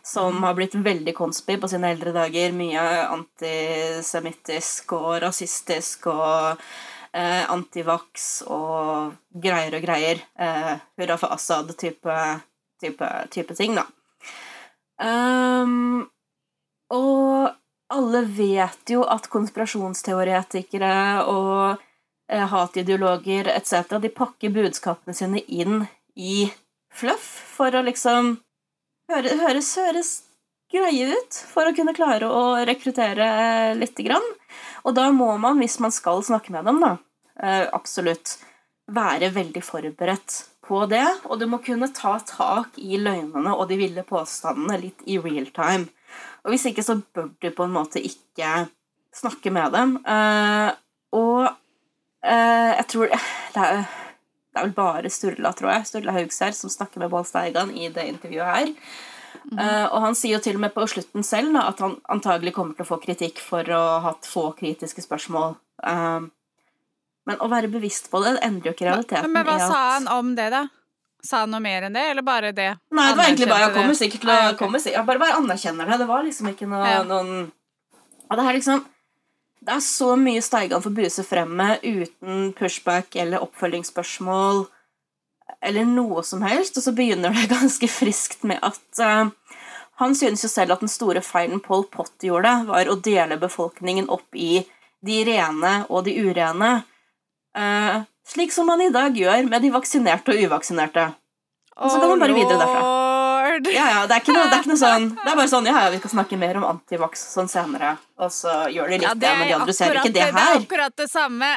som 0.06 0.42
har 0.42 0.56
blitt 0.58 0.74
veldig 0.74 1.14
konspi 1.18 1.56
på 1.58 1.70
sine 1.70 1.92
eldre 1.94 2.12
dager. 2.14 2.54
Mye 2.58 2.84
antisemittisk 3.14 4.94
og 4.98 5.08
rasistisk 5.24 6.10
og 6.10 6.58
eh, 7.12 7.44
antivax 7.50 8.28
og 8.50 9.16
greier 9.46 9.78
og 9.78 9.86
greier. 9.86 10.22
Eh, 10.38 10.74
hurra 10.98 11.18
for 11.20 11.34
Assad-type 11.34 12.18
type, 12.80 13.10
type 13.30 13.54
ting, 13.54 13.74
da. 13.78 13.86
Ehm, 15.02 16.06
og 16.94 17.50
alle 17.88 18.22
vet 18.36 18.92
jo 18.92 19.02
at 19.08 19.28
konspirasjonsteoretikere 19.32 21.24
og 21.28 21.78
eh, 22.30 22.44
hatideologer 22.52 23.48
etc. 23.54 23.96
de 24.00 24.12
pakker 24.12 24.52
budskapene 24.52 25.16
sine 25.16 25.42
inn 25.46 25.86
i 26.16 26.48
fluff 26.92 27.26
for 27.56 27.74
å 27.74 27.84
liksom 27.86 28.34
høre, 29.12 29.36
høres, 29.40 29.70
høres 29.80 30.12
greie 30.72 31.14
ut 31.16 31.40
for 31.48 31.68
å 31.68 31.74
kunne 31.76 31.96
klare 31.96 32.28
å 32.28 32.58
rekruttere 32.68 33.74
lite 33.78 34.04
grann. 34.04 34.24
Og 34.84 34.94
da 34.96 35.08
må 35.12 35.30
man, 35.40 35.60
hvis 35.60 35.78
man 35.80 35.94
skal 35.94 36.20
snakke 36.24 36.52
med 36.52 36.68
dem, 36.68 36.80
da, 36.84 36.92
eh, 37.40 37.66
absolutt 37.72 38.36
være 38.88 39.30
veldig 39.32 39.62
forberedt 39.64 40.42
på 40.64 40.84
det. 40.90 41.06
Og 41.28 41.40
du 41.40 41.46
må 41.48 41.60
kunne 41.64 41.90
ta 41.94 42.18
tak 42.24 42.76
i 42.80 43.00
løgnene 43.00 43.54
og 43.54 43.68
de 43.70 43.80
ville 43.80 44.04
påstandene 44.04 44.80
litt 44.84 45.04
i 45.06 45.18
real 45.20 45.48
time. 45.56 45.88
Og 46.44 46.52
hvis 46.54 46.66
ikke, 46.70 46.84
så 46.86 46.98
bør 47.14 47.30
du 47.42 47.48
på 47.54 47.66
en 47.66 47.74
måte 47.74 48.02
ikke 48.02 48.68
snakke 49.14 49.50
med 49.54 49.74
dem. 49.74 49.96
Uh, 50.06 50.70
og 51.18 51.44
uh, 51.48 52.70
jeg 52.76 52.86
tror 52.92 53.12
det 53.12 53.64
er, 53.64 53.84
det 54.52 54.60
er 54.60 54.66
vel 54.66 54.74
bare 54.76 55.10
Sturla, 55.12 55.52
tror 55.56 55.72
jeg, 55.74 55.86
Sturla 55.90 56.14
Haugsherr, 56.16 56.56
som 56.56 56.72
snakker 56.72 57.02
med 57.02 57.10
Bål 57.12 57.26
Steigan 57.28 57.70
i 57.74 57.90
det 57.94 58.08
intervjuet 58.10 58.52
her. 58.54 58.74
Eh, 59.48 59.84
og 59.86 60.02
han 60.02 60.16
sier 60.18 60.36
jo 60.36 60.42
til 60.44 60.58
og 60.58 60.62
med 60.66 60.74
på 60.74 60.84
slutten 60.90 61.24
selv 61.24 61.54
da, 61.56 61.68
at 61.70 61.78
han 61.80 61.94
antagelig 62.12 62.52
kommer 62.56 62.76
til 62.76 62.84
å 62.84 62.88
få 62.90 62.98
kritikk 63.00 63.40
for 63.40 63.64
å 63.72 63.78
ha 63.78 64.00
hatt 64.10 64.28
få 64.28 64.50
kritiske 64.58 65.04
spørsmål. 65.04 65.54
Eh, 65.88 66.26
men 67.28 67.40
å 67.44 67.48
være 67.52 67.70
bevisst 67.72 68.10
på 68.12 68.20
det, 68.24 68.34
endrer 68.44 68.70
jo 68.70 68.76
ikke 68.76 68.88
realiteten. 68.88 69.32
Men 69.32 69.46
hva 69.48 69.56
i 69.56 69.62
at- 69.62 69.70
sa 69.70 69.80
han 69.94 70.08
om 70.12 70.34
det, 70.36 70.50
da? 70.52 70.66
Sa 71.24 71.40
han 71.42 71.50
noe 71.50 71.60
mer 71.60 71.82
enn 71.88 71.92
det, 71.96 72.04
eller 72.12 72.22
bare 72.22 72.52
det? 72.54 72.68
Nei, 72.94 73.08
det 73.10 73.16
var 73.18 73.24
egentlig 73.24 73.48
bare 73.50 73.64
Jeg 73.66 73.74
kommer 73.74 73.94
sikkert 73.98 74.20
til 74.22 74.30
å 74.30 74.36
Ah, 74.38 74.50
ok. 74.52 74.58
kommer, 74.58 74.78
sikkert- 74.78 74.98
Jeg 75.00 75.06
bare, 75.06 75.18
bare 75.18 75.38
anerkjenner 75.40 75.86
det. 75.90 75.98
Det 75.98 76.06
var 76.08 76.22
liksom 76.22 76.48
ikke 76.52 76.68
noe, 76.68 76.86
Ja. 76.86 77.02
noen 77.02 77.52
Og 78.30 78.36
det 78.36 78.44
er 78.46 78.52
liksom 78.58 78.84
Det 79.64 79.74
er 79.74 79.80
så 79.80 80.16
mye 80.16 80.40
Steigan 80.42 80.82
får 80.82 80.94
buse 80.94 81.24
frem 81.26 81.56
med 81.56 81.80
uten 81.82 82.52
pushback 82.54 83.16
eller 83.16 83.38
oppfølgingsspørsmål 83.42 84.68
eller 85.60 85.84
noe 85.84 86.22
som 86.22 86.42
helst, 86.42 86.76
og 86.76 86.82
så 86.84 86.92
begynner 86.94 87.34
det 87.34 87.48
ganske 87.58 87.88
friskt 87.90 88.44
med 88.44 88.60
at 88.62 89.00
uh, 89.00 89.30
han 89.98 90.14
synes 90.14 90.44
jo 90.44 90.48
selv 90.48 90.72
at 90.76 90.80
den 90.80 90.88
store 90.88 91.20
feilen 91.20 91.58
Pol 91.60 91.82
Pott 91.90 92.12
gjorde, 92.22 92.66
var 92.68 92.84
å 92.86 92.94
dele 93.02 93.36
befolkningen 93.40 94.08
opp 94.08 94.28
i 94.34 94.64
de 95.04 95.24
rene 95.24 95.86
og 95.90 96.04
de 96.04 96.14
urene. 96.22 96.84
Eh, 97.56 98.02
slik 98.28 98.52
som 98.52 98.68
man 98.68 98.82
i 98.84 98.90
dag 98.94 99.16
gjør 99.16 99.48
med 99.48 99.64
de 99.64 99.72
vaksinerte 99.72 100.34
og 100.34 100.48
uvaksinerte. 100.48 101.08
Og 101.78 101.92
så 101.92 102.00
kan 102.00 102.10
man 102.10 102.22
bare 102.24 102.34
videre 102.34 102.58
derfra. 102.58 102.80
Ja, 103.72 103.84
ja, 103.90 104.00
det 104.06 104.16
er 104.16 104.22
ikke 104.22 104.34
noe, 104.34 104.46
det 104.50 104.56
er 104.56 104.62
ikke 104.62 104.70
noe 104.70 104.80
sånn 104.80 105.04
Det 105.22 105.30
er 105.30 105.36
bare 105.38 105.50
sånn, 105.50 105.66
ja, 105.66 105.76
ja, 105.84 105.92
vi 105.92 106.00
skal 106.02 106.12
snakke 106.12 106.38
mer 106.38 106.58
om 106.60 106.66
antivax 106.68 107.22
sånn 107.32 107.48
senere, 107.50 107.94
og 108.20 108.32
så 108.34 108.64
gjør 108.70 108.90
de 108.90 108.98
litt 108.98 109.06
Ja, 109.06 109.14
det, 109.18 109.30
men 109.38 109.48
de 109.48 109.54
andre 109.56 109.76
ser 109.76 110.00
ikke 110.00 110.12
det 110.14 110.26
her. 110.26 110.34
Det 110.38 110.42
er 110.42 110.60
akkurat 110.62 110.98
det 110.98 111.08
samme. 111.10 111.52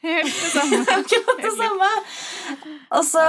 Helt 0.00 0.34
det 0.34 0.50
samme. 0.52 0.80
Akkurat 0.96 1.44
det 1.44 1.52
samme. 1.56 1.90
Og 2.98 3.06
så 3.06 3.26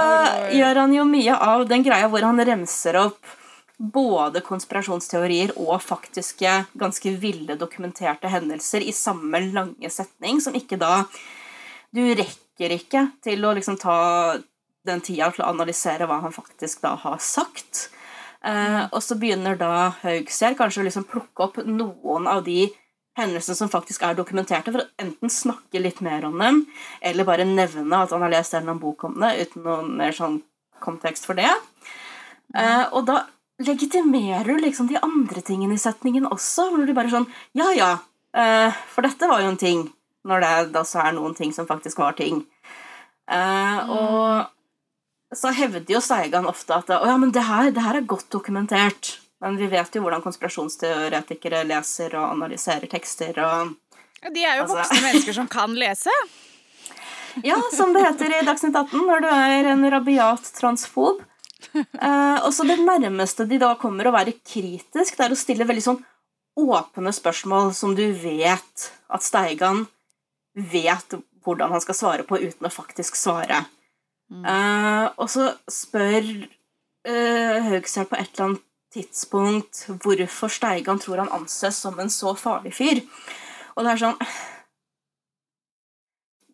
gjør 0.58 0.82
han 0.82 0.96
jo 0.96 1.06
mye 1.08 1.38
av 1.48 1.64
den 1.70 1.86
greia 1.86 2.10
hvor 2.12 2.26
han 2.26 2.44
remser 2.50 2.98
opp 3.02 3.38
både 3.82 4.42
konspirasjonsteorier 4.46 5.56
og 5.58 5.80
faktiske, 5.82 6.50
ganske 6.78 7.14
ville 7.22 7.56
dokumenterte 7.58 8.30
hendelser 8.30 8.84
i 8.84 8.94
samme 8.94 9.40
lange 9.48 9.90
setning, 9.90 10.38
som 10.40 10.54
ikke 10.54 10.78
da 10.78 11.02
Du 11.92 12.02
rekker 12.16 12.72
ikke 12.72 13.06
til 13.24 13.44
å 13.44 13.52
liksom 13.56 13.76
ta 13.80 14.38
den 14.86 15.02
tida 15.04 15.28
til 15.30 15.44
å 15.44 15.50
analysere 15.52 16.08
hva 16.08 16.22
han 16.24 16.34
faktisk 16.34 16.80
da 16.84 16.94
har 16.98 17.18
sagt. 17.22 17.88
Eh, 18.42 18.84
og 18.88 19.02
så 19.04 19.18
begynner 19.20 19.58
da 19.60 19.92
Haugsgjerd 20.00 20.56
kanskje 20.58 20.82
å 20.82 20.86
liksom 20.88 21.06
plukke 21.10 21.44
opp 21.44 21.60
noen 21.66 22.26
av 22.30 22.42
de 22.46 22.64
hendelsene 23.18 23.58
som 23.58 23.70
faktisk 23.70 24.02
er 24.06 24.16
dokumenterte, 24.16 24.72
for 24.72 24.82
å 24.82 25.02
enten 25.02 25.30
snakke 25.30 25.82
litt 25.82 26.00
mer 26.04 26.24
om 26.26 26.38
dem, 26.40 26.62
eller 27.04 27.28
bare 27.28 27.46
nevne 27.46 28.00
at 28.00 28.14
han 28.14 28.24
har 28.24 28.32
lest 28.32 28.54
en 28.54 28.62
eller 28.62 28.72
annen 28.72 28.82
bok 28.82 29.04
om 29.06 29.18
det, 29.20 29.34
uten 29.44 29.66
noen 29.66 29.92
mer 30.00 30.16
sånn 30.16 30.40
kontekst 30.82 31.28
for 31.28 31.38
det. 31.38 31.50
Eh, 32.56 32.84
og 32.88 33.04
da 33.10 33.26
legitimerer 33.62 34.48
du 34.48 34.64
liksom 34.64 34.88
de 34.88 34.98
andre 34.98 35.44
tingene 35.44 35.76
i 35.76 35.82
setningen 35.82 36.26
også, 36.30 36.70
hvor 36.70 36.88
du 36.88 36.96
bare 36.96 37.12
sånn 37.12 37.28
Ja, 37.56 37.68
ja, 37.76 37.92
eh, 38.34 38.80
for 38.90 39.04
dette 39.04 39.28
var 39.28 39.44
jo 39.44 39.52
en 39.52 39.60
ting, 39.60 39.84
når 40.28 40.44
det 40.44 40.72
da 40.76 40.82
er 41.02 41.14
noen 41.16 41.34
ting 41.38 41.52
som 41.54 41.66
faktisk 41.66 41.98
var 42.02 42.16
ting. 42.18 42.44
Uh, 43.30 43.78
og 43.90 45.36
så 45.36 45.52
hevder 45.56 45.94
jo 45.94 46.02
Seigan 46.04 46.46
ofte 46.46 46.76
at 46.76 46.90
å 46.92 47.00
ja, 47.08 47.16
men 47.20 47.32
det 47.32 47.46
her, 47.48 47.70
det 47.72 47.84
her 47.84 47.98
er 48.00 48.08
godt 48.08 48.28
dokumentert. 48.34 49.16
Men 49.42 49.56
vi 49.58 49.66
vet 49.66 49.94
jo 49.96 50.04
hvordan 50.04 50.22
konspirasjonsteoretikere 50.22 51.64
leser 51.66 52.14
og 52.14 52.28
analyserer 52.36 52.90
tekster 52.90 53.38
og 53.42 53.72
Ja, 54.22 54.30
De 54.30 54.44
er 54.44 54.56
jo 54.56 54.62
Altså- 54.62 54.76
voksne 54.78 55.02
mennesker 55.02 55.34
som 55.40 55.48
kan 55.48 55.74
lese. 55.74 56.10
Ja, 57.42 57.56
som 57.72 57.94
det 57.94 58.02
heter 58.04 58.28
i 58.28 58.44
Dagsnytt 58.44 58.76
18 58.76 59.06
når 59.08 59.22
du 59.24 59.28
er 59.32 59.70
en 59.72 59.86
rabiat 59.90 60.50
transfob. 60.52 61.22
Eh, 61.72 62.38
og 62.44 62.52
så 62.52 62.66
Det 62.68 62.76
nærmeste 62.78 63.46
de 63.48 63.56
da 63.58 63.74
kommer 63.80 64.04
å 64.04 64.12
være 64.12 64.34
kritisk, 64.44 65.16
det 65.16 65.24
er 65.24 65.32
å 65.32 65.38
stille 65.40 65.64
veldig 65.64 65.82
sånn 65.86 66.02
åpne 66.60 67.12
spørsmål 67.16 67.72
som 67.72 67.94
du 67.96 68.04
vet 68.12 68.90
at 69.08 69.24
Steigan 69.24 69.86
vet 70.54 71.14
hvordan 71.42 71.72
han 71.74 71.82
skal 71.82 71.96
svare 71.96 72.26
på 72.28 72.38
uten 72.40 72.68
å 72.68 72.72
faktisk 72.72 73.16
svare. 73.18 73.64
Eh, 74.32 75.06
og 75.20 75.28
så 75.28 75.50
spør 75.70 76.24
uh, 76.24 77.58
Høgsel 77.68 78.06
på 78.08 78.16
et 78.16 78.30
eller 78.32 78.46
annet 78.46 78.62
tidspunkt 78.92 79.82
hvorfor 80.04 80.52
Steigan 80.52 81.00
tror 81.00 81.22
han 81.22 81.32
anses 81.32 81.80
som 81.84 81.98
en 82.00 82.12
så 82.12 82.34
farlig 82.38 82.74
fyr. 82.76 83.02
Og 83.76 83.84
det 83.84 83.92
er 83.92 84.02
sånn 84.02 84.18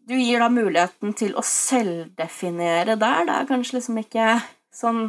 Du 0.09 0.15
gir 0.17 0.41
da 0.41 0.49
muligheten 0.49 1.13
til 1.19 1.35
å 1.37 1.45
selvdefinere 1.45 2.97
der. 2.97 3.27
Det 3.29 3.35
er 3.35 3.49
kanskje 3.51 3.79
liksom 3.79 3.99
ikke 4.01 4.39
sånn 4.75 5.03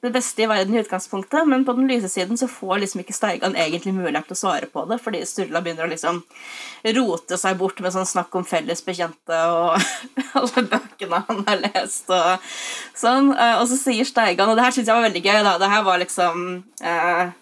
det 0.00 0.10
beste 0.14 0.42
i 0.42 0.46
verden 0.48 0.74
i 0.74 0.80
utgangspunktet, 0.80 1.44
men 1.48 1.64
på 1.66 1.74
den 1.76 1.88
lyse 1.90 2.08
siden 2.08 2.38
så 2.40 2.46
får 2.48 2.78
liksom 2.80 3.02
ikke 3.02 3.12
Steigan 3.12 3.56
egentlig 3.58 3.92
mulighet 3.92 4.30
til 4.30 4.36
å 4.38 4.40
svare 4.40 4.68
på 4.72 4.86
det, 4.88 4.96
fordi 5.04 5.20
Sturla 5.28 5.60
begynner 5.60 5.84
å 5.84 5.90
liksom 5.90 6.22
rote 6.96 7.36
seg 7.40 7.58
bort 7.60 7.82
med 7.84 7.92
sånn 7.92 8.08
snakk 8.08 8.34
om 8.40 8.46
felles 8.48 8.80
bekjente 8.86 9.40
og 9.52 9.76
alle 10.40 10.64
bøkene 10.72 11.20
han 11.28 11.44
har 11.50 11.60
lest 11.66 12.08
og 12.16 12.48
sånn. 12.96 13.34
Eh, 13.36 13.58
Og 13.60 13.68
så 13.68 13.76
sier 13.82 14.08
Steigan, 14.08 14.48
og 14.48 14.56
det 14.56 14.64
her 14.64 14.76
syns 14.78 14.88
jeg 14.88 14.96
var 14.96 15.08
veldig 15.10 15.24
gøy, 15.26 15.38
da. 15.44 15.54
Det 15.60 15.70
her 15.74 15.84
var 15.84 16.00
liksom 16.00 16.48
eh, 16.80 17.36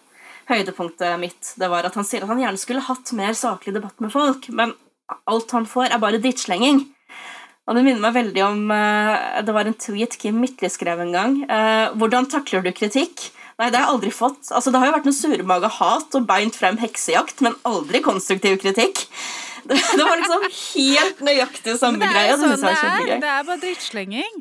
høydepunktet 0.51 1.19
mitt. 1.21 1.53
Det 1.61 1.71
var 1.71 1.87
at 1.87 1.95
han 1.95 2.07
sier 2.07 2.25
at 2.25 2.31
han 2.33 2.43
gjerne 2.43 2.59
skulle 2.59 2.83
hatt 2.89 3.15
mer 3.15 3.35
saklig 3.37 3.75
debatt 3.77 4.03
med 4.03 4.11
folk, 4.11 4.49
men 4.51 4.75
alt 5.29 5.55
han 5.55 5.65
får, 5.69 5.93
er 5.93 6.01
bare 6.01 6.19
drittslenging. 6.21 6.83
Og 7.69 7.77
det 7.77 7.83
minner 7.85 8.01
meg 8.01 8.15
veldig 8.17 8.45
om 8.47 8.71
eh, 8.73 9.41
Det 9.45 9.53
var 9.53 9.69
en 9.69 9.77
tweet 9.77 10.17
Kim 10.17 10.39
Midtly 10.41 10.71
skrev 10.73 11.03
en 11.03 11.13
gang. 11.13 11.35
Eh, 11.45 11.91
hvordan 12.01 12.29
takler 12.31 12.65
du 12.65 12.71
kritikk? 12.73 13.29
Nei, 13.59 13.67
det 13.67 13.77
har 13.77 13.89
jeg 13.89 13.95
aldri 13.97 14.13
fått. 14.15 14.47
Altså, 14.55 14.71
Det 14.71 14.79
har 14.81 14.89
jo 14.89 14.95
vært 14.95 15.09
noe 15.09 15.17
surmaga 15.19 15.69
hat 15.79 16.15
og 16.17 16.25
beint 16.25 16.55
frem 16.55 16.79
heksejakt, 16.81 17.43
men 17.45 17.59
aldri 17.67 18.01
konstruktiv 18.05 18.57
kritikk. 18.63 19.05
Det, 19.69 19.75
det 19.75 20.01
var 20.07 20.17
liksom 20.17 20.43
helt 20.49 21.19
nøyaktig 21.21 21.73
samme 21.77 22.07
det 22.09 22.21
jo 22.29 22.37
sånn 22.39 22.53
det 22.57 22.69
er. 22.71 23.09
Det 23.21 23.27
er 23.29 23.43
bare 23.45 23.57
drittslenging. 23.61 24.39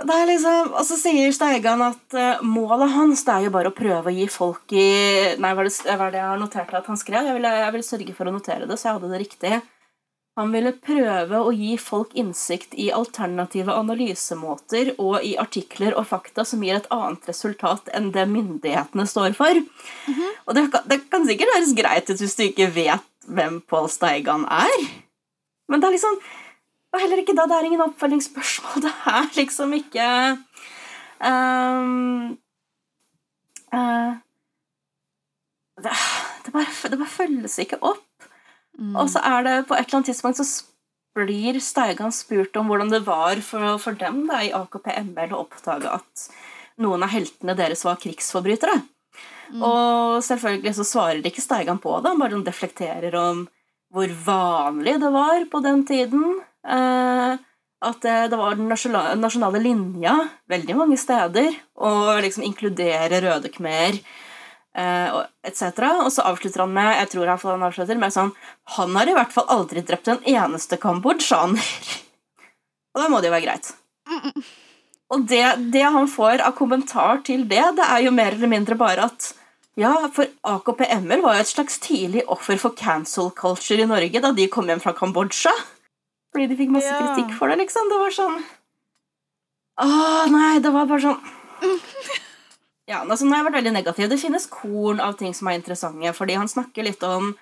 Det 0.00 0.16
er 0.16 0.24
liksom, 0.32 0.72
og 0.72 0.86
så 0.88 0.96
sier 0.98 1.34
Steigan 1.36 1.84
at 1.84 2.16
uh, 2.16 2.42
målet 2.42 2.90
hans 2.96 3.22
det 3.28 3.36
er 3.36 3.46
jo 3.46 3.52
bare 3.54 3.70
å 3.70 3.76
prøve 3.76 4.10
å 4.10 4.16
gi 4.16 4.24
folk 4.32 4.74
i 4.74 4.88
Nei, 5.38 5.52
hva 5.52 5.62
er 5.62 5.68
det, 5.68 5.76
hva 5.84 6.08
er 6.08 6.16
det 6.16 6.20
jeg 6.22 6.30
har 6.32 6.42
notert 6.42 6.74
at 6.80 6.90
han 6.90 6.98
skrev? 6.98 7.28
Jeg 7.28 7.36
ville, 7.38 7.54
jeg 7.60 7.76
ville 7.76 7.86
sørge 7.86 8.16
for 8.16 8.32
å 8.32 8.34
notere 8.34 8.66
det, 8.66 8.80
så 8.80 8.88
jeg 8.88 8.98
hadde 8.98 9.12
det 9.12 9.22
riktig. 9.22 9.62
Han 10.34 10.50
ville 10.50 10.72
prøve 10.82 11.38
å 11.38 11.52
gi 11.54 11.76
folk 11.78 12.14
innsikt 12.18 12.72
i 12.74 12.88
alternative 12.94 13.70
analysemåter 13.70 14.94
og 14.98 15.22
i 15.22 15.36
artikler 15.38 15.94
og 15.94 16.08
fakta 16.10 16.42
som 16.48 16.64
gir 16.66 16.80
et 16.80 16.88
annet 16.94 17.28
resultat 17.30 17.92
enn 17.94 18.10
det 18.14 18.26
myndighetene 18.32 19.06
står 19.06 19.36
for. 19.38 19.62
Og 20.48 20.58
det 20.58 20.66
kan, 20.74 20.88
det 20.90 21.04
kan 21.12 21.28
sikkert 21.28 21.54
høres 21.54 21.76
greit 21.78 22.10
ut 22.10 22.18
hvis 22.18 22.34
du 22.34 22.48
ikke 22.48 22.72
vet 22.74 23.10
hvem 23.30 23.60
Pål 23.70 23.86
Steigan 23.88 24.42
er, 24.50 24.74
men 25.70 25.80
det 25.80 25.88
er 25.88 25.94
liksom 25.94 26.18
og 26.94 27.00
heller 27.02 27.20
ikke 27.20 27.34
da. 27.34 27.48
Det 27.50 27.56
er 27.56 27.66
ingen 27.66 27.82
oppfølgingsspørsmål. 27.88 28.82
Det 28.86 28.92
er 29.10 29.30
liksom 29.34 29.72
ikke 29.74 30.08
um, 31.26 32.36
uh, 33.74 34.12
det, 35.82 35.94
det, 36.44 36.52
bare, 36.52 36.90
det 36.90 36.98
bare 37.00 37.10
følges 37.10 37.58
ikke 37.58 37.80
opp. 37.82 38.13
Og 38.74 39.10
så 39.12 39.22
er 39.22 39.44
det 39.46 39.58
på 39.68 39.76
et 39.76 39.84
eller 39.84 40.00
annet 40.00 40.10
tidspunkt 40.10 40.40
så 40.40 40.46
blir 41.14 41.60
Steigan 41.62 42.10
spurt 42.14 42.56
om 42.58 42.70
hvordan 42.70 42.90
det 42.90 43.04
var 43.06 43.38
for, 43.46 43.76
for 43.78 43.94
dem 43.98 44.24
da, 44.26 44.40
i 44.42 44.50
AKP-ML 44.54 45.34
å 45.34 45.44
oppdage 45.44 45.92
at 46.00 46.24
noen 46.82 47.04
av 47.06 47.12
heltene 47.12 47.54
deres 47.54 47.84
var 47.86 48.00
krigsforbrytere. 48.02 48.80
Og 49.54 50.24
selvfølgelig 50.26 50.74
så 50.78 50.86
svarer 50.88 51.26
ikke 51.28 51.44
Steigan 51.44 51.78
på 51.82 51.92
det, 52.00 52.10
han 52.10 52.22
bare 52.22 52.42
deflekterer 52.46 53.14
om 53.20 53.44
hvor 53.94 54.10
vanlig 54.26 54.96
det 54.98 55.10
var 55.14 55.44
på 55.52 55.60
den 55.62 55.84
tiden. 55.86 56.24
Eh, 56.66 57.36
at 57.84 58.00
det, 58.02 58.16
det 58.32 58.38
var 58.40 58.56
den 58.56 58.70
nasjonale, 58.72 59.14
nasjonale 59.20 59.60
linja 59.62 60.16
veldig 60.50 60.76
mange 60.78 60.98
steder, 60.98 61.52
og 61.78 62.22
liksom 62.24 62.46
inkludere 62.48 63.20
Røde 63.22 63.52
Khmer 63.52 64.00
eh, 64.74 65.18
etc. 65.46 65.62
Og 66.04 66.10
så 66.14 66.24
avslutter 66.30 66.64
han 66.64 66.74
med 66.74 66.90
jeg 66.98 67.12
tror 67.14 67.30
han 67.34 67.66
avslutter 67.68 68.00
med 68.00 68.14
sånn 68.14 68.32
Han 68.76 68.96
har 68.98 69.10
i 69.10 69.14
hvert 69.16 69.32
fall 69.34 69.46
aldri 69.48 69.82
drept 69.86 70.08
en 70.08 70.22
eneste 70.24 70.78
kambodsjaner. 70.82 71.70
og 72.94 73.02
da 73.02 73.08
må 73.12 73.20
det 73.20 73.30
jo 73.30 73.36
være 73.36 73.46
greit. 73.48 73.72
Og 75.14 75.24
det, 75.30 75.44
det 75.74 75.84
han 75.94 76.08
får 76.10 76.42
av 76.42 76.54
kommentar 76.58 77.22
til 77.26 77.44
det, 77.48 77.62
det 77.78 77.86
er 77.86 78.04
jo 78.06 78.12
mer 78.14 78.34
eller 78.34 78.50
mindre 78.50 78.76
bare 78.80 79.08
at 79.10 79.32
ja, 79.78 79.90
for 80.14 80.28
AKP-ML 80.46 81.22
var 81.24 81.34
jo 81.36 81.42
et 81.42 81.50
slags 81.50 81.80
tidlig 81.82 82.22
offer 82.30 82.58
for 82.62 82.76
cancel 82.78 83.32
culture 83.34 83.82
i 83.82 83.88
Norge 83.90 84.20
da 84.22 84.30
de 84.36 84.46
kom 84.46 84.68
hjem 84.70 84.82
fra 84.82 84.92
Kambodsja. 84.94 85.50
Fordi 86.34 86.46
de 86.50 86.58
fikk 86.58 86.70
masse 86.74 86.90
Ja. 86.90 87.00
kritikk 87.00 87.34
for 87.38 87.50
det, 87.50 87.58
liksom. 87.62 87.90
Det 87.90 87.98
var 87.98 88.14
sånn 88.14 88.36
Åh, 89.82 90.26
nei, 90.30 90.60
det 90.62 90.70
var 90.70 90.86
bare 90.86 91.02
sånn 91.02 91.18
Ja, 92.90 93.00
altså, 93.00 93.24
nå 93.24 93.32
har 93.32 93.40
jeg 93.40 93.48
vært 93.48 93.58
veldig 93.62 93.74
negativ. 93.78 94.08
Det 94.12 94.20
finnes 94.20 94.50
korn 94.52 95.00
av 95.00 95.16
ting 95.16 95.32
som 95.36 95.48
er 95.48 95.56
interessante, 95.56 96.12
fordi 96.16 96.36
han 96.36 96.50
snakker 96.50 96.84
litt 96.84 97.04
om 97.08 97.32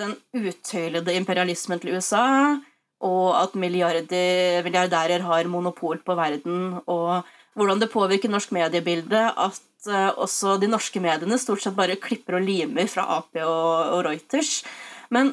den 0.00 0.12
uttøylede 0.36 1.14
imperialismen 1.16 1.80
til 1.80 1.96
USA, 1.96 2.56
og 3.04 3.28
at 3.38 3.54
milliardærer 3.58 5.24
har 5.24 5.48
monopol 5.50 6.00
på 6.04 6.16
verden, 6.18 6.80
og 6.84 7.24
hvordan 7.54 7.80
det 7.80 7.92
påvirker 7.92 8.32
norsk 8.32 8.52
mediebilde 8.56 9.22
at 9.30 9.88
eh, 9.88 10.10
også 10.10 10.58
de 10.60 10.68
norske 10.70 11.00
mediene 11.02 11.38
stort 11.38 11.62
sett 11.62 11.76
bare 11.78 11.98
klipper 12.00 12.40
og 12.40 12.46
limer 12.46 12.88
fra 12.90 13.06
Ap 13.18 13.36
og, 13.40 14.00
Reuters. 14.06 14.62
Men 15.14 15.32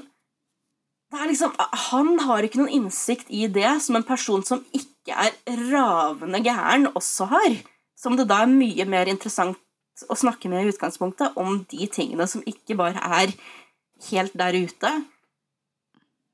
liksom, 1.27 1.55
han 1.89 2.13
har 2.27 2.45
ikke 2.45 2.61
noen 2.61 2.75
innsikt 2.81 3.31
i 3.33 3.47
det 3.51 3.79
som 3.83 3.97
en 3.97 4.07
person 4.07 4.45
som 4.47 4.63
ikke 4.75 5.17
er 5.25 5.33
ravende 5.73 6.43
gæren, 6.45 6.91
også 6.93 7.31
har. 7.33 7.61
Som 8.01 8.17
det 8.17 8.27
da 8.31 8.41
er 8.43 8.51
mye 8.51 8.85
mer 8.89 9.11
interessant 9.11 9.59
å 10.09 10.17
snakke 10.17 10.49
med 10.49 10.65
i 10.65 10.71
utgangspunktet 10.73 11.37
om 11.37 11.61
de 11.69 11.87
tingene 11.91 12.25
som 12.27 12.41
ikke 12.49 12.77
bare 12.79 13.01
er 13.21 13.33
helt 14.09 14.33
der 14.33 14.57
ute. 14.57 14.91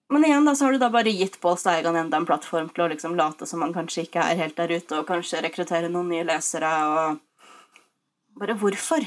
Men 0.08 0.24
igjen 0.24 0.48
da, 0.48 0.54
så 0.56 0.66
har 0.68 0.78
du 0.78 0.80
da 0.80 0.88
bare 0.94 1.12
gitt 1.12 1.36
Pål 1.44 1.58
Steigan 1.60 1.98
enda 2.00 2.22
en 2.22 2.28
plattform 2.28 2.70
til 2.72 2.86
å 2.86 2.92
liksom 2.94 3.18
late 3.20 3.48
som 3.50 3.66
han 3.66 3.76
kanskje 3.76 4.06
ikke 4.08 4.24
er 4.24 4.40
helt 4.40 4.56
der 4.56 4.72
ute, 4.72 5.02
og 5.02 5.10
kanskje 5.10 5.44
rekruttere 5.44 5.92
noen 5.92 6.14
nye 6.14 6.28
lesere, 6.28 6.72
og 6.88 7.24
Bare 8.38 8.54
hvorfor? 8.54 9.02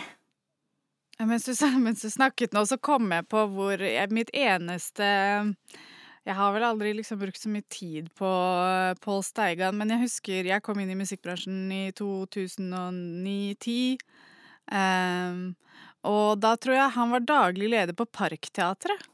Ja, 1.19 1.27
Mens 1.27 1.45
du, 1.45 1.55
mens 1.79 2.03
du 2.03 2.11
snakket 2.11 2.53
nå, 2.53 2.65
så 2.67 2.79
kom 2.83 3.13
jeg 3.13 3.29
på 3.31 3.45
hvor 3.53 3.79
jeg, 3.79 4.11
mitt 4.11 4.33
eneste 4.35 5.07
Jeg 6.29 6.37
har 6.37 6.53
vel 6.53 6.65
aldri 6.67 6.91
liksom 6.99 7.21
brukt 7.23 7.41
så 7.41 7.49
mye 7.49 7.65
tid 7.73 8.11
på 8.19 8.29
uh, 8.29 8.93
Pål 9.01 9.23
Steigan, 9.25 9.77
men 9.79 9.95
jeg 9.95 10.03
husker 10.03 10.49
jeg 10.51 10.65
kom 10.65 10.81
inn 10.83 10.93
i 10.93 10.99
musikkbransjen 10.99 11.63
i 11.73 11.85
2009-10. 11.97 14.03
Um, 14.71 15.55
og 16.07 16.37
da 16.41 16.53
tror 16.61 16.77
jeg 16.77 16.97
han 16.97 17.15
var 17.15 17.25
daglig 17.25 17.71
leder 17.73 17.97
på 17.97 18.05
Parkteatret. 18.05 19.09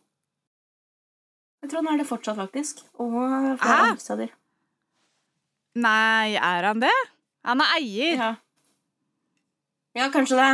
Jeg 1.63 1.71
tror 1.71 1.83
han 1.83 1.95
er 1.95 2.03
det 2.03 2.09
fortsatt, 2.11 2.39
faktisk. 2.39 2.83
Og 3.03 3.15
flere 3.15 3.79
andre 3.87 4.03
steder. 4.03 4.35
Nei, 5.77 6.35
er 6.39 6.71
han 6.71 6.83
det? 6.83 6.95
Han 7.47 7.63
er 7.63 7.73
eier. 7.79 8.19
Ja. 8.19 8.31
ja, 9.99 10.11
kanskje 10.15 10.39
det. 10.41 10.53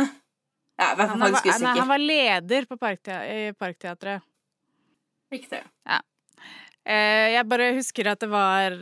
Ja, 0.77 0.89
jeg 0.89 1.03
er 1.03 1.11
Han, 1.11 1.21
faktisk 1.21 1.61
nei, 1.61 1.75
han 1.79 1.89
var 1.89 2.01
leder 2.01 2.65
på 2.69 2.77
Parkteatret. 2.81 4.25
Riktig. 5.33 5.61
Eh, 5.89 6.01
jeg 6.83 7.47
bare 7.47 7.69
husker 7.77 8.09
at 8.11 8.19
det 8.19 8.27
var 8.27 8.73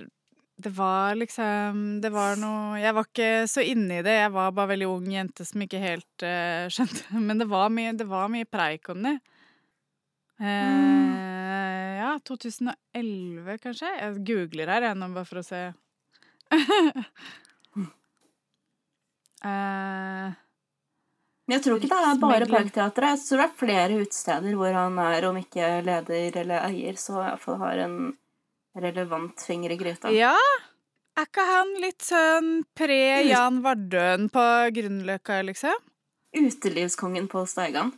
Det 0.57 0.71
var 0.73 1.13
liksom 1.19 1.99
Det 2.01 2.09
var 2.09 2.39
noe 2.41 2.79
Jeg 2.81 2.95
var 2.97 3.05
ikke 3.05 3.47
så 3.49 3.61
inne 3.61 3.99
i 3.99 4.05
det. 4.05 4.15
Jeg 4.23 4.31
var 4.33 4.55
bare 4.57 4.71
veldig 4.73 4.87
ung 4.89 5.05
jente 5.13 5.45
som 5.45 5.61
ikke 5.61 5.81
helt 5.81 6.25
eh, 6.25 6.65
skjønte 6.73 7.21
Men 7.21 7.37
det 7.41 7.49
var 7.51 7.69
mye, 7.69 7.93
det 7.93 8.07
var 8.09 8.31
mye 8.33 8.49
preik 8.49 8.89
om 8.93 9.05
det. 9.05 9.19
Eh, 10.41 12.01
ja, 12.01 12.15
2011, 12.25 13.57
kanskje? 13.61 13.89
Jeg 13.93 14.23
googler 14.25 14.71
her, 14.73 14.87
ennå, 14.89 15.05
nå, 15.05 15.13
bare 15.19 15.29
for 15.29 15.41
å 15.41 15.45
se. 15.45 15.59
eh, 19.45 20.33
Men 21.51 21.57
jeg 21.57 21.63
tror 21.65 21.81
ikke 21.81 21.87
det 21.91 22.03
er 22.07 22.19
bare 22.21 22.45
Parkteatret. 22.47 23.17
Jeg 23.19 23.27
tror 23.27 23.41
det 23.41 23.45
er 23.45 23.55
flere 23.59 23.95
utesteder 23.99 24.53
hvor 24.55 24.71
han 24.71 24.99
er, 25.03 25.25
om 25.27 25.35
ikke 25.35 25.71
leder 25.83 26.37
eller 26.39 26.61
eier, 26.63 26.95
så 26.95 27.17
i 27.17 27.23
hvert 27.25 27.41
fall 27.43 27.57
har 27.59 27.81
en 27.83 27.97
relevant 28.79 29.43
finger 29.43 29.73
i 29.75 29.77
gryta. 29.81 30.13
ja! 30.15 30.31
Er 31.19 31.27
ikke 31.27 31.43
han 31.43 31.73
litt 31.83 32.05
sånn 32.07 32.47
pre-Jan 32.79 33.57
Vardøen 33.65 34.29
på 34.31 34.45
Grünerløkka, 34.77 35.41
liksom? 35.49 35.75
Utelivskongen 36.39 37.27
på 37.27 37.43
Steigan. 37.51 37.91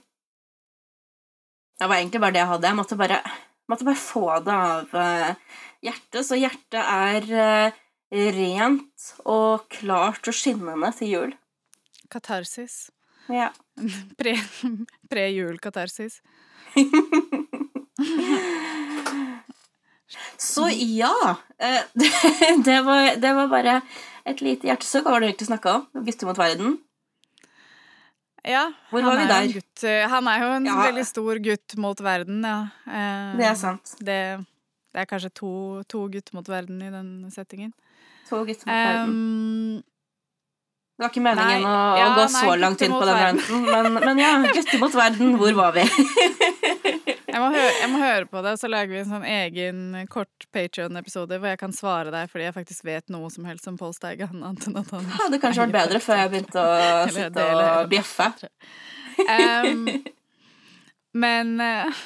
Det 1.77 1.91
var 1.91 2.01
egentlig 2.01 2.23
bare 2.25 2.33
det 2.33 2.41
jeg 2.41 2.51
hadde. 2.55 2.71
Jeg 2.71 2.79
måtte 2.81 2.97
bare, 3.03 3.21
måtte 3.69 3.85
bare 3.85 4.01
få 4.01 4.25
det 4.49 4.57
av 4.71 4.97
eh, 5.03 5.61
hjertet. 5.85 6.25
Så 6.25 6.41
hjertet 6.41 6.81
er 6.81 7.29
eh, 7.45 7.79
rent 8.33 9.13
og 9.29 9.69
klart 9.77 10.25
og 10.25 10.41
skinnende 10.41 10.89
til 10.97 11.13
jul. 11.13 11.37
Katarsis. 12.09 12.87
Ja. 13.29 13.51
Pre- 14.19 14.85
Pre-jul-katarsis. 15.09 16.21
Så 20.37 20.69
ja. 20.69 21.35
eh, 21.59 21.81
Det 22.65 22.81
var, 22.85 23.15
det 23.15 23.33
var 23.33 23.47
bare 23.47 23.81
et 24.27 24.41
lite 24.43 24.67
hjertesøk. 24.69 25.03
Hva 25.05 25.15
var 25.15 25.23
det 25.23 25.27
du 25.27 25.31
egentlig 25.33 25.49
snakka 25.49 25.73
om? 25.79 25.85
Gutter 26.05 26.29
mot 26.29 26.37
verden? 26.39 26.75
ja, 28.43 28.65
Hvor 28.91 29.05
var 29.07 29.15
vi 29.15 29.23
er 29.23 29.29
der? 29.31 29.45
Gutt, 29.55 29.83
eh, 29.87 30.03
han 30.11 30.27
er 30.27 30.41
jo 30.43 30.47
en 30.57 30.65
Ja. 30.67 30.73
veldig 30.83 31.05
stor 31.07 31.37
gutt 31.39 31.77
mot 31.79 32.01
verden, 32.03 32.41
ja. 32.43 32.57
Eh, 32.87 33.37
Det 33.39 33.45
er 33.47 33.55
sant. 33.55 33.93
Det, 34.03 34.17
det 34.91 34.99
er 34.99 35.05
kanskje 35.07 35.31
to, 35.33 35.51
to 35.87 36.01
gutter 36.11 36.35
mot 36.35 36.49
verden 36.51 36.81
i 36.83 36.89
den 36.91 37.31
settingen. 37.31 37.71
To 38.29 38.43
gutter 38.43 38.67
mot 38.67 38.75
verden. 38.75 39.83
Det 40.93 41.01
var 41.01 41.09
ikke 41.09 41.21
meningen 41.25 41.63
Nei, 41.65 41.69
å, 41.73 41.77
ja, 41.97 42.05
å 42.05 42.13
gå 42.13 42.23
nei, 42.27 42.41
så 42.45 42.55
langt 42.61 42.81
inn 42.85 42.91
på 42.93 43.05
den 43.07 43.15
ranten, 43.17 43.63
men, 43.65 43.95
men 43.97 44.19
ja, 44.21 44.33
gutter 44.45 44.77
mot 44.77 44.93
verden, 44.93 45.31
hvor 45.41 45.55
var 45.57 45.73
vi? 45.73 45.87
jeg, 47.33 47.39
må 47.41 47.47
høre, 47.49 47.71
jeg 47.79 47.89
må 47.89 48.01
høre 48.03 48.27
på 48.29 48.43
det, 48.45 48.53
så 48.61 48.69
lager 48.69 48.93
vi 48.93 48.99
en 49.01 49.09
sånn 49.09 49.25
egen 49.25 49.79
kort 50.13 50.45
Patrion-episode 50.53 51.39
hvor 51.39 51.49
jeg 51.49 51.59
kan 51.63 51.73
svare 51.73 52.13
deg 52.13 52.29
fordi 52.29 52.45
jeg 52.45 52.55
faktisk 52.59 52.85
vet 52.85 53.09
noe 53.13 53.31
som 53.33 53.47
helst 53.49 53.65
om 53.71 53.79
Pål 53.79 53.95
Steige. 53.97 54.29
Det 54.29 55.01
hadde 55.17 55.41
kanskje 55.41 55.65
vært 55.65 55.77
bedre 55.79 56.03
før 56.03 56.21
jeg 56.21 56.33
begynte 56.35 56.61
å 56.61 56.77
sitte 57.17 57.47
og 57.57 57.89
bjeffe. 57.89 58.29
Um, 59.25 59.87
men 61.25 61.57
eh, 61.61 62.05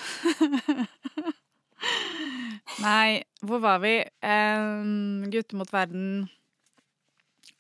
Nei, 2.88 3.24
hvor 3.44 3.60
var 3.64 3.84
vi? 3.84 4.00
Um, 4.24 5.28
gutter 5.32 5.60
mot 5.60 5.72
verden. 5.76 6.28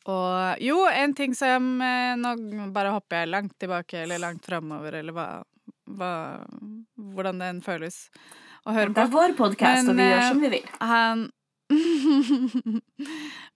Og 0.08 0.64
jo, 0.64 0.82
en 0.88 1.14
ting 1.16 1.34
som 1.36 1.82
eh, 1.84 2.14
Nå 2.16 2.70
bare 2.76 2.93
hopper 2.95 3.24
jeg 3.24 3.32
langt 3.34 3.58
tilbake 3.60 4.05
eller 4.05 4.22
langt 4.24 4.45
framover, 4.47 5.01
eller 5.01 5.16
hva, 5.16 5.30
hva 5.99 6.12
Hvordan 6.95 7.43
den 7.43 7.64
føles 7.66 8.05
å 8.68 8.76
høre 8.76 8.91
på. 8.91 8.97
Det 8.97 9.05
er 9.05 9.14
vår 9.14 9.36
podkast, 9.38 9.89
og 9.91 9.99
vi 9.99 10.08
gjør 10.08 10.24
som 10.28 10.43
vi 10.43 10.53
vil. 10.58 10.70
Han 10.84 11.28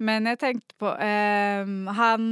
Men 0.08 0.28
jeg 0.28 0.40
tenkte 0.42 0.76
på 0.82 0.90
um, 0.92 1.86
Han 1.96 2.26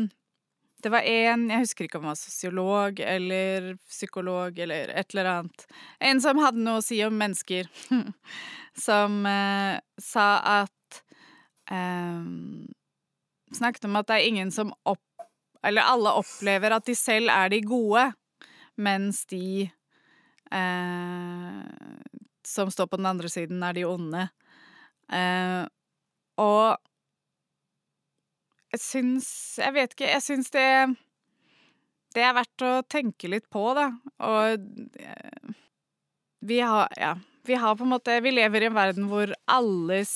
Det 0.83 0.91
var 0.91 1.07
en 1.07 1.45
Jeg 1.47 1.63
husker 1.63 1.87
ikke 1.87 2.01
om 2.01 2.09
han 2.09 2.15
var 2.15 2.19
sosiolog 2.19 2.99
eller 2.99 3.69
psykolog 3.87 4.59
eller 4.59 4.91
et 4.91 5.15
eller 5.15 5.31
annet. 5.33 5.65
En 6.03 6.19
som 6.23 6.39
hadde 6.43 6.63
noe 6.63 6.81
å 6.81 6.83
si 6.83 6.99
om 7.05 7.15
mennesker. 7.15 7.67
som 8.87 9.21
uh, 9.27 9.79
sa 9.99 10.27
at 10.63 11.01
um, 11.71 12.67
snakket 13.55 13.87
om 13.89 13.97
at 13.99 14.09
det 14.09 14.19
er 14.19 14.29
ingen 14.31 14.51
som 14.55 14.73
opp... 14.83 15.03
Eller 15.65 15.83
alle 15.91 16.13
opplever 16.15 16.71
at 16.71 16.87
de 16.87 16.95
selv 16.95 17.31
er 17.33 17.49
de 17.51 17.59
gode, 17.67 18.05
mens 18.79 19.25
de 19.27 19.65
eh, 20.55 21.57
som 22.47 22.71
står 22.71 22.87
på 22.87 22.99
den 23.01 23.09
andre 23.09 23.29
siden, 23.29 23.63
er 23.63 23.75
de 23.75 23.83
onde. 23.83 24.29
Eh, 25.11 25.65
og 26.39 26.77
jeg 28.69 28.81
syns 28.83 29.29
Jeg 29.57 29.73
vet 29.73 29.93
ikke, 29.95 30.09
jeg 30.11 30.21
syns 30.21 30.51
det 30.53 30.65
Det 32.13 32.21
er 32.21 32.35
verdt 32.37 32.65
å 32.65 32.73
tenke 32.85 33.31
litt 33.31 33.47
på, 33.49 33.63
da. 33.77 33.87
Og 34.29 35.01
eh, 35.01 35.55
vi 36.45 36.61
har 36.61 36.87
Ja. 36.97 37.15
Vi 37.49 37.57
har 37.57 37.75
på 37.75 37.83
en 37.87 37.93
måte 37.95 38.19
Vi 38.21 38.31
lever 38.35 38.61
i 38.61 38.69
en 38.69 38.77
verden 38.77 39.09
hvor 39.09 39.33
alles 39.49 40.11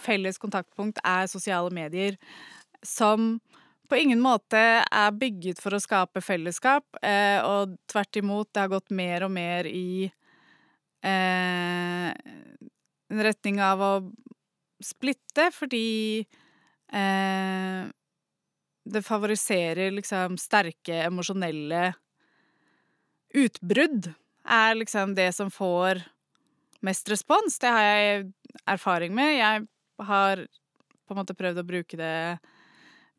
felles 0.00 0.38
kontaktpunkt 0.40 1.00
er 1.06 1.28
sosiale 1.30 1.72
medier, 1.74 2.18
som 2.82 3.36
på 3.88 3.96
ingen 3.96 4.20
måte 4.20 4.60
er 4.84 5.14
bygget 5.16 5.60
for 5.62 5.74
å 5.74 5.80
skape 5.80 6.20
fellesskap, 6.24 6.84
eh, 7.02 7.40
og 7.40 7.78
tvert 7.88 8.20
imot, 8.20 8.50
det 8.52 8.64
har 8.64 8.72
gått 8.72 8.92
mer 8.92 9.24
og 9.24 9.32
mer 9.32 9.68
i 9.70 10.10
eh, 11.02 12.10
en 13.08 13.22
retning 13.24 13.62
av 13.64 13.80
å 13.80 13.92
splitte, 14.84 15.48
fordi 15.56 16.20
eh, 16.92 17.80
det 18.88 19.04
favoriserer 19.04 19.96
liksom 19.96 20.36
sterke 20.40 21.02
emosjonelle 21.06 21.94
utbrudd, 23.36 24.12
er 24.48 24.78
liksom 24.78 25.16
det 25.16 25.32
som 25.36 25.50
får 25.52 26.04
mest 26.84 27.10
respons. 27.10 27.58
Det 27.60 27.72
har 27.72 27.84
jeg 27.84 28.28
erfaring 28.68 29.16
med. 29.16 29.34
Jeg 29.36 29.66
har 30.06 30.44
på 31.08 31.14
en 31.14 31.20
måte 31.20 31.36
prøvd 31.36 31.62
å 31.62 31.66
bruke 31.66 31.98
det 31.98 32.38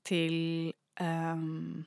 til 0.07 0.71
um, 1.01 1.81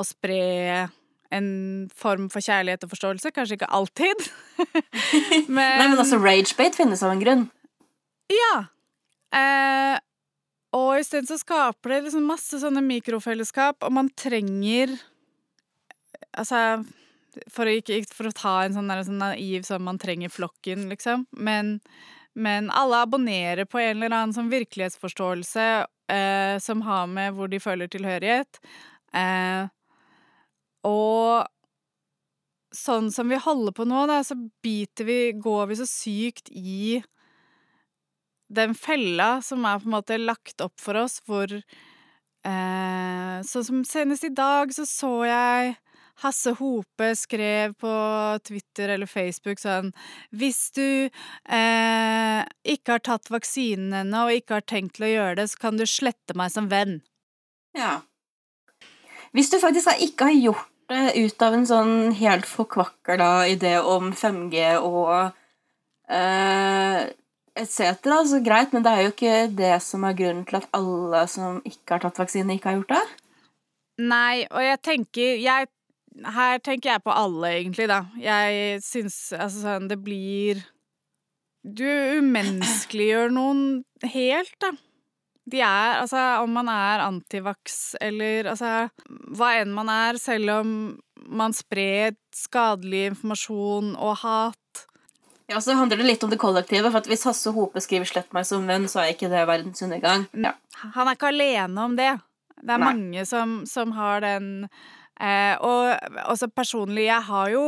å 0.00 0.06
spre 0.06 0.88
en 1.30 1.50
form 1.94 2.26
for 2.32 2.42
kjærlighet 2.42 2.84
og 2.84 2.92
forståelse. 2.94 3.32
Kanskje 3.34 3.58
ikke 3.58 3.70
alltid. 3.70 4.28
men, 5.46 5.76
Nei, 5.78 5.86
men 5.86 5.98
altså 5.98 6.18
ragebate 6.18 6.80
finnes 6.80 7.04
av 7.06 7.14
en 7.14 7.22
grunn. 7.22 7.44
Ja. 8.30 8.54
Eh, 9.36 9.96
og 10.74 11.02
isteden 11.02 11.28
så 11.30 11.38
skaper 11.38 11.94
det 11.94 12.00
liksom 12.08 12.26
masse 12.30 12.58
sånne 12.62 12.82
mikrofellesskap, 12.86 13.82
og 13.86 13.94
man 13.94 14.10
trenger 14.18 14.98
Altså 16.38 16.84
for 17.50 17.66
å, 17.66 17.72
ikke, 17.78 18.00
for 18.10 18.26
å 18.26 18.34
ta 18.34 18.52
en 18.64 18.74
sånn, 18.74 18.90
der, 18.90 19.04
sånn 19.06 19.20
naiv 19.22 19.64
sånn 19.66 19.84
man 19.86 19.98
trenger 20.02 20.32
flokken, 20.34 20.88
liksom. 20.90 21.24
Men 21.34 21.76
men 22.40 22.70
alle 22.74 23.02
abonnerer 23.04 23.68
på 23.68 23.80
en 23.82 23.96
eller 23.96 24.14
annen 24.14 24.34
sånn 24.36 24.50
virkelighetsforståelse 24.52 25.66
eh, 26.12 26.56
som 26.62 26.82
har 26.86 27.06
med 27.10 27.36
hvor 27.36 27.50
de 27.52 27.60
føler 27.62 27.90
tilhørighet. 27.92 28.60
Eh, 29.16 29.68
og 30.88 31.46
sånn 32.74 33.10
som 33.12 33.30
vi 33.30 33.38
holder 33.42 33.74
på 33.76 33.86
nå, 33.88 34.04
da, 34.10 34.20
så 34.24 34.36
biter 34.62 35.06
vi 35.08 35.18
Går 35.36 35.70
vi 35.70 35.78
så 35.80 35.86
sykt 35.90 36.50
i 36.54 37.00
den 38.50 38.74
fella 38.74 39.38
som 39.46 39.64
er 39.66 39.78
på 39.78 39.88
en 39.90 39.94
måte 39.94 40.18
lagt 40.18 40.62
opp 40.64 40.80
for 40.82 40.98
oss, 40.98 41.20
hvor 41.26 41.52
eh, 41.54 43.36
Sånn 43.46 43.66
som 43.66 43.84
senest 43.86 44.26
i 44.26 44.34
dag 44.34 44.72
så 44.74 44.86
så 44.88 45.12
jeg 45.28 45.76
Hasse 46.20 46.52
Hope 46.58 47.10
skrev 47.16 47.74
på 47.80 47.92
Twitter 48.44 48.92
eller 48.94 49.08
Facebook 49.08 49.60
sånn 49.62 49.92
Hvis 50.36 50.68
du 50.76 51.08
eh, 51.08 52.40
ikke 52.74 52.96
har 52.96 53.04
tatt 53.06 53.32
vaksinen 53.32 53.94
ennå 54.02 54.26
og 54.28 54.36
ikke 54.36 54.58
har 54.58 54.66
tenkt 54.68 54.98
til 54.98 55.08
å 55.08 55.14
gjøre 55.14 55.38
det, 55.40 55.48
så 55.52 55.62
kan 55.64 55.80
du 55.80 55.86
slette 55.88 56.36
meg 56.38 56.52
som 56.52 56.68
venn. 56.72 57.00
Ja. 57.76 58.00
Hvis 59.36 59.50
du 59.52 59.60
faktisk 59.62 59.92
ikke 60.02 60.28
har 60.28 60.36
gjort 60.36 60.68
det 60.90 61.14
ut 61.22 61.42
av 61.46 61.54
en 61.54 61.66
sånn 61.68 61.94
helt 62.18 62.48
forkvakla 62.50 63.46
idé 63.52 63.76
om 63.78 64.10
5G 64.10 64.64
og 64.82 65.30
eh, 66.10 67.02
etc., 67.54 68.00
så 68.26 68.40
greit, 68.44 68.74
men 68.74 68.84
det 68.84 68.92
er 68.92 69.04
jo 69.06 69.12
ikke 69.14 69.36
det 69.54 69.76
som 69.86 70.04
er 70.06 70.18
grunnen 70.18 70.46
til 70.48 70.58
at 70.60 70.70
alle 70.76 71.24
som 71.30 71.60
ikke 71.64 71.96
har 71.96 72.04
tatt 72.04 72.18
vaksine, 72.24 72.58
ikke 72.58 72.72
har 72.72 72.80
gjort 72.80 72.96
det. 72.96 73.04
Nei, 74.00 74.46
og 74.48 74.62
jeg 74.64 74.80
tenker 74.80 75.40
Jeg 75.42 75.68
her 76.34 76.58
tenker 76.58 76.94
jeg 76.94 77.04
på 77.04 77.14
alle, 77.14 77.54
egentlig, 77.60 77.88
da. 77.90 78.02
Jeg 78.20 78.80
syns 78.84 79.32
altså 79.36 79.62
sånn 79.62 79.88
Det 79.90 79.98
blir 80.02 80.62
Du 81.62 81.86
umenneskeliggjør 82.18 83.34
noen 83.34 83.62
helt, 84.02 84.54
da. 84.62 84.72
De 85.50 85.62
er 85.64 86.00
Altså, 86.02 86.20
om 86.44 86.52
man 86.58 86.70
er 86.72 87.04
antivax 87.06 87.96
eller 88.00 88.50
altså 88.52 88.90
Hva 89.36 89.54
enn 89.60 89.74
man 89.76 89.92
er, 89.92 90.20
selv 90.20 90.60
om 90.60 90.74
man 91.30 91.54
sprer 91.54 92.16
skadelig 92.34 93.10
informasjon 93.10 93.92
og 94.00 94.16
hat. 94.22 94.86
Ja, 95.50 95.60
så 95.60 95.74
handler 95.76 96.00
det 96.00 96.06
litt 96.06 96.24
om 96.24 96.30
det 96.32 96.38
kollektive, 96.40 96.88
for 96.90 97.06
hvis 97.10 97.26
Hasse 97.28 97.52
Hope 97.54 97.82
skriver 97.84 98.08
'slett 98.08 98.32
meg 98.32 98.46
som 98.48 98.64
venn', 98.66 98.88
så 98.88 99.02
er 99.02 99.12
ikke 99.12 99.28
det 99.30 99.44
verdens 99.46 99.82
undergang. 99.84 100.24
Ja. 100.32 100.54
Han 100.94 101.06
er 101.06 101.14
ikke 101.14 101.30
alene 101.30 101.84
om 101.84 101.94
det. 101.98 102.12
Det 102.62 102.72
er 102.72 102.78
Nei. 102.78 102.92
mange 102.92 103.26
som, 103.26 103.66
som 103.66 103.92
har 103.92 104.24
den 104.24 104.68
Eh, 105.20 105.54
og 105.60 106.30
også 106.32 106.48
personlig, 106.48 107.04
jeg 107.10 107.22
har 107.26 107.50
jo 107.52 107.64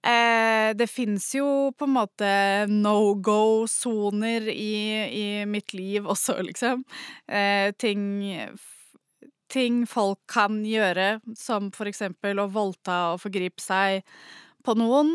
eh, 0.00 0.70
Det 0.72 0.86
fins 0.88 1.26
jo 1.36 1.72
på 1.76 1.84
en 1.84 1.96
måte 1.98 2.30
no 2.72 3.14
go-soner 3.20 4.48
i, 4.48 4.76
i, 5.04 5.26
mitt 5.44 5.74
liv 5.76 6.08
også, 6.08 6.38
liksom. 6.48 6.86
Eh, 7.28 7.72
ting 7.76 8.24
ting 9.54 9.84
folk 9.86 10.18
kan 10.30 10.62
gjøre, 10.66 11.20
som 11.38 11.70
for 11.74 11.86
eksempel 11.86 12.40
å 12.42 12.48
voldta 12.50 12.96
og 13.12 13.20
forgripe 13.22 13.62
seg 13.62 14.02
på 14.64 14.74
noen, 14.78 15.12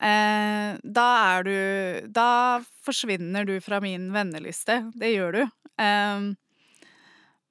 eh, 0.00 0.74
da 0.82 1.06
er 1.36 1.46
du 1.46 2.08
Da 2.08 2.60
forsvinner 2.86 3.46
du 3.46 3.60
fra 3.60 3.80
min 3.80 4.10
venneliste. 4.12 4.90
Det 4.96 5.12
gjør 5.12 5.32
du. 5.32 5.42
Eh, 5.78 6.34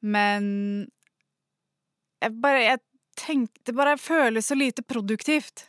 men 0.01 0.45
jeg 2.21 2.41
bare 2.41 2.63
Jeg 2.63 2.79
tenk, 3.17 3.51
Det 3.65 3.75
bare 3.75 3.97
føles 3.97 4.47
så 4.47 4.55
lite 4.57 4.83
produktivt 4.85 5.67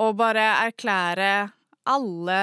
å 0.00 0.12
bare 0.16 0.46
erklære 0.66 1.50
alle 1.90 2.40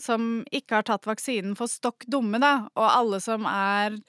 som 0.00 0.42
ikke 0.52 0.80
har 0.80 0.86
tatt 0.88 1.06
vaksinen, 1.06 1.54
for 1.56 1.70
stokk 1.70 2.04
dumme, 2.10 2.40
da, 2.42 2.66
og 2.74 2.88
alle 2.88 3.20
som 3.22 3.46
er 3.48 4.00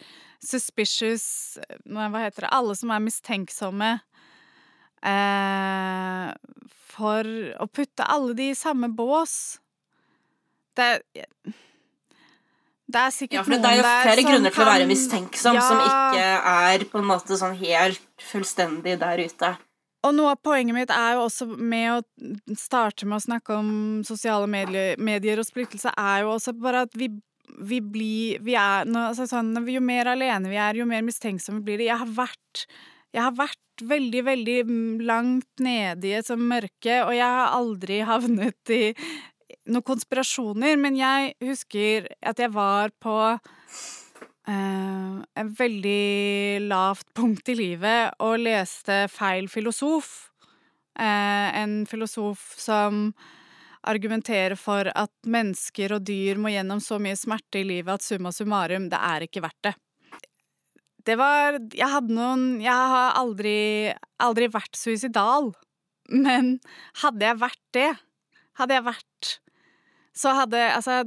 suspicious 0.44 1.58
Hva 1.86 2.10
heter 2.20 2.46
det? 2.46 2.54
Alle 2.54 2.76
som 2.78 2.92
er 2.94 3.04
mistenksomme. 3.04 3.92
Eh, 5.06 6.32
for 6.96 7.30
å 7.62 7.68
putte 7.70 8.08
alle 8.10 8.36
de 8.38 8.50
i 8.52 8.58
samme 8.58 8.90
bås. 8.94 9.60
Det 10.76 10.90
det 12.96 13.04
er 13.04 13.14
sikkert 13.14 13.38
ja, 13.38 13.44
for 13.44 13.56
det 13.60 13.70
er 13.70 13.80
jo 13.80 13.86
flere 13.86 14.26
grunner 14.30 14.56
til 14.56 14.64
å 14.64 14.68
være 14.70 14.90
mistenksom, 14.90 15.58
ja. 15.58 15.64
som 15.68 15.82
ikke 15.84 16.28
er 16.56 16.86
på 16.92 17.02
en 17.02 17.08
måte 17.10 17.40
sånn 17.40 17.56
helt 17.60 18.28
fullstendig 18.32 18.98
der 19.02 19.24
ute. 19.26 19.56
Og 20.06 20.14
noe 20.14 20.36
av 20.36 20.42
poenget 20.46 20.78
mitt 20.78 20.92
er 20.94 21.16
jo 21.18 21.26
også 21.26 21.48
med 21.50 21.88
å 21.96 22.56
starte 22.60 23.08
med 23.10 23.18
å 23.18 23.26
snakke 23.26 23.56
om 23.58 23.70
sosiale 24.06 24.48
medier, 24.50 25.00
medier 25.02 25.42
og 25.42 25.48
splittelse, 25.48 25.92
er 25.98 26.24
jo 26.24 26.36
også 26.36 26.54
bare 26.62 26.86
at 26.86 26.98
vi, 26.98 27.10
vi 27.58 27.82
blir 27.82 28.44
vi 28.46 28.58
er, 28.60 28.86
altså 28.86 29.26
sånn, 29.30 29.56
Jo 29.72 29.82
mer 29.82 30.12
alene 30.14 30.52
vi 30.52 30.62
er, 30.62 30.78
jo 30.78 30.88
mer 30.90 31.04
mistenksomme 31.06 31.66
blir 31.66 31.82
det. 31.82 31.90
Jeg 31.90 32.04
har 32.04 32.12
vært, 32.22 32.66
jeg 33.18 33.24
har 33.26 33.34
vært 33.36 33.88
veldig, 33.90 34.22
veldig 34.30 34.60
langt 35.10 35.64
nede 35.64 36.12
i 36.12 36.18
et 36.20 36.30
sånt 36.30 36.46
mørke, 36.54 37.02
og 37.02 37.16
jeg 37.18 37.26
har 37.26 37.58
aldri 37.58 38.04
havnet 38.06 38.76
i 38.76 38.84
noen 39.66 39.86
konspirasjoner, 39.86 40.78
men 40.80 40.98
jeg 41.00 41.36
husker 41.44 42.10
at 42.22 42.42
jeg 42.42 42.54
var 42.56 42.94
på 43.02 43.16
Uh, 44.46 45.24
en 45.34 45.48
veldig 45.58 46.68
lavt 46.70 47.08
punkt 47.18 47.48
i 47.50 47.56
livet 47.58 48.14
og 48.22 48.44
leste 48.44 49.08
feil 49.10 49.48
filosof. 49.50 50.12
Uh, 50.94 51.50
en 51.58 51.80
filosof 51.90 52.44
som 52.62 53.08
argumenterer 53.90 54.54
for 54.60 54.92
at 54.94 55.12
mennesker 55.26 55.96
og 55.98 56.06
dyr 56.06 56.38
må 56.42 56.54
gjennom 56.54 56.78
så 56.78 57.00
mye 57.02 57.18
smerte 57.18 57.64
i 57.64 57.66
livet 57.66 57.98
at 57.98 58.06
summa 58.06 58.30
summarum, 58.34 58.86
det 58.92 59.00
er 59.02 59.26
ikke 59.26 59.44
verdt 59.46 59.72
det. 59.72 59.74
Det 61.06 61.18
var 61.18 61.60
Jeg 61.74 61.90
hadde 61.92 62.16
noen 62.18 62.46
Jeg 62.62 62.74
har 62.94 63.18
aldri, 63.18 63.94
aldri 64.22 64.50
vært 64.54 64.78
suicidal, 64.78 65.52
men 66.10 66.60
hadde 67.02 67.32
jeg 67.32 67.42
vært 67.42 67.66
det, 67.78 67.92
hadde 68.62 68.78
jeg 68.78 68.88
vært 68.92 69.34
Så 70.16 70.32
hadde 70.36 70.62
Altså 70.72 71.04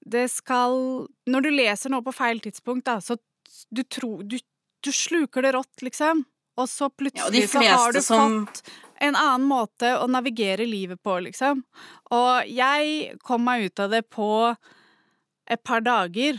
Det 0.00 0.26
skal 0.32 1.06
Når 1.30 1.46
du 1.46 1.50
leser 1.54 1.92
noe 1.92 2.04
på 2.04 2.14
feil 2.14 2.42
tidspunkt, 2.42 2.86
da, 2.88 2.98
så 3.00 3.18
du 3.70 3.82
tror 3.82 4.22
du, 4.24 4.38
du 4.84 4.90
sluker 4.94 5.42
det 5.42 5.50
rått, 5.56 5.82
liksom. 5.82 6.22
Og 6.60 6.68
så 6.70 6.86
plutselig 6.90 7.42
ja, 7.42 7.48
så 7.50 7.62
har 7.66 7.92
du 7.92 8.00
som... 8.02 8.36
fått 8.46 8.62
en 9.00 9.16
annen 9.16 9.46
måte 9.48 9.94
å 9.98 10.06
navigere 10.10 10.66
livet 10.68 11.00
på, 11.02 11.16
liksom. 11.24 11.62
Og 12.14 12.50
jeg 12.50 13.16
kom 13.26 13.42
meg 13.46 13.66
ut 13.66 13.82
av 13.82 13.94
det 13.94 14.02
på 14.12 14.30
et 15.50 15.62
par 15.66 15.82
dager. 15.82 16.38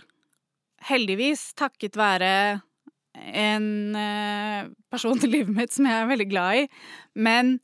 Heldigvis 0.88 1.52
takket 1.60 1.98
være 2.00 2.32
en 3.18 3.96
eh, 3.98 4.70
person 4.94 5.20
i 5.26 5.30
livet 5.30 5.56
mitt 5.58 5.74
som 5.74 5.90
jeg 5.90 6.04
er 6.04 6.12
veldig 6.12 6.30
glad 6.32 6.62
i. 6.62 6.68
Men 7.28 7.58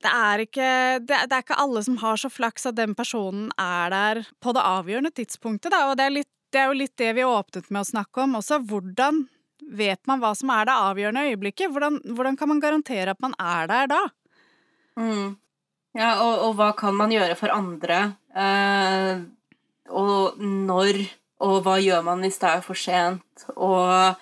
det 0.00 0.10
er, 0.10 0.42
ikke, 0.46 0.68
det, 1.04 1.16
det 1.28 1.36
er 1.36 1.42
ikke 1.44 1.58
alle 1.60 1.82
som 1.84 1.98
har 2.00 2.20
så 2.20 2.30
flaks 2.32 2.68
at 2.70 2.78
den 2.78 2.94
personen 2.96 3.50
er 3.60 3.92
der 3.92 4.22
på 4.40 4.54
det 4.56 4.62
avgjørende 4.64 5.12
tidspunktet, 5.12 5.72
da. 5.74 5.90
Og 5.90 5.98
det 6.00 6.06
er, 6.06 6.14
litt, 6.14 6.30
det 6.54 6.62
er 6.62 6.70
jo 6.70 6.78
litt 6.80 6.96
det 7.00 7.10
vi 7.18 7.26
åpnet 7.26 7.68
med 7.68 7.82
å 7.82 7.90
snakke 7.90 8.24
om 8.24 8.38
også. 8.40 8.62
Hvordan 8.70 9.26
vet 9.76 10.00
man 10.08 10.22
hva 10.22 10.32
som 10.38 10.52
er 10.54 10.66
det 10.68 10.78
avgjørende 10.88 11.26
øyeblikket? 11.28 11.74
Hvordan, 11.74 12.00
hvordan 12.16 12.40
kan 12.40 12.52
man 12.52 12.62
garantere 12.64 13.12
at 13.12 13.20
man 13.20 13.36
er 13.36 13.68
der 13.70 13.92
da? 13.92 14.00
Mm. 15.00 15.36
Ja, 15.98 16.14
og, 16.22 16.34
og, 16.46 16.56
hva 16.58 16.70
kan 16.78 16.96
man 16.96 17.12
gjøre 17.12 17.36
for 17.38 17.52
andre? 17.52 18.00
Eh, 18.30 19.22
og 19.90 20.40
når? 20.40 21.00
Og 21.44 21.60
hva 21.64 21.78
gjør 21.80 22.04
man 22.06 22.22
hvis 22.24 22.38
det 22.40 22.50
er 22.50 22.64
for 22.64 22.78
sent? 22.78 23.46
Og 23.56 24.16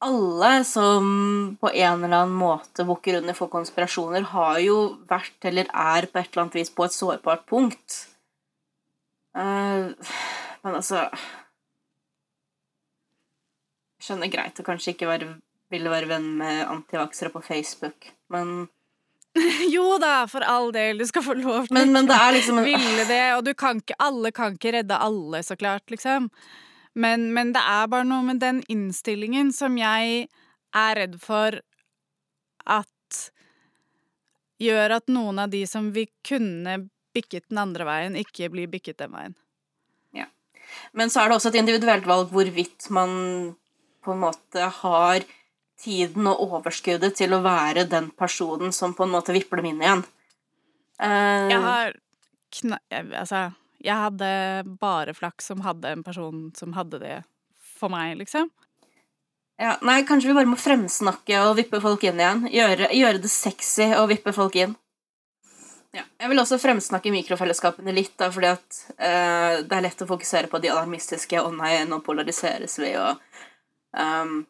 alle 0.00 0.64
som 0.64 1.56
på 1.60 1.70
en 1.70 2.04
eller 2.04 2.16
annen 2.22 2.36
måte 2.36 2.84
bukker 2.88 3.18
under 3.20 3.36
for 3.36 3.52
konspirasjoner, 3.52 4.24
har 4.32 4.58
jo 4.64 4.78
vært 5.10 5.44
eller 5.50 5.68
er 5.68 6.08
på 6.08 6.20
et 6.20 6.30
eller 6.30 6.46
annet 6.46 6.56
vis 6.60 6.72
på 6.72 6.86
et 6.86 6.96
sårbart 6.96 7.44
punkt. 7.50 7.98
Uh, 9.36 9.92
men 10.64 10.74
altså 10.74 11.04
Jeg 14.00 14.08
skjønner 14.08 14.32
greit 14.32 14.58
å 14.58 14.64
kanskje 14.66 14.94
ikke 14.94 15.06
være, 15.10 15.28
ville 15.70 15.92
være 15.92 16.08
venn 16.10 16.30
med 16.40 16.64
antivaksere 16.64 17.30
på 17.34 17.44
Facebook, 17.44 18.08
men 18.32 18.70
jo 19.74 19.98
da, 20.02 20.24
for 20.26 20.42
all 20.42 20.72
del. 20.74 20.98
Du 20.98 21.06
skal 21.06 21.22
få 21.22 21.36
lov 21.38 21.68
til 21.68 21.76
men, 21.76 21.92
men 21.94 22.08
det 22.08 22.16
liksom 22.34 22.58
ville 22.64 23.04
det. 23.06 23.22
Og 23.36 23.44
du 23.46 23.52
kan 23.54 23.78
ikke, 23.78 23.94
alle 24.02 24.32
kan 24.34 24.56
ikke 24.56 24.72
redde 24.80 24.96
alle, 24.96 25.44
så 25.46 25.54
klart, 25.60 25.86
liksom. 25.92 26.26
Men, 26.94 27.30
men, 27.34 27.52
det 27.54 27.62
er 27.62 27.90
bare 27.90 28.06
noe 28.06 28.24
med 28.26 28.40
den 28.42 28.62
innstillingen 28.68 29.52
som 29.54 29.76
jeg 29.78 30.26
er 30.76 30.96
redd 30.98 31.16
for 31.22 31.60
at 32.66 33.20
gjør 34.60 34.96
at 34.98 35.12
noen 35.12 35.38
av 35.40 35.52
de 35.52 35.62
som 35.70 35.88
vi 35.94 36.08
kunne 36.26 36.76
bikket 37.14 37.48
den 37.48 37.60
andre 37.62 37.86
veien, 37.88 38.18
ikke 38.18 38.50
blir 38.52 38.70
bikket 38.70 39.00
den 39.00 39.14
veien. 39.14 39.36
Ja. 40.14 40.26
Men 40.92 41.10
så 41.10 41.22
er 41.22 41.30
det 41.30 41.38
også 41.38 41.50
et 41.50 41.60
individuelt 41.62 42.06
valg 42.06 42.30
hvorvidt 42.34 42.90
man 42.94 43.12
på 44.04 44.14
en 44.14 44.22
måte 44.26 44.68
har 44.80 45.24
tiden 45.80 46.28
og 46.28 46.42
overskuddet 46.44 47.16
til 47.16 47.32
å 47.34 47.42
være 47.44 47.86
den 47.88 48.10
personen 48.16 48.74
som 48.76 48.94
på 48.96 49.06
en 49.06 49.14
måte 49.14 49.34
vipper 49.34 49.60
dem 49.60 49.72
inn 49.72 49.82
igjen. 49.84 50.04
Uh, 51.00 51.48
jeg 51.48 51.64
har 51.64 51.96
kna... 52.58 52.80
Altså 53.22 53.48
jeg 53.80 53.96
hadde 53.96 54.30
bare 54.80 55.14
flaks 55.16 55.50
som 55.50 55.62
hadde 55.64 55.88
en 55.88 56.04
person 56.06 56.48
som 56.56 56.74
hadde 56.76 57.00
det 57.02 57.16
for 57.80 57.92
meg, 57.92 58.18
liksom. 58.20 58.50
Ja, 59.60 59.74
nei, 59.84 60.00
kanskje 60.08 60.30
vi 60.30 60.36
bare 60.36 60.48
må 60.48 60.56
fremsnakke 60.56 61.42
og 61.44 61.58
vippe 61.58 61.82
folk 61.84 62.04
inn 62.08 62.20
igjen. 62.20 62.46
Gjøre, 62.52 62.88
gjøre 62.96 63.20
det 63.20 63.32
sexy 63.32 63.90
og 63.98 64.08
vippe 64.12 64.32
folk 64.36 64.56
inn. 64.56 64.72
Ja. 65.92 66.04
Jeg 66.22 66.30
vil 66.30 66.40
også 66.40 66.60
fremsnakke 66.62 67.10
mikrofellesskapene 67.12 67.92
litt, 67.92 68.14
da, 68.20 68.30
fordi 68.32 68.52
at 68.52 68.78
uh, 68.94 69.60
det 69.66 69.76
er 69.76 69.84
lett 69.84 70.04
å 70.04 70.08
fokusere 70.08 70.48
på 70.48 70.60
de 70.62 70.70
alarmistiske 70.70 71.40
'Å 71.40 71.50
nei, 71.56 71.74
nå 71.84 71.98
polariseres 72.06 72.78
vi', 72.78 72.94
og 73.00 73.18
um, 73.98 74.44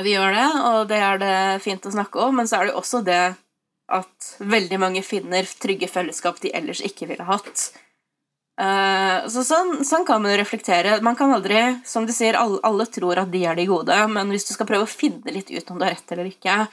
Vi 0.00 0.14
gjør 0.14 0.32
det, 0.32 0.46
og 0.64 0.88
det 0.88 1.00
er 1.04 1.18
det 1.20 1.38
fint 1.60 1.84
å 1.84 1.92
snakke 1.92 2.16
om, 2.24 2.38
men 2.40 2.48
så 2.48 2.62
er 2.62 2.70
det 2.70 2.78
også 2.78 3.02
det 3.04 3.34
at 3.92 4.28
veldig 4.40 4.78
mange 4.80 5.02
finner 5.04 5.44
trygge 5.60 5.90
fellesskap 5.90 6.40
de 6.40 6.54
ellers 6.56 6.80
ikke 6.80 7.10
ville 7.10 7.26
hatt. 7.28 7.72
Uh, 8.60 9.24
så 9.32 9.40
sånn, 9.48 9.78
sånn, 9.86 10.04
kan 10.04 10.20
man 10.22 10.36
reflektere. 10.36 10.98
Man 11.04 11.16
kan 11.16 11.32
aldri, 11.32 11.60
som 11.88 12.04
de 12.06 12.12
sier, 12.12 12.36
alle, 12.36 12.60
alle, 12.68 12.84
tror 12.92 13.22
at 13.22 13.30
de 13.32 13.46
er 13.48 13.56
de 13.56 13.64
gode, 13.70 13.96
men 14.12 14.32
hvis 14.32 14.44
du 14.48 14.52
skal 14.52 14.68
prøve 14.68 14.84
å 14.84 14.90
finne 14.90 15.32
litt 15.32 15.50
ut 15.50 15.72
om 15.72 15.80
du 15.80 15.86
har 15.86 15.94
rett 15.96 16.12
eller 16.12 16.28
ikke, 16.28 16.66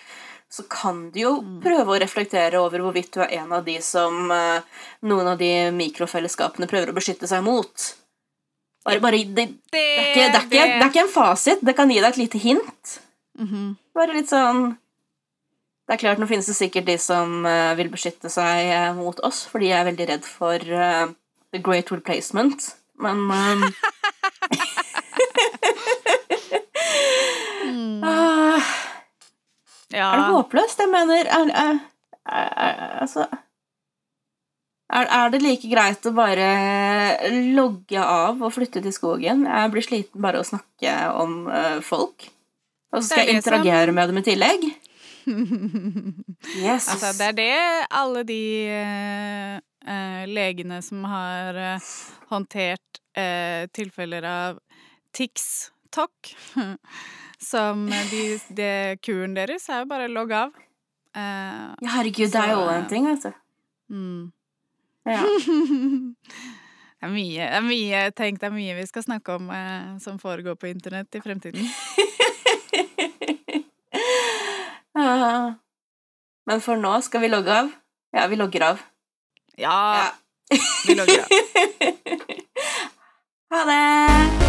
så 0.49 0.65
kan 0.67 1.05
du 1.13 1.19
jo 1.21 1.31
mm. 1.45 1.55
prøve 1.63 1.93
å 1.93 2.01
reflektere 2.01 2.59
over 2.59 2.81
hvorvidt 2.83 3.13
du 3.15 3.21
er 3.23 3.37
en 3.39 3.53
av 3.55 3.63
de 3.67 3.77
som 3.85 4.31
uh, 4.33 4.59
noen 5.05 5.31
av 5.31 5.37
de 5.39 5.69
mikrofellesskapene 5.77 6.67
prøver 6.69 6.91
å 6.91 6.97
beskytte 6.97 7.29
seg 7.29 7.45
mot. 7.45 7.87
Bare, 8.83 8.99
bare, 9.03 9.21
det, 9.23 9.45
det, 9.71 9.79
er 9.79 10.09
ikke, 10.09 10.25
det, 10.25 10.25
er 10.25 10.43
ikke, 10.43 10.49
det, 10.49 10.81
er 10.81 10.89
ikke, 10.89 11.05
en 11.05 11.13
fasit. 11.13 11.63
Det 11.63 11.75
kan 11.77 11.91
gi 11.93 12.01
deg 12.01 12.09
et 12.09 12.21
lite 12.23 12.41
hint. 12.41 12.99
Mm 13.39 13.47
-hmm. 13.47 13.73
Bare 13.95 14.13
litt 14.13 14.29
sånn 14.29 14.75
Det 15.87 15.93
er 15.93 15.97
klart, 15.97 16.19
nå 16.19 16.27
finnes 16.27 16.45
det 16.45 16.53
sikkert 16.53 16.85
de 16.85 16.97
som 16.97 17.45
uh, 17.45 17.73
vil 17.75 17.89
beskytte 17.89 18.29
seg 18.29 18.95
mot 18.95 19.19
oss, 19.19 19.45
fordi 19.45 19.69
jeg 19.71 19.79
er 19.79 19.85
veldig 19.85 20.07
redd 20.07 20.25
for 20.25 20.59
The 21.53 21.61
Great 21.63 21.91
Replacement, 21.91 22.75
men 22.99 23.17
um... 23.17 23.63
mm. 27.65 28.03
uh, 28.03 28.61
ja. 29.97 30.07
Er 30.11 30.17
det 30.17 30.31
håpløst? 30.33 30.79
Jeg 30.79 30.91
mener 30.93 31.25
er, 31.25 31.53
er, 31.65 31.79
er, 32.25 32.99
Altså 33.01 33.27
er, 34.89 35.29
det 35.29 35.41
like 35.43 35.69
greit 35.69 36.05
å 36.09 36.13
bare 36.17 36.49
logge 37.53 38.01
av 38.01 38.41
og 38.41 38.53
flytte 38.55 38.81
til 38.81 38.93
skogen? 38.95 39.45
Jeg 39.45 39.71
blir 39.73 39.85
sliten 39.85 40.21
bare 40.23 40.41
å 40.41 40.47
snakke 40.47 40.95
om 41.13 41.43
uh, 41.49 41.77
folk. 41.85 42.29
Og 42.89 43.03
så 43.03 43.11
skal 43.11 43.27
jeg 43.29 43.39
interagere 43.43 43.93
med 43.93 44.09
dem 44.09 44.21
i 44.21 44.25
tillegg. 44.25 44.65
Jesus. 46.65 46.89
Altså, 46.95 47.11
det 47.19 47.27
er 47.27 47.35
det 47.37 47.51
alle 47.93 48.23
de 48.25 48.41
eh, 48.73 49.59
legene 50.29 50.81
som 50.85 51.03
har 51.09 51.57
eh, 51.57 51.91
håndtert 52.29 53.01
eh, 53.17 53.67
tilfeller 53.73 54.23
av 54.23 54.59
TIX-TOC. 55.17 56.35
Som 57.39 57.85
de, 57.87 58.23
de, 58.51 58.97
Kuren 58.99 59.31
deres 59.37 59.69
er 59.71 59.85
jo 59.85 59.87
bare 59.87 60.09
logg 60.11 60.33
av. 60.35 60.49
Eh, 61.15 61.69
ja, 61.79 61.91
herregud, 61.93 62.27
det 62.33 62.41
er 62.41 62.51
jo 62.51 62.65
en 62.67 62.87
ting, 62.91 63.07
vet 63.07 63.23
du. 63.23 63.31
Mm. 63.95 64.31
Ja. 65.07 65.23
Det 66.99 67.07
er 67.07 67.13
mye, 67.13 67.45
det 67.47 67.55
er 67.55 67.63
mye, 67.63 67.99
tenk, 68.11 68.41
det 68.41 68.47
er 68.49 68.51
mye 68.51 68.73
vi 68.75 68.83
skal 68.89 69.05
snakke 69.05 69.37
om 69.39 69.45
eh, 69.55 69.95
som 70.03 70.17
foregår 70.19 70.57
på 70.59 70.67
internett 70.67 71.15
i 71.15 71.21
fremtiden. 71.23 71.63
Men 76.49 76.59
for 76.65 76.75
nå 76.75 76.91
skal 77.05 77.23
vi 77.23 77.29
logge 77.31 77.55
av. 77.55 77.71
Ja, 78.11 78.27
vi 78.27 78.35
logger 78.35 78.65
av. 78.73 78.83
Ja. 79.59 79.97
ja. 79.97 80.13
Vi 80.87 80.95
logger 80.95 81.19
av. 81.19 81.25
ha 83.57 83.65
det. 83.65 84.39